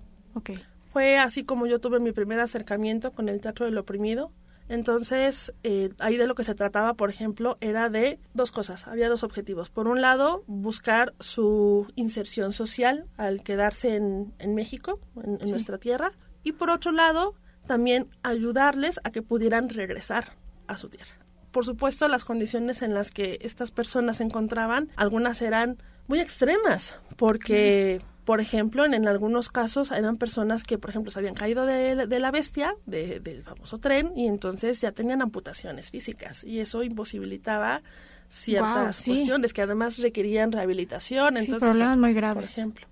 Fue 0.93 1.19
así 1.19 1.43
como 1.45 1.67
yo 1.67 1.81
tuve 1.81 2.01
mi 2.01 2.13
primer 2.13 2.39
acercamiento 2.39 3.13
con 3.13 3.31
el 3.31 3.41
teatro 3.41 3.65
del 3.65 3.79
oprimido. 3.79 4.31
Entonces, 4.69 5.53
eh, 5.63 5.91
ahí 5.99 6.19
de 6.19 6.27
lo 6.27 6.35
que 6.35 6.45
se 6.45 6.55
trataba, 6.55 6.95
por 6.95 7.09
ejemplo, 7.09 7.57
era 7.61 7.89
de 7.89 8.19
dos 8.35 8.53
cosas. 8.53 8.87
Había 8.87 9.09
dos 9.09 9.25
objetivos. 9.25 9.71
Por 9.71 9.89
un 9.89 10.03
lado, 10.03 10.45
buscar 10.47 11.15
su 11.19 11.87
inserción 11.97 12.53
social 12.53 13.07
al 13.17 13.43
quedarse 13.43 13.97
en, 13.97 14.55
México, 14.55 15.01
en, 15.23 15.39
en 15.41 15.51
nuestra 15.51 15.79
tierra. 15.79 16.13
Y 16.43 16.53
por 16.53 16.69
otro 16.69 16.93
lado, 16.93 17.35
también 17.67 18.09
ayudarles 18.23 19.01
a 19.05 19.11
que 19.11 19.23
pudieran 19.23 19.71
regresar 19.71 20.37
a 20.67 20.77
su 20.77 20.91
tierra. 20.91 21.13
Por 21.53 21.65
supuesto, 21.65 22.07
las 22.09 22.25
condiciones 22.25 22.83
en 22.83 22.95
las 22.95 23.11
que 23.11 23.39
estas 23.41 23.71
personas 23.71 24.19
se 24.19 24.25
encontraban, 24.25 24.91
algunas 24.97 25.41
eran 25.41 25.79
muy 26.07 26.21
extremas, 26.21 26.97
porque, 27.17 28.01
por 28.25 28.41
ejemplo, 28.41 28.85
en, 28.85 29.07
algunos 29.07 29.49
casos 29.49 29.91
eran 29.91 30.17
personas 30.17 30.65
que, 30.65 30.79
por 30.79 30.91
ejemplo, 30.91 31.11
se 31.11 31.19
habían 31.19 31.35
caído 31.35 31.67
de, 31.67 32.07
la 32.21 32.31
bestia, 32.31 32.77
del 32.87 33.43
famoso 33.43 33.79
tren, 33.79 34.13
y 34.17 34.27
entonces 34.27 34.81
ya 34.81 34.93
tenían 34.93 35.23
amputaciones 35.23 35.91
físicas, 35.91 36.45
y 36.45 36.61
eso 36.61 36.83
imposibilitaba 36.83 37.83
ciertas 38.29 39.03
cuestiones 39.03 39.53
que 39.53 39.63
además 39.63 39.99
requerían 39.99 40.53
rehabilitación. 40.53 41.37
entonces, 41.37 41.69
problemas 41.69 41.99
muy 41.99 42.15
graves. 42.15 42.47
Por 42.47 42.51
ejemplo. 42.51 42.87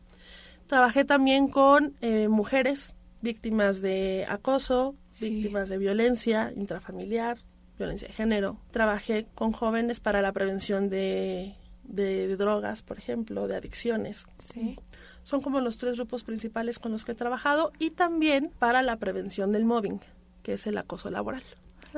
Trabajé 0.66 1.04
también 1.04 1.48
con 1.48 1.94
eh, 2.00 2.28
mujeres 2.28 2.94
víctimas 3.20 3.80
de 3.80 4.26
acoso, 4.28 4.94
víctimas 5.20 5.68
de 5.68 5.78
violencia 5.78 6.52
intrafamiliar, 6.56 7.38
violencia 7.78 8.08
de 8.08 8.14
género. 8.14 8.58
Trabajé 8.70 9.26
con 9.34 9.52
jóvenes 9.52 10.00
para 10.00 10.22
la 10.22 10.32
prevención 10.32 10.88
de 10.88 11.54
de, 11.84 12.36
drogas, 12.36 12.82
por 12.82 12.98
ejemplo, 12.98 13.46
de 13.48 13.56
adicciones. 13.56 14.26
Sí. 14.38 14.78
Son 15.22 15.40
como 15.40 15.60
los 15.60 15.78
tres 15.78 15.96
grupos 15.96 16.24
principales 16.24 16.78
con 16.78 16.92
los 16.92 17.04
que 17.04 17.12
he 17.12 17.14
trabajado 17.14 17.72
y 17.78 17.90
también 17.90 18.50
para 18.58 18.82
la 18.82 18.96
prevención 18.96 19.52
del 19.52 19.64
mobbing, 19.64 20.00
que 20.42 20.54
es 20.54 20.66
el 20.66 20.78
acoso 20.78 21.10
laboral. 21.10 21.42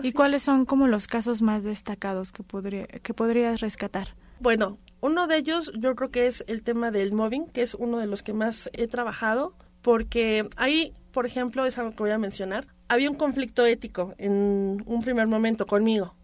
¿Y 0.03 0.13
cuáles 0.13 0.43
son 0.43 0.65
como 0.65 0.89
los 0.89 1.07
casos 1.07 1.41
más 1.41 1.63
destacados 1.63 2.33
que, 2.33 2.43
podría, 2.43 2.87
que 2.87 3.15
podrías 3.15 3.61
rescatar? 3.61 4.09
Bueno, 4.41 4.79
uno 5.01 5.27
de 5.27 5.37
ellos 5.37 5.73
yo 5.79 5.95
creo 5.95 6.11
que 6.11 6.27
es 6.27 6.45
el 6.49 6.63
tema 6.63 6.91
del 6.91 7.13
mobbing, 7.13 7.47
que 7.47 7.63
es 7.63 7.75
uno 7.75 7.99
de 7.99 8.07
los 8.07 8.23
que 8.23 8.33
más 8.33 8.69
he 8.73 8.89
trabajado, 8.89 9.55
porque 9.83 10.49
ahí, 10.57 10.95
por 11.13 11.27
ejemplo, 11.27 11.65
es 11.67 11.79
algo 11.79 11.93
que 11.93 12.03
voy 12.03 12.11
a 12.11 12.19
mencionar, 12.19 12.67
había 12.89 13.11
un 13.11 13.17
conflicto 13.17 13.65
ético 13.65 14.15
en 14.19 14.83
un 14.87 15.03
primer 15.03 15.27
momento 15.27 15.67
conmigo, 15.67 16.15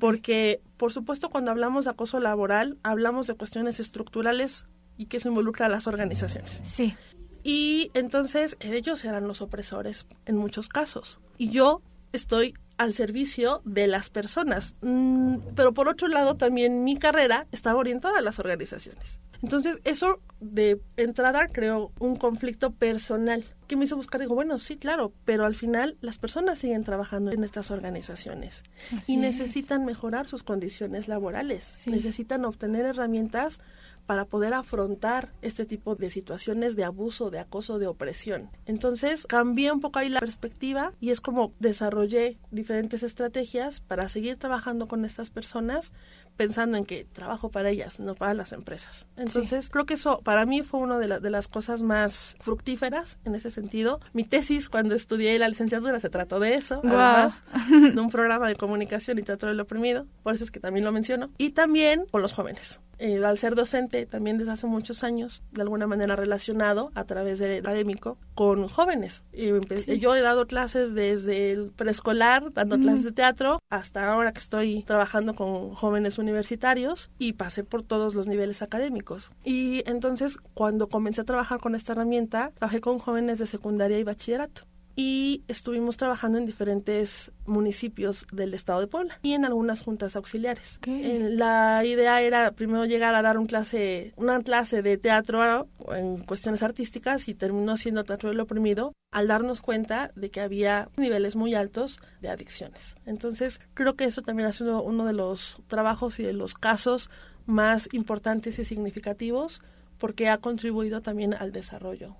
porque 0.00 0.60
por 0.76 0.92
supuesto 0.92 1.30
cuando 1.30 1.50
hablamos 1.50 1.84
de 1.84 1.92
acoso 1.92 2.20
laboral 2.20 2.78
hablamos 2.82 3.26
de 3.26 3.34
cuestiones 3.34 3.80
estructurales 3.80 4.66
y 4.96 5.06
que 5.06 5.18
eso 5.18 5.28
involucra 5.28 5.66
a 5.66 5.68
las 5.68 5.86
organizaciones. 5.86 6.60
Sí. 6.64 6.94
Y 7.42 7.90
entonces 7.94 8.56
ellos 8.60 9.04
eran 9.04 9.26
los 9.26 9.40
opresores 9.40 10.06
en 10.26 10.36
muchos 10.36 10.68
casos. 10.68 11.20
Y 11.38 11.50
yo 11.50 11.82
estoy 12.12 12.54
al 12.78 12.94
servicio 12.94 13.60
de 13.64 13.86
las 13.86 14.08
personas. 14.08 14.74
Mm, 14.80 15.38
pero 15.54 15.74
por 15.74 15.88
otro 15.88 16.08
lado, 16.08 16.36
también 16.36 16.84
mi 16.84 16.96
carrera 16.96 17.46
estaba 17.52 17.78
orientada 17.78 18.18
a 18.18 18.22
las 18.22 18.38
organizaciones. 18.38 19.18
Entonces, 19.42 19.78
eso 19.84 20.20
de 20.40 20.80
entrada 20.96 21.46
creó 21.46 21.92
un 22.00 22.16
conflicto 22.16 22.72
personal 22.72 23.44
que 23.68 23.76
me 23.76 23.84
hizo 23.84 23.96
buscar, 23.96 24.20
digo, 24.20 24.34
bueno, 24.34 24.58
sí, 24.58 24.76
claro, 24.76 25.12
pero 25.24 25.44
al 25.44 25.54
final 25.54 25.96
las 26.00 26.18
personas 26.18 26.58
siguen 26.58 26.82
trabajando 26.82 27.30
en 27.30 27.44
estas 27.44 27.70
organizaciones 27.70 28.62
y 29.06 29.16
necesitan 29.16 29.84
mejorar 29.84 30.26
sus 30.26 30.42
condiciones 30.42 31.06
laborales, 31.06 31.84
necesitan 31.86 32.44
obtener 32.44 32.86
herramientas 32.86 33.60
para 34.08 34.24
poder 34.24 34.54
afrontar 34.54 35.34
este 35.42 35.66
tipo 35.66 35.94
de 35.94 36.08
situaciones 36.08 36.76
de 36.76 36.84
abuso, 36.84 37.28
de 37.28 37.40
acoso, 37.40 37.78
de 37.78 37.88
opresión. 37.88 38.48
Entonces 38.64 39.26
cambié 39.26 39.70
un 39.70 39.82
poco 39.82 39.98
ahí 39.98 40.08
la 40.08 40.18
perspectiva 40.18 40.94
y 40.98 41.10
es 41.10 41.20
como 41.20 41.52
desarrollé 41.58 42.38
diferentes 42.50 43.02
estrategias 43.02 43.80
para 43.80 44.08
seguir 44.08 44.38
trabajando 44.38 44.88
con 44.88 45.04
estas 45.04 45.28
personas 45.28 45.92
pensando 46.38 46.78
en 46.78 46.86
que 46.86 47.04
trabajo 47.04 47.50
para 47.50 47.68
ellas, 47.68 48.00
no 48.00 48.14
para 48.14 48.32
las 48.32 48.52
empresas. 48.52 49.06
Entonces 49.18 49.68
creo 49.68 49.84
que 49.84 49.94
eso 49.94 50.22
para 50.22 50.46
mí 50.46 50.62
fue 50.62 50.80
una 50.80 50.98
de, 50.98 51.20
de 51.20 51.30
las 51.30 51.46
cosas 51.46 51.82
más 51.82 52.34
fructíferas 52.40 53.18
en 53.26 53.34
ese 53.34 53.50
sentido. 53.50 54.00
Mi 54.14 54.24
tesis 54.24 54.70
cuando 54.70 54.94
estudié 54.94 55.38
la 55.38 55.50
licenciatura 55.50 56.00
se 56.00 56.08
trató 56.08 56.40
de 56.40 56.54
eso, 56.54 56.80
además 56.82 57.44
de 57.70 58.00
un 58.00 58.08
programa 58.08 58.48
de 58.48 58.56
comunicación 58.56 59.18
y 59.18 59.22
teatro 59.22 59.50
del 59.50 59.60
oprimido, 59.60 60.06
por 60.22 60.34
eso 60.34 60.44
es 60.44 60.50
que 60.50 60.60
también 60.60 60.86
lo 60.86 60.92
menciono, 60.92 61.28
y 61.36 61.50
también 61.50 62.06
con 62.10 62.22
los 62.22 62.32
jóvenes. 62.32 62.80
Eh, 62.98 63.24
al 63.24 63.38
ser 63.38 63.54
docente 63.54 64.06
también 64.06 64.38
desde 64.38 64.52
hace 64.52 64.66
muchos 64.66 65.04
años, 65.04 65.42
de 65.52 65.62
alguna 65.62 65.86
manera 65.86 66.16
relacionado 66.16 66.90
a 66.94 67.04
través 67.04 67.38
del 67.38 67.60
académico 67.60 68.18
con 68.34 68.68
jóvenes. 68.68 69.22
Yo 69.32 70.14
he 70.16 70.20
dado 70.20 70.46
clases 70.46 70.94
desde 70.94 71.52
el 71.52 71.70
preescolar, 71.70 72.52
dando 72.52 72.78
clases 72.78 73.04
de 73.04 73.12
teatro, 73.12 73.60
hasta 73.70 74.10
ahora 74.10 74.32
que 74.32 74.40
estoy 74.40 74.82
trabajando 74.82 75.34
con 75.34 75.74
jóvenes 75.74 76.18
universitarios 76.18 77.10
y 77.18 77.34
pasé 77.34 77.64
por 77.64 77.82
todos 77.82 78.14
los 78.14 78.26
niveles 78.26 78.62
académicos. 78.62 79.30
Y 79.44 79.82
entonces, 79.86 80.38
cuando 80.54 80.88
comencé 80.88 81.20
a 81.20 81.24
trabajar 81.24 81.60
con 81.60 81.74
esta 81.74 81.92
herramienta, 81.92 82.52
trabajé 82.54 82.80
con 82.80 82.98
jóvenes 82.98 83.38
de 83.38 83.46
secundaria 83.46 83.98
y 83.98 84.04
bachillerato 84.04 84.62
y 84.98 85.44
estuvimos 85.46 85.96
trabajando 85.96 86.38
en 86.38 86.44
diferentes 86.44 87.30
municipios 87.46 88.26
del 88.32 88.52
estado 88.52 88.80
de 88.80 88.88
Puebla 88.88 89.16
y 89.22 89.34
en 89.34 89.44
algunas 89.44 89.82
juntas 89.82 90.16
auxiliares. 90.16 90.80
la 90.84 91.84
idea 91.84 92.20
era 92.20 92.50
primero 92.50 92.84
llegar 92.84 93.14
a 93.14 93.22
dar 93.22 93.38
un 93.38 93.46
clase, 93.46 94.12
una 94.16 94.42
clase 94.42 94.82
de 94.82 94.98
teatro 94.98 95.68
en 95.94 96.24
cuestiones 96.24 96.64
artísticas 96.64 97.28
y 97.28 97.34
terminó 97.34 97.76
siendo 97.76 98.02
teatro 98.02 98.30
del 98.30 98.40
oprimido 98.40 98.92
al 99.12 99.28
darnos 99.28 99.62
cuenta 99.62 100.10
de 100.16 100.30
que 100.30 100.40
había 100.40 100.88
niveles 100.96 101.36
muy 101.36 101.54
altos 101.54 102.00
de 102.20 102.30
adicciones. 102.30 102.96
Entonces 103.06 103.60
creo 103.74 103.94
que 103.94 104.02
eso 104.02 104.22
también 104.22 104.48
ha 104.48 104.52
sido 104.52 104.82
uno 104.82 105.06
de 105.06 105.12
los 105.12 105.62
trabajos 105.68 106.18
y 106.18 106.24
de 106.24 106.32
los 106.32 106.54
casos 106.54 107.08
más 107.46 107.88
importantes 107.92 108.58
y 108.58 108.64
significativos 108.64 109.62
porque 109.98 110.28
ha 110.28 110.38
contribuido 110.38 111.02
también 111.02 111.34
al 111.34 111.52
desarrollo. 111.52 112.16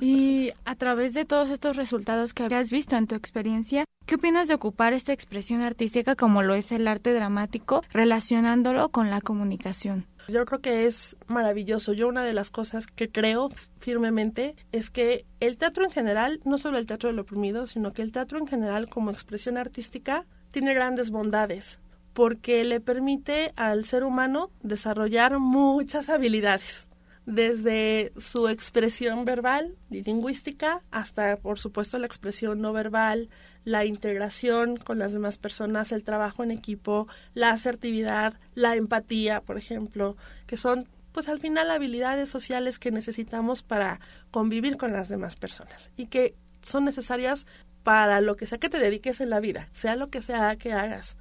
y 0.00 0.52
a 0.64 0.74
través 0.76 1.14
de 1.14 1.24
todos 1.24 1.50
estos 1.50 1.76
resultados 1.76 2.34
que 2.34 2.44
has 2.44 2.70
visto 2.70 2.96
en 2.96 3.06
tu 3.06 3.14
experiencia, 3.14 3.84
¿qué 4.06 4.16
opinas 4.16 4.48
de 4.48 4.54
ocupar 4.54 4.92
esta 4.92 5.12
expresión 5.12 5.62
artística 5.62 6.14
como 6.14 6.42
lo 6.42 6.54
es 6.54 6.70
el 6.72 6.86
arte 6.86 7.12
dramático, 7.14 7.82
relacionándolo 7.92 8.90
con 8.90 9.10
la 9.10 9.20
comunicación? 9.20 10.06
Yo 10.28 10.44
creo 10.46 10.60
que 10.60 10.86
es 10.86 11.16
maravilloso. 11.26 11.92
Yo 11.92 12.08
una 12.08 12.24
de 12.24 12.32
las 12.32 12.50
cosas 12.50 12.86
que 12.86 13.10
creo 13.10 13.50
firmemente 13.78 14.56
es 14.72 14.90
que 14.90 15.26
el 15.40 15.58
teatro 15.58 15.84
en 15.84 15.90
general, 15.90 16.40
no 16.44 16.56
solo 16.56 16.78
el 16.78 16.86
teatro 16.86 17.10
del 17.10 17.18
oprimido, 17.18 17.66
sino 17.66 17.92
que 17.92 18.02
el 18.02 18.12
teatro 18.12 18.38
en 18.38 18.46
general 18.46 18.88
como 18.88 19.10
expresión 19.10 19.58
artística 19.58 20.24
tiene 20.50 20.72
grandes 20.72 21.10
bondades 21.10 21.78
porque 22.14 22.64
le 22.64 22.80
permite 22.80 23.52
al 23.56 23.84
ser 23.84 24.04
humano 24.04 24.50
desarrollar 24.62 25.40
muchas 25.40 26.08
habilidades 26.08 26.88
desde 27.26 28.12
su 28.18 28.48
expresión 28.48 29.24
verbal 29.24 29.76
y 29.90 30.02
lingüística 30.02 30.80
hasta, 30.90 31.36
por 31.36 31.58
supuesto, 31.58 31.98
la 31.98 32.06
expresión 32.06 32.60
no 32.60 32.72
verbal, 32.72 33.30
la 33.64 33.84
integración 33.84 34.76
con 34.76 34.98
las 34.98 35.12
demás 35.12 35.38
personas, 35.38 35.92
el 35.92 36.04
trabajo 36.04 36.44
en 36.44 36.50
equipo, 36.50 37.08
la 37.32 37.50
asertividad, 37.50 38.34
la 38.54 38.76
empatía, 38.76 39.40
por 39.40 39.56
ejemplo, 39.56 40.16
que 40.46 40.56
son 40.56 40.88
pues 41.12 41.28
al 41.28 41.38
final 41.38 41.70
habilidades 41.70 42.28
sociales 42.28 42.80
que 42.80 42.90
necesitamos 42.90 43.62
para 43.62 44.00
convivir 44.32 44.76
con 44.76 44.92
las 44.92 45.08
demás 45.08 45.36
personas 45.36 45.90
y 45.96 46.06
que 46.06 46.34
son 46.60 46.84
necesarias 46.84 47.46
para 47.84 48.20
lo 48.20 48.36
que 48.36 48.46
sea 48.46 48.58
que 48.58 48.68
te 48.68 48.80
dediques 48.80 49.20
en 49.20 49.30
la 49.30 49.38
vida, 49.38 49.68
sea 49.72 49.94
lo 49.94 50.10
que 50.10 50.22
sea 50.22 50.56
que 50.56 50.72
hagas. 50.72 51.16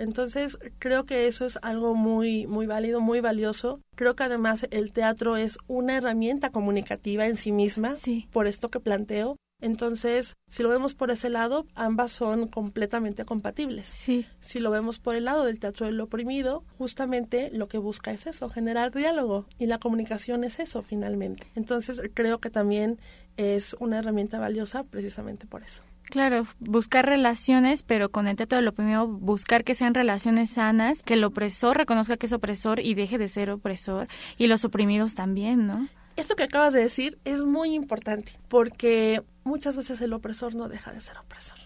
Entonces, 0.00 0.58
creo 0.78 1.04
que 1.04 1.26
eso 1.26 1.44
es 1.44 1.58
algo 1.60 1.94
muy, 1.94 2.46
muy 2.46 2.66
válido, 2.66 3.02
muy 3.02 3.20
valioso. 3.20 3.80
Creo 3.94 4.16
que 4.16 4.22
además 4.22 4.66
el 4.70 4.92
teatro 4.92 5.36
es 5.36 5.58
una 5.66 5.96
herramienta 5.96 6.50
comunicativa 6.50 7.26
en 7.26 7.36
sí 7.36 7.52
misma, 7.52 7.94
por 8.32 8.46
esto 8.46 8.68
que 8.68 8.80
planteo. 8.80 9.36
Entonces, 9.60 10.36
si 10.48 10.62
lo 10.62 10.70
vemos 10.70 10.94
por 10.94 11.10
ese 11.10 11.28
lado, 11.28 11.66
ambas 11.74 12.12
son 12.12 12.48
completamente 12.48 13.26
compatibles. 13.26 13.88
Sí. 13.88 14.24
Si 14.40 14.58
lo 14.58 14.70
vemos 14.70 14.98
por 14.98 15.16
el 15.16 15.26
lado 15.26 15.44
del 15.44 15.58
teatro 15.58 15.84
del 15.84 16.00
oprimido, 16.00 16.64
justamente 16.78 17.50
lo 17.52 17.68
que 17.68 17.76
busca 17.76 18.10
es 18.10 18.26
eso, 18.26 18.48
generar 18.48 18.92
diálogo 18.92 19.44
y 19.58 19.66
la 19.66 19.78
comunicación 19.78 20.44
es 20.44 20.60
eso 20.60 20.82
finalmente. 20.82 21.46
Entonces, 21.54 22.00
creo 22.14 22.38
que 22.38 22.48
también 22.48 22.98
es 23.36 23.76
una 23.80 23.98
herramienta 23.98 24.38
valiosa 24.38 24.84
precisamente 24.84 25.46
por 25.46 25.62
eso. 25.62 25.82
Claro, 26.10 26.46
buscar 26.58 27.06
relaciones, 27.06 27.84
pero 27.84 28.10
con 28.10 28.26
el 28.26 28.36
teatro 28.36 28.56
del 28.58 28.66
oprimido, 28.68 29.06
buscar 29.06 29.62
que 29.62 29.76
sean 29.76 29.94
relaciones 29.94 30.50
sanas, 30.50 31.02
que 31.02 31.14
el 31.14 31.22
opresor 31.22 31.76
reconozca 31.76 32.16
que 32.16 32.26
es 32.26 32.32
opresor 32.32 32.80
y 32.80 32.94
deje 32.94 33.16
de 33.16 33.28
ser 33.28 33.50
opresor, 33.50 34.08
y 34.36 34.48
los 34.48 34.64
oprimidos 34.64 35.14
también, 35.14 35.68
¿no? 35.68 35.88
Esto 36.16 36.34
que 36.34 36.42
acabas 36.42 36.72
de 36.72 36.80
decir 36.80 37.18
es 37.24 37.44
muy 37.44 37.74
importante, 37.74 38.32
porque 38.48 39.22
muchas 39.44 39.76
veces 39.76 40.00
el 40.00 40.12
opresor 40.12 40.54
no 40.56 40.68
deja 40.68 40.92
de 40.92 41.00
ser 41.00 41.16
opresor. 41.16 41.58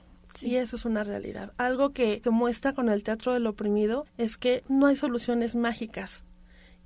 Y 0.43 0.57
eso 0.57 0.77
es 0.77 0.85
una 0.85 1.05
realidad. 1.05 1.53
Algo 1.57 1.91
que 1.91 2.21
se 2.23 2.31
muestra 2.31 2.75
con 2.75 2.89
el 2.89 3.03
teatro 3.03 3.33
del 3.33 3.47
oprimido 3.47 4.05
es 4.19 4.37
que 4.37 4.63
no 4.69 4.87
hay 4.87 4.97
soluciones 4.97 5.55
mágicas 5.55 6.23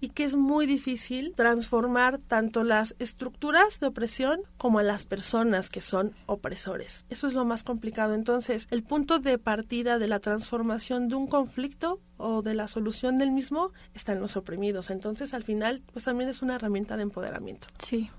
y 0.01 0.11
que 0.11 0.25
es 0.25 0.37
muy 0.37 0.67
difícil 0.67 1.33
transformar 1.37 2.19
tanto 2.19 2.65
las 2.65 2.95
estructuras 2.99 3.81
de 3.81 3.87
opresión 3.87 4.41
como 4.57 4.79
a 4.79 4.83
las 4.83 5.05
personas 5.05 5.71
que 5.71 5.81
son 5.81 6.13
opresores. 6.27 7.05
Eso 7.11 7.27
es 7.27 7.35
lo 7.35 7.45
más 7.45 7.65
complicado. 7.65 8.15
Entonces, 8.15 8.69
el 8.71 8.83
punto 8.83 9.19
de 9.19 9.39
partida 9.39 9.99
de 9.99 10.09
la 10.09 10.21
transformación 10.21 11.09
de 11.09 11.15
un 11.15 11.27
conflicto 11.27 12.01
o 12.17 12.43
de 12.43 12.55
la 12.55 12.69
solución 12.69 13.17
del 13.17 13.31
mismo 13.31 13.73
está 13.95 14.13
en 14.13 14.21
los 14.21 14.37
oprimidos. 14.37 14.91
Entonces, 14.91 15.35
al 15.35 15.45
final, 15.45 15.83
pues 15.93 16.05
también 16.05 16.31
es 16.31 16.43
una 16.43 16.57
herramienta 16.57 16.97
de 16.97 17.03
empoderamiento. 17.03 17.69
Sí. 17.83 18.11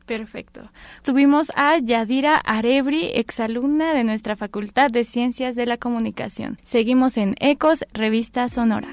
Perfecto. 0.06 0.70
Tuvimos 1.04 1.52
a 1.56 1.78
Yadira 1.78 2.36
Arebri, 2.36 3.12
exalumna 3.14 3.94
de 3.94 4.04
nuestra 4.04 4.36
Facultad 4.36 4.90
de 4.90 5.06
Ciencias 5.06 5.56
de 5.56 5.66
la 5.66 5.78
Comunicación. 5.78 6.60
Seguimos 6.66 7.16
en 7.16 7.34
Ecos, 7.40 7.86
Revista 7.94 8.50
Sonora. 8.50 8.90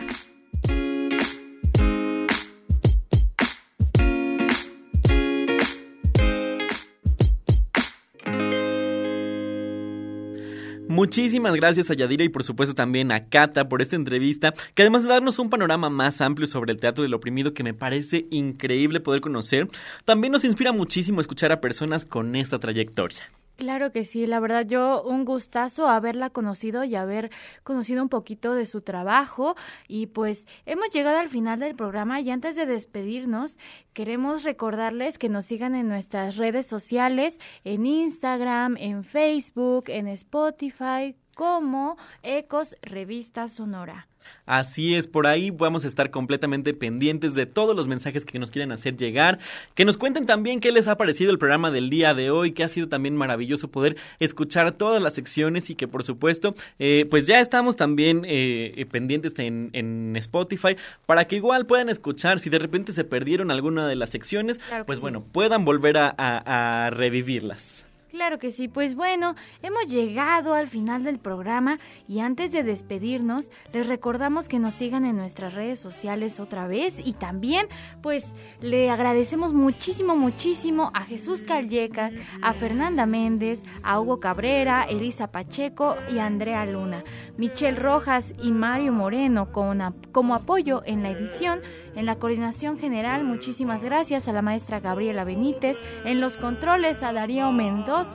Muchísimas 10.98 11.54
gracias 11.54 11.92
a 11.92 11.94
Yadira 11.94 12.24
y 12.24 12.28
por 12.28 12.42
supuesto 12.42 12.74
también 12.74 13.12
a 13.12 13.26
Kata 13.26 13.68
por 13.68 13.82
esta 13.82 13.94
entrevista, 13.94 14.52
que 14.74 14.82
además 14.82 15.04
de 15.04 15.10
darnos 15.10 15.38
un 15.38 15.48
panorama 15.48 15.90
más 15.90 16.20
amplio 16.20 16.48
sobre 16.48 16.72
el 16.72 16.80
teatro 16.80 17.04
del 17.04 17.14
oprimido 17.14 17.54
que 17.54 17.62
me 17.62 17.72
parece 17.72 18.26
increíble 18.32 18.98
poder 18.98 19.20
conocer, 19.20 19.68
también 20.04 20.32
nos 20.32 20.42
inspira 20.42 20.72
muchísimo 20.72 21.20
escuchar 21.20 21.52
a 21.52 21.60
personas 21.60 22.04
con 22.04 22.34
esta 22.34 22.58
trayectoria. 22.58 23.30
Claro 23.58 23.90
que 23.90 24.04
sí, 24.04 24.24
la 24.28 24.38
verdad 24.38 24.64
yo 24.64 25.02
un 25.02 25.24
gustazo 25.24 25.88
haberla 25.88 26.30
conocido 26.30 26.84
y 26.84 26.94
haber 26.94 27.32
conocido 27.64 28.00
un 28.04 28.08
poquito 28.08 28.54
de 28.54 28.66
su 28.66 28.82
trabajo 28.82 29.56
y 29.88 30.06
pues 30.06 30.46
hemos 30.64 30.90
llegado 30.90 31.18
al 31.18 31.28
final 31.28 31.58
del 31.58 31.74
programa 31.74 32.20
y 32.20 32.30
antes 32.30 32.54
de 32.54 32.66
despedirnos 32.66 33.58
queremos 33.94 34.44
recordarles 34.44 35.18
que 35.18 35.28
nos 35.28 35.46
sigan 35.46 35.74
en 35.74 35.88
nuestras 35.88 36.36
redes 36.36 36.68
sociales, 36.68 37.40
en 37.64 37.84
Instagram, 37.84 38.76
en 38.78 39.02
Facebook, 39.02 39.86
en 39.88 40.06
Spotify 40.06 41.16
como 41.34 41.96
Ecos 42.22 42.76
Revista 42.80 43.48
Sonora. 43.48 44.07
Así 44.46 44.94
es, 44.94 45.06
por 45.06 45.26
ahí 45.26 45.50
vamos 45.50 45.84
a 45.84 45.88
estar 45.88 46.10
completamente 46.10 46.72
pendientes 46.72 47.34
de 47.34 47.44
todos 47.44 47.76
los 47.76 47.86
mensajes 47.86 48.24
que 48.24 48.38
nos 48.38 48.50
quieran 48.50 48.72
hacer 48.72 48.96
llegar, 48.96 49.38
que 49.74 49.84
nos 49.84 49.98
cuenten 49.98 50.24
también 50.24 50.60
qué 50.60 50.72
les 50.72 50.88
ha 50.88 50.96
parecido 50.96 51.30
el 51.30 51.38
programa 51.38 51.70
del 51.70 51.90
día 51.90 52.14
de 52.14 52.30
hoy, 52.30 52.52
que 52.52 52.64
ha 52.64 52.68
sido 52.68 52.88
también 52.88 53.14
maravilloso 53.14 53.68
poder 53.70 53.96
escuchar 54.20 54.72
todas 54.72 55.02
las 55.02 55.14
secciones 55.14 55.68
y 55.68 55.74
que 55.74 55.86
por 55.86 56.02
supuesto, 56.02 56.54
eh, 56.78 57.06
pues 57.10 57.26
ya 57.26 57.40
estamos 57.40 57.76
también 57.76 58.22
eh, 58.24 58.86
pendientes 58.90 59.34
en, 59.38 59.68
Spotify 60.16 60.76
para 61.06 61.26
que 61.26 61.36
igual 61.36 61.66
puedan 61.66 61.88
escuchar, 61.88 62.38
si 62.38 62.50
de 62.50 62.58
repente 62.58 62.92
se 62.92 63.04
perdieron 63.04 63.50
alguna 63.50 63.86
de 63.86 63.96
las 63.96 64.10
secciones, 64.10 64.58
pues 64.86 65.00
bueno, 65.00 65.20
puedan 65.20 65.64
volver 65.64 65.96
a 65.98 66.90
revivirlas. 66.92 67.87
Claro 68.10 68.38
que 68.38 68.52
sí, 68.52 68.68
pues 68.68 68.94
bueno, 68.94 69.34
hemos 69.62 69.88
llegado 69.88 70.54
al 70.54 70.66
final 70.66 71.04
del 71.04 71.18
programa 71.18 71.78
y 72.08 72.20
antes 72.20 72.52
de 72.52 72.62
despedirnos 72.62 73.50
les 73.74 73.86
recordamos 73.86 74.48
que 74.48 74.58
nos 74.58 74.74
sigan 74.74 75.04
en 75.04 75.16
nuestras 75.16 75.52
redes 75.52 75.78
sociales 75.78 76.40
otra 76.40 76.66
vez 76.66 76.98
y 77.04 77.12
también 77.12 77.66
pues 78.00 78.32
le 78.62 78.88
agradecemos 78.88 79.52
muchísimo, 79.52 80.16
muchísimo 80.16 80.90
a 80.94 81.02
Jesús 81.02 81.42
Calleca, 81.42 82.10
a 82.40 82.54
Fernanda 82.54 83.04
Méndez, 83.04 83.62
a 83.82 84.00
Hugo 84.00 84.20
Cabrera, 84.20 84.84
Elisa 84.84 85.30
Pacheco 85.30 85.94
y 86.10 86.16
a 86.18 86.24
Andrea 86.24 86.64
Luna, 86.64 87.04
Michelle 87.36 87.76
Rojas 87.76 88.32
y 88.42 88.52
Mario 88.52 88.92
Moreno 88.92 89.52
como 89.52 90.34
apoyo 90.34 90.82
en 90.86 91.02
la 91.02 91.10
edición 91.10 91.60
en 91.98 92.06
la 92.06 92.14
coordinación 92.14 92.78
general, 92.78 93.24
muchísimas 93.24 93.82
gracias 93.82 94.28
a 94.28 94.32
la 94.32 94.40
maestra 94.40 94.78
Gabriela 94.78 95.24
Benítez. 95.24 95.80
En 96.04 96.20
los 96.20 96.36
controles, 96.36 97.02
a 97.02 97.12
Darío 97.12 97.50
Mendoza. 97.50 98.07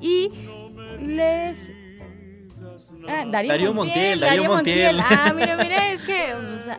Y 0.00 0.28
les 1.00 1.72
Ah, 3.06 3.24
Darío, 3.30 3.74
Montiel, 3.74 4.20
Darío, 4.20 4.44
Montiel. 4.44 4.98
Ah, 5.00 5.32
mire, 5.34 5.56
mire, 5.56 5.92
es 5.92 6.02
que 6.02 6.13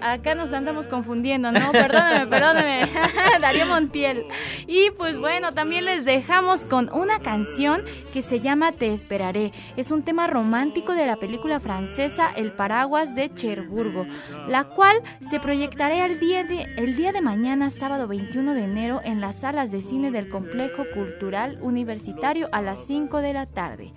acá 0.01 0.35
nos 0.35 0.53
andamos 0.53 0.87
confundiendo, 0.87 1.51
¿no? 1.51 1.71
Perdóname, 1.71 2.27
perdóname. 2.27 2.89
Darío 3.41 3.65
Montiel. 3.65 4.25
Y 4.67 4.91
pues 4.91 5.17
bueno, 5.17 5.51
también 5.53 5.85
les 5.85 6.05
dejamos 6.05 6.65
con 6.65 6.89
una 6.93 7.19
canción 7.19 7.83
que 8.13 8.21
se 8.21 8.39
llama 8.39 8.71
Te 8.71 8.93
esperaré. 8.93 9.51
Es 9.77 9.91
un 9.91 10.03
tema 10.03 10.27
romántico 10.27 10.93
de 10.93 11.07
la 11.07 11.17
película 11.17 11.59
francesa 11.59 12.31
El 12.35 12.51
paraguas 12.51 13.15
de 13.15 13.33
Cherburgo, 13.33 14.05
la 14.47 14.65
cual 14.65 15.01
se 15.21 15.39
proyectará 15.39 16.05
el 16.05 16.19
día 16.19 16.43
de, 16.43 16.63
el 16.77 16.95
día 16.95 17.11
de 17.11 17.21
mañana, 17.21 17.69
sábado 17.69 18.07
21 18.07 18.53
de 18.53 18.63
enero, 18.63 19.01
en 19.03 19.21
las 19.21 19.41
salas 19.41 19.71
de 19.71 19.81
cine 19.81 20.11
del 20.11 20.29
Complejo 20.29 20.85
Cultural 20.93 21.57
Universitario 21.61 22.49
a 22.51 22.61
las 22.61 22.85
5 22.85 23.19
de 23.19 23.33
la 23.33 23.45
tarde. 23.45 23.93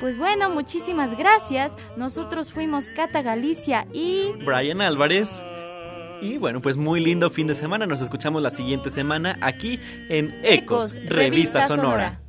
Pues 0.00 0.18
bueno, 0.18 0.50
muchísimas 0.50 1.16
gracias. 1.16 1.76
Nosotros 1.96 2.52
fuimos 2.52 2.90
Cata 2.90 3.22
Galicia 3.22 3.86
y 3.92 4.32
Brian 4.44 4.80
Álvarez. 5.02 5.42
Y 6.20 6.38
bueno, 6.38 6.60
pues 6.60 6.76
muy 6.76 7.00
lindo 7.00 7.28
fin 7.28 7.48
de 7.48 7.56
semana. 7.56 7.86
Nos 7.86 8.00
escuchamos 8.00 8.40
la 8.40 8.50
siguiente 8.50 8.88
semana 8.88 9.36
aquí 9.40 9.80
en 10.08 10.32
Ecos, 10.44 10.94
Revista, 11.06 11.66
Sonora. 11.66 12.20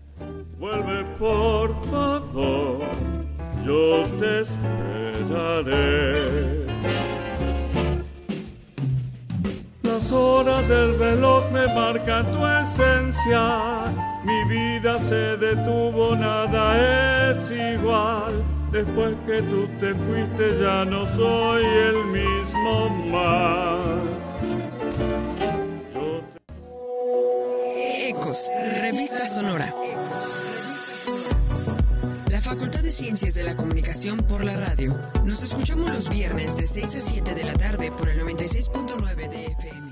Vuelve 0.58 1.04
por 1.20 1.76
favor, 1.92 2.80
yo 3.64 4.04
te 4.20 4.42
esperaré. 4.42 5.84
Las 9.84 10.12
horas 10.12 10.68
del 10.68 10.98
reloj 10.98 11.44
me 11.52 11.68
marcan 11.76 12.26
tu 12.32 12.48
esencia. 12.48 13.84
Mi 14.26 14.50
vida 14.50 14.98
se 15.08 15.38
detuvo, 15.38 16.16
nada 16.16 17.30
es 17.30 17.52
igual. 17.52 18.53
Después 18.74 19.16
que 19.28 19.40
tú 19.44 19.68
te 19.80 19.94
fuiste 19.94 20.60
ya 20.60 20.84
no 20.84 21.06
soy 21.16 21.64
el 21.64 22.06
mismo 22.06 22.90
más. 23.12 23.80
Ecos, 27.76 28.50
revista 28.82 29.28
sonora. 29.28 29.76
La 32.32 32.42
Facultad 32.42 32.80
de 32.80 32.90
Ciencias 32.90 33.36
de 33.36 33.44
la 33.44 33.56
Comunicación 33.56 34.18
por 34.24 34.44
la 34.44 34.58
radio. 34.58 35.00
Nos 35.24 35.44
escuchamos 35.44 35.92
los 35.92 36.10
viernes 36.10 36.58
de 36.58 36.66
6 36.66 36.96
a 36.96 37.00
7 37.00 37.36
de 37.36 37.44
la 37.44 37.54
tarde 37.54 37.92
por 37.92 38.10
el 38.10 38.20
96.9 38.26 39.30
de 39.30 39.46
FM. 39.46 39.83